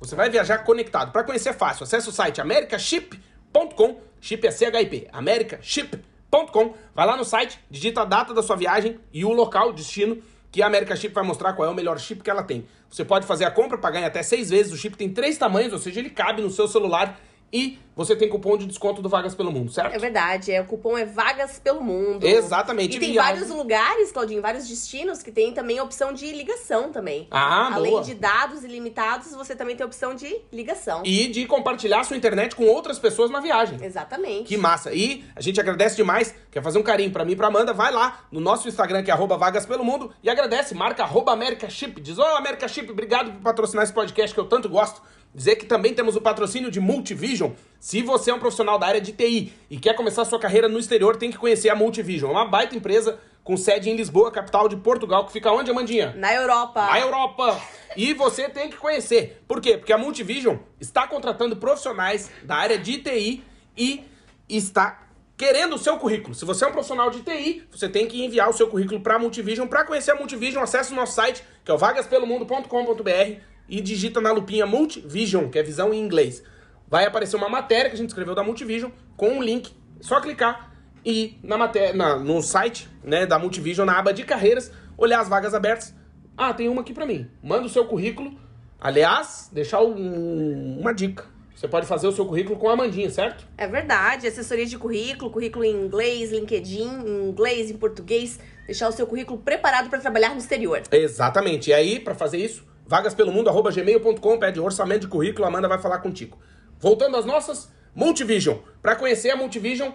Você 0.03 0.15
vai 0.15 0.29
viajar 0.29 0.57
conectado. 0.59 1.13
Para 1.13 1.23
conhecer 1.23 1.49
é 1.49 1.53
fácil. 1.53 1.85
Acesse 1.85 2.09
o 2.09 2.11
site 2.11 2.41
americaship.com, 2.41 4.01
chip 4.19 4.45
é 4.45 4.51
CHIP, 4.51 5.07
americaship.com. 5.13 6.73
Vai 6.93 7.07
lá 7.07 7.15
no 7.15 7.23
site, 7.23 7.57
digita 7.69 8.01
a 8.01 8.05
data 8.05 8.33
da 8.33 8.43
sua 8.43 8.57
viagem 8.57 8.99
e 9.13 9.23
o 9.23 9.31
local, 9.31 9.71
destino, 9.71 10.21
que 10.51 10.61
a 10.61 10.67
America 10.67 10.93
Chip 10.95 11.15
vai 11.15 11.23
mostrar 11.23 11.53
qual 11.53 11.67
é 11.67 11.71
o 11.71 11.73
melhor 11.73 11.97
chip 11.99 12.21
que 12.21 12.29
ela 12.29 12.43
tem. 12.43 12.67
Você 12.89 13.05
pode 13.05 13.25
fazer 13.25 13.45
a 13.45 13.51
compra, 13.51 13.77
pagar 13.77 14.01
em 14.01 14.05
até 14.05 14.21
seis 14.21 14.49
vezes. 14.49 14.73
O 14.73 14.77
chip 14.77 14.97
tem 14.97 15.09
três 15.09 15.37
tamanhos, 15.37 15.71
ou 15.71 15.79
seja, 15.79 16.01
ele 16.01 16.09
cabe 16.09 16.41
no 16.41 16.51
seu 16.51 16.67
celular 16.67 17.17
e 17.53 17.77
você 17.95 18.15
tem 18.15 18.27
cupom 18.27 18.57
de 18.57 18.65
desconto 18.65 19.03
do 19.03 19.07
Vagas 19.07 19.35
pelo 19.35 19.51
Mundo, 19.51 19.71
certo? 19.71 19.93
É 19.93 19.99
verdade, 19.99 20.51
é, 20.51 20.59
o 20.59 20.65
cupom 20.65 20.97
é 20.97 21.05
Vagas 21.05 21.59
pelo 21.59 21.79
Mundo. 21.79 22.25
Exatamente, 22.25 22.97
E 22.97 22.99
tem 22.99 23.11
viagem. 23.11 23.33
vários 23.41 23.55
lugares, 23.55 24.11
Claudinho, 24.11 24.41
vários 24.41 24.67
destinos 24.67 25.21
que 25.21 25.31
tem 25.31 25.53
também 25.53 25.77
a 25.77 25.83
opção 25.83 26.11
de 26.11 26.31
ligação 26.31 26.91
também. 26.91 27.27
Ah, 27.29 27.75
Além 27.75 27.91
boa. 27.91 28.03
de 28.03 28.15
dados 28.15 28.63
ilimitados, 28.63 29.31
você 29.35 29.55
também 29.55 29.75
tem 29.75 29.83
a 29.83 29.87
opção 29.87 30.15
de 30.15 30.35
ligação. 30.51 31.03
E 31.05 31.27
de 31.27 31.45
compartilhar 31.45 32.03
sua 32.03 32.17
internet 32.17 32.55
com 32.55 32.65
outras 32.65 32.97
pessoas 32.97 33.29
na 33.29 33.39
viagem. 33.39 33.77
Exatamente. 33.79 34.45
Que 34.45 34.57
massa. 34.57 34.91
E 34.91 35.23
a 35.35 35.41
gente 35.41 35.59
agradece 35.59 35.95
demais. 35.95 36.33
Quer 36.51 36.63
fazer 36.63 36.79
um 36.79 36.83
carinho 36.83 37.11
pra 37.11 37.23
mim 37.23 37.33
e 37.33 37.35
pra 37.35 37.47
Amanda? 37.47 37.73
Vai 37.73 37.91
lá 37.91 38.25
no 38.31 38.39
nosso 38.39 38.67
Instagram, 38.67 39.03
que 39.03 39.11
é 39.11 39.13
arroba 39.13 39.37
vagas 39.37 39.67
pelo 39.67 39.85
mundo, 39.85 40.11
e 40.23 40.29
agradece. 40.31 40.73
Marca 40.73 41.03
arroba 41.03 41.31
America 41.31 41.69
Chip. 41.69 42.01
Diz, 42.01 42.17
ô 42.17 42.23
America 42.23 42.67
Chip, 42.67 42.89
obrigado 42.91 43.31
por 43.33 43.41
patrocinar 43.41 43.83
esse 43.83 43.93
podcast 43.93 44.33
que 44.33 44.39
eu 44.39 44.45
tanto 44.45 44.67
gosto. 44.67 44.99
Dizer 45.33 45.55
que 45.55 45.65
também 45.65 45.93
temos 45.93 46.15
o 46.15 46.21
patrocínio 46.21 46.69
de 46.69 46.79
Multivision. 46.79 47.51
Se 47.79 48.03
você 48.03 48.29
é 48.29 48.33
um 48.33 48.39
profissional 48.39 48.77
da 48.77 48.85
área 48.85 49.01
de 49.01 49.11
TI 49.11 49.51
e 49.69 49.77
quer 49.79 49.95
começar 49.95 50.25
sua 50.25 50.39
carreira 50.39 50.69
no 50.69 50.77
exterior, 50.77 51.15
tem 51.15 51.31
que 51.31 51.37
conhecer 51.37 51.69
a 51.69 51.75
Multivision. 51.75 52.29
É 52.29 52.33
uma 52.33 52.45
baita 52.45 52.75
empresa 52.75 53.19
com 53.43 53.57
sede 53.57 53.89
em 53.89 53.95
Lisboa, 53.95 54.31
capital 54.31 54.69
de 54.69 54.77
Portugal, 54.77 55.25
que 55.25 55.33
fica 55.33 55.51
onde, 55.51 55.71
Amandinha? 55.71 56.13
Na 56.15 56.33
Europa. 56.33 56.87
A 56.89 56.99
Europa. 56.99 57.59
E 57.97 58.13
você 58.13 58.47
tem 58.47 58.69
que 58.69 58.77
conhecer. 58.77 59.43
Por 59.47 59.59
quê? 59.59 59.77
Porque 59.77 59.91
a 59.91 59.97
Multivision 59.97 60.57
está 60.79 61.07
contratando 61.07 61.57
profissionais 61.57 62.29
da 62.43 62.55
área 62.55 62.77
de 62.77 62.99
TI 62.99 63.43
e 63.75 64.05
está 64.47 65.07
querendo 65.35 65.75
o 65.75 65.79
seu 65.79 65.97
currículo. 65.97 66.35
Se 66.35 66.45
você 66.45 66.63
é 66.63 66.67
um 66.67 66.71
profissional 66.71 67.09
de 67.09 67.21
TI, 67.21 67.67
você 67.71 67.89
tem 67.89 68.07
que 68.07 68.23
enviar 68.23 68.49
o 68.49 68.53
seu 68.53 68.67
currículo 68.67 69.01
para 69.01 69.15
a 69.15 69.19
Multivision. 69.19 69.67
Para 69.67 69.83
conhecer 69.83 70.11
a 70.11 70.15
Multivision, 70.15 70.63
acesse 70.63 70.93
o 70.93 70.95
nosso 70.95 71.13
site, 71.13 71.43
que 71.65 71.71
é 71.71 71.73
o 71.73 71.77
vagaspelomundo.com.br 71.77 73.52
e 73.67 73.81
digita 73.81 74.19
na 74.21 74.31
lupinha 74.31 74.65
Multivision, 74.65 75.49
que 75.49 75.57
é 75.59 75.63
visão 75.63 75.93
em 75.93 75.99
inglês. 75.99 76.43
Vai 76.87 77.05
aparecer 77.05 77.35
uma 77.35 77.49
matéria 77.49 77.89
que 77.89 77.95
a 77.95 77.97
gente 77.97 78.09
escreveu 78.09 78.35
da 78.35 78.43
Multivision 78.43 78.91
com 79.17 79.29
um 79.29 79.41
link. 79.41 79.71
Só 80.01 80.19
clicar 80.21 80.71
e 81.05 81.11
ir 81.23 81.39
na 81.43 81.57
matéria, 81.57 81.93
na- 81.93 82.17
no 82.17 82.41
site 82.41 82.87
né, 83.03 83.25
da 83.25 83.39
Multivision, 83.39 83.85
na 83.85 83.97
aba 83.97 84.13
de 84.13 84.23
carreiras, 84.23 84.71
olhar 84.97 85.19
as 85.19 85.27
vagas 85.29 85.53
abertas. 85.53 85.93
Ah, 86.37 86.53
tem 86.53 86.67
uma 86.69 86.81
aqui 86.81 86.93
pra 86.93 87.05
mim. 87.05 87.27
Manda 87.41 87.65
o 87.65 87.69
seu 87.69 87.85
currículo. 87.85 88.37
Aliás, 88.79 89.49
deixar 89.51 89.81
um- 89.81 90.79
uma 90.79 90.93
dica. 90.93 91.25
Você 91.55 91.67
pode 91.67 91.85
fazer 91.85 92.07
o 92.07 92.11
seu 92.11 92.25
currículo 92.25 92.57
com 92.59 92.67
a 92.69 92.73
Amandinha, 92.73 93.09
certo? 93.09 93.47
É 93.57 93.65
verdade, 93.67 94.27
assessoria 94.27 94.65
de 94.65 94.77
currículo, 94.77 95.31
currículo 95.31 95.63
em 95.63 95.71
inglês, 95.85 96.31
LinkedIn, 96.31 96.89
em 97.05 97.29
inglês, 97.29 97.71
em 97.71 97.77
português, 97.77 98.39
deixar 98.65 98.89
o 98.89 98.91
seu 98.91 99.07
currículo 99.07 99.39
preparado 99.39 99.89
para 99.89 99.99
trabalhar 99.99 100.29
no 100.31 100.39
exterior. 100.39 100.81
Exatamente. 100.91 101.69
E 101.69 101.73
aí, 101.73 101.99
pra 101.99 102.13
fazer 102.13 102.37
isso, 102.37 102.65
vagaspelomundo.gmail.com, 102.85 104.39
pede 104.39 104.59
orçamento 104.59 105.01
de 105.01 105.07
currículo, 105.07 105.47
Amanda 105.47 105.67
vai 105.67 105.79
falar 105.79 105.99
contigo. 105.99 106.37
Voltando 106.79 107.17
às 107.17 107.25
nossas, 107.25 107.71
Multivision. 107.95 108.57
Pra 108.81 108.95
conhecer 108.95 109.29
a 109.29 109.35
Multivision, 109.35 109.91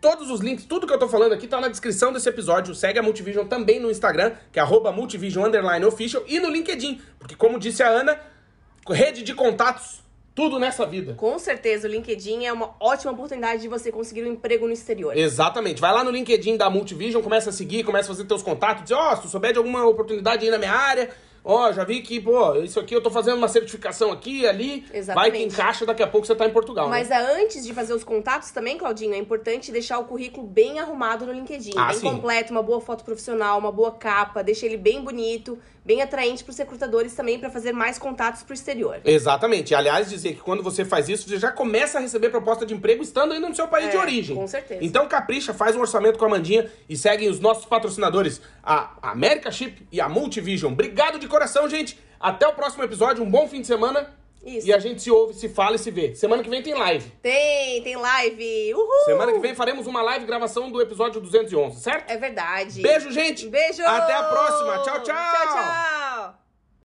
Todos 0.00 0.30
os 0.30 0.40
links, 0.40 0.64
tudo 0.64 0.86
que 0.86 0.92
eu 0.92 0.98
tô 0.98 1.08
falando 1.08 1.32
aqui 1.32 1.48
tá 1.48 1.60
na 1.60 1.66
descrição 1.66 2.12
desse 2.12 2.28
episódio. 2.28 2.72
Segue 2.72 3.00
a 3.00 3.02
Multivision 3.02 3.44
também 3.46 3.80
no 3.80 3.90
Instagram, 3.90 4.32
que 4.52 4.60
é 4.60 4.62
arroba 4.62 4.92
Multivision 4.92 5.44
Underline 5.46 5.84
Official, 5.84 6.22
e 6.28 6.38
no 6.38 6.48
LinkedIn, 6.48 7.00
porque 7.18 7.34
como 7.34 7.58
disse 7.58 7.82
a 7.82 7.88
Ana, 7.88 8.20
rede 8.88 9.24
de 9.24 9.34
contatos, 9.34 10.00
tudo 10.36 10.56
nessa 10.56 10.86
vida. 10.86 11.14
Com 11.14 11.36
certeza, 11.36 11.88
o 11.88 11.90
LinkedIn 11.90 12.44
é 12.44 12.52
uma 12.52 12.76
ótima 12.78 13.10
oportunidade 13.10 13.62
de 13.62 13.66
você 13.66 13.90
conseguir 13.90 14.22
um 14.22 14.28
emprego 14.28 14.68
no 14.68 14.72
exterior. 14.72 15.16
Exatamente. 15.16 15.80
Vai 15.80 15.92
lá 15.92 16.04
no 16.04 16.12
LinkedIn 16.12 16.56
da 16.56 16.70
Multivision, 16.70 17.20
começa 17.20 17.50
a 17.50 17.52
seguir, 17.52 17.82
começa 17.82 18.08
a 18.08 18.14
fazer 18.14 18.24
teus 18.24 18.40
contatos, 18.40 18.84
diz, 18.84 18.92
ó, 18.92 19.12
oh, 19.12 19.16
se 19.16 19.22
tu 19.22 19.28
souber 19.28 19.52
de 19.52 19.58
alguma 19.58 19.84
oportunidade 19.84 20.44
aí 20.44 20.50
na 20.52 20.58
minha 20.58 20.72
área, 20.72 21.10
ó, 21.48 21.70
oh, 21.70 21.72
já 21.72 21.82
vi 21.82 22.02
que, 22.02 22.20
pô, 22.20 22.56
isso 22.56 22.78
aqui 22.78 22.94
eu 22.94 23.00
tô 23.00 23.10
fazendo 23.10 23.38
uma 23.38 23.48
certificação 23.48 24.12
aqui, 24.12 24.46
ali, 24.46 24.84
Exatamente. 24.92 25.14
vai 25.14 25.30
que 25.30 25.42
encaixa, 25.46 25.86
daqui 25.86 26.02
a 26.02 26.06
pouco 26.06 26.26
você 26.26 26.34
tá 26.34 26.44
em 26.44 26.52
Portugal. 26.52 26.90
Mas 26.90 27.08
né? 27.08 27.16
antes 27.16 27.64
de 27.64 27.72
fazer 27.72 27.94
os 27.94 28.04
contatos 28.04 28.50
também, 28.50 28.76
Claudinho, 28.76 29.14
é 29.14 29.16
importante 29.16 29.72
deixar 29.72 29.98
o 29.98 30.04
currículo 30.04 30.46
bem 30.46 30.78
arrumado 30.78 31.24
no 31.24 31.32
LinkedIn. 31.32 31.72
Ah, 31.74 31.86
bem 31.86 31.96
sim. 31.96 32.10
completo, 32.10 32.52
uma 32.52 32.62
boa 32.62 32.82
foto 32.82 33.02
profissional, 33.02 33.58
uma 33.58 33.72
boa 33.72 33.92
capa, 33.92 34.44
deixa 34.44 34.66
ele 34.66 34.76
bem 34.76 35.02
bonito, 35.02 35.58
bem 35.88 36.02
atraente 36.02 36.44
pros 36.44 36.58
recrutadores 36.58 37.14
também 37.14 37.38
para 37.38 37.48
fazer 37.48 37.72
mais 37.72 37.98
contatos 37.98 38.42
pro 38.42 38.52
exterior. 38.52 39.00
Exatamente. 39.06 39.74
Aliás, 39.74 40.10
dizer 40.10 40.34
que 40.34 40.40
quando 40.40 40.62
você 40.62 40.84
faz 40.84 41.08
isso, 41.08 41.26
você 41.26 41.38
já 41.38 41.50
começa 41.50 41.96
a 41.96 42.00
receber 42.02 42.28
proposta 42.28 42.66
de 42.66 42.74
emprego 42.74 43.02
estando 43.02 43.32
ainda 43.32 43.48
no 43.48 43.54
seu 43.54 43.66
país 43.66 43.86
É, 43.86 43.90
de 43.92 43.96
origem. 43.96 44.36
com 44.36 44.46
certeza. 44.46 44.84
Então 44.84 45.08
capricha, 45.08 45.54
faz 45.54 45.74
um 45.74 45.80
orçamento 45.80 46.18
com 46.18 46.26
a 46.26 46.28
Mandinha 46.28 46.70
e 46.86 46.94
seguem 46.94 47.30
os 47.30 47.40
nossos 47.40 47.64
patrocinadores, 47.64 48.38
a 48.62 48.98
America 49.00 49.50
Chip 49.50 49.86
e 49.90 49.98
a 49.98 50.10
Multivision. 50.10 50.72
Obrigado 50.74 51.18
de 51.18 51.26
coração, 51.26 51.66
gente. 51.68 51.98
Até 52.20 52.46
o 52.46 52.52
próximo 52.52 52.84
episódio. 52.84 53.24
Um 53.24 53.30
bom 53.30 53.48
fim 53.48 53.62
de 53.62 53.66
semana. 53.66 54.10
Isso. 54.44 54.66
E 54.66 54.72
a 54.72 54.78
gente 54.78 55.02
se 55.02 55.10
ouve, 55.10 55.34
se 55.34 55.48
fala 55.48 55.76
e 55.76 55.78
se 55.78 55.90
vê. 55.90 56.14
Semana 56.14 56.42
que 56.42 56.50
vem 56.50 56.62
tem 56.62 56.74
live. 56.74 57.10
Tem, 57.22 57.82
tem 57.82 57.96
live. 57.96 58.74
Uhul! 58.74 59.04
Semana 59.04 59.32
que 59.32 59.38
vem 59.38 59.54
faremos 59.54 59.86
uma 59.86 60.02
live 60.02 60.24
gravação 60.26 60.70
do 60.70 60.80
episódio 60.80 61.20
211, 61.20 61.80
certo? 61.80 62.10
É 62.10 62.16
verdade. 62.16 62.80
Beijo, 62.80 63.10
gente. 63.10 63.48
Beijo! 63.48 63.82
Até 63.84 64.14
a 64.14 64.24
próxima. 64.24 64.78
Tchau, 64.78 65.02
tchau. 65.02 65.16
Tchau, 65.16 65.46
tchau. 65.54 66.47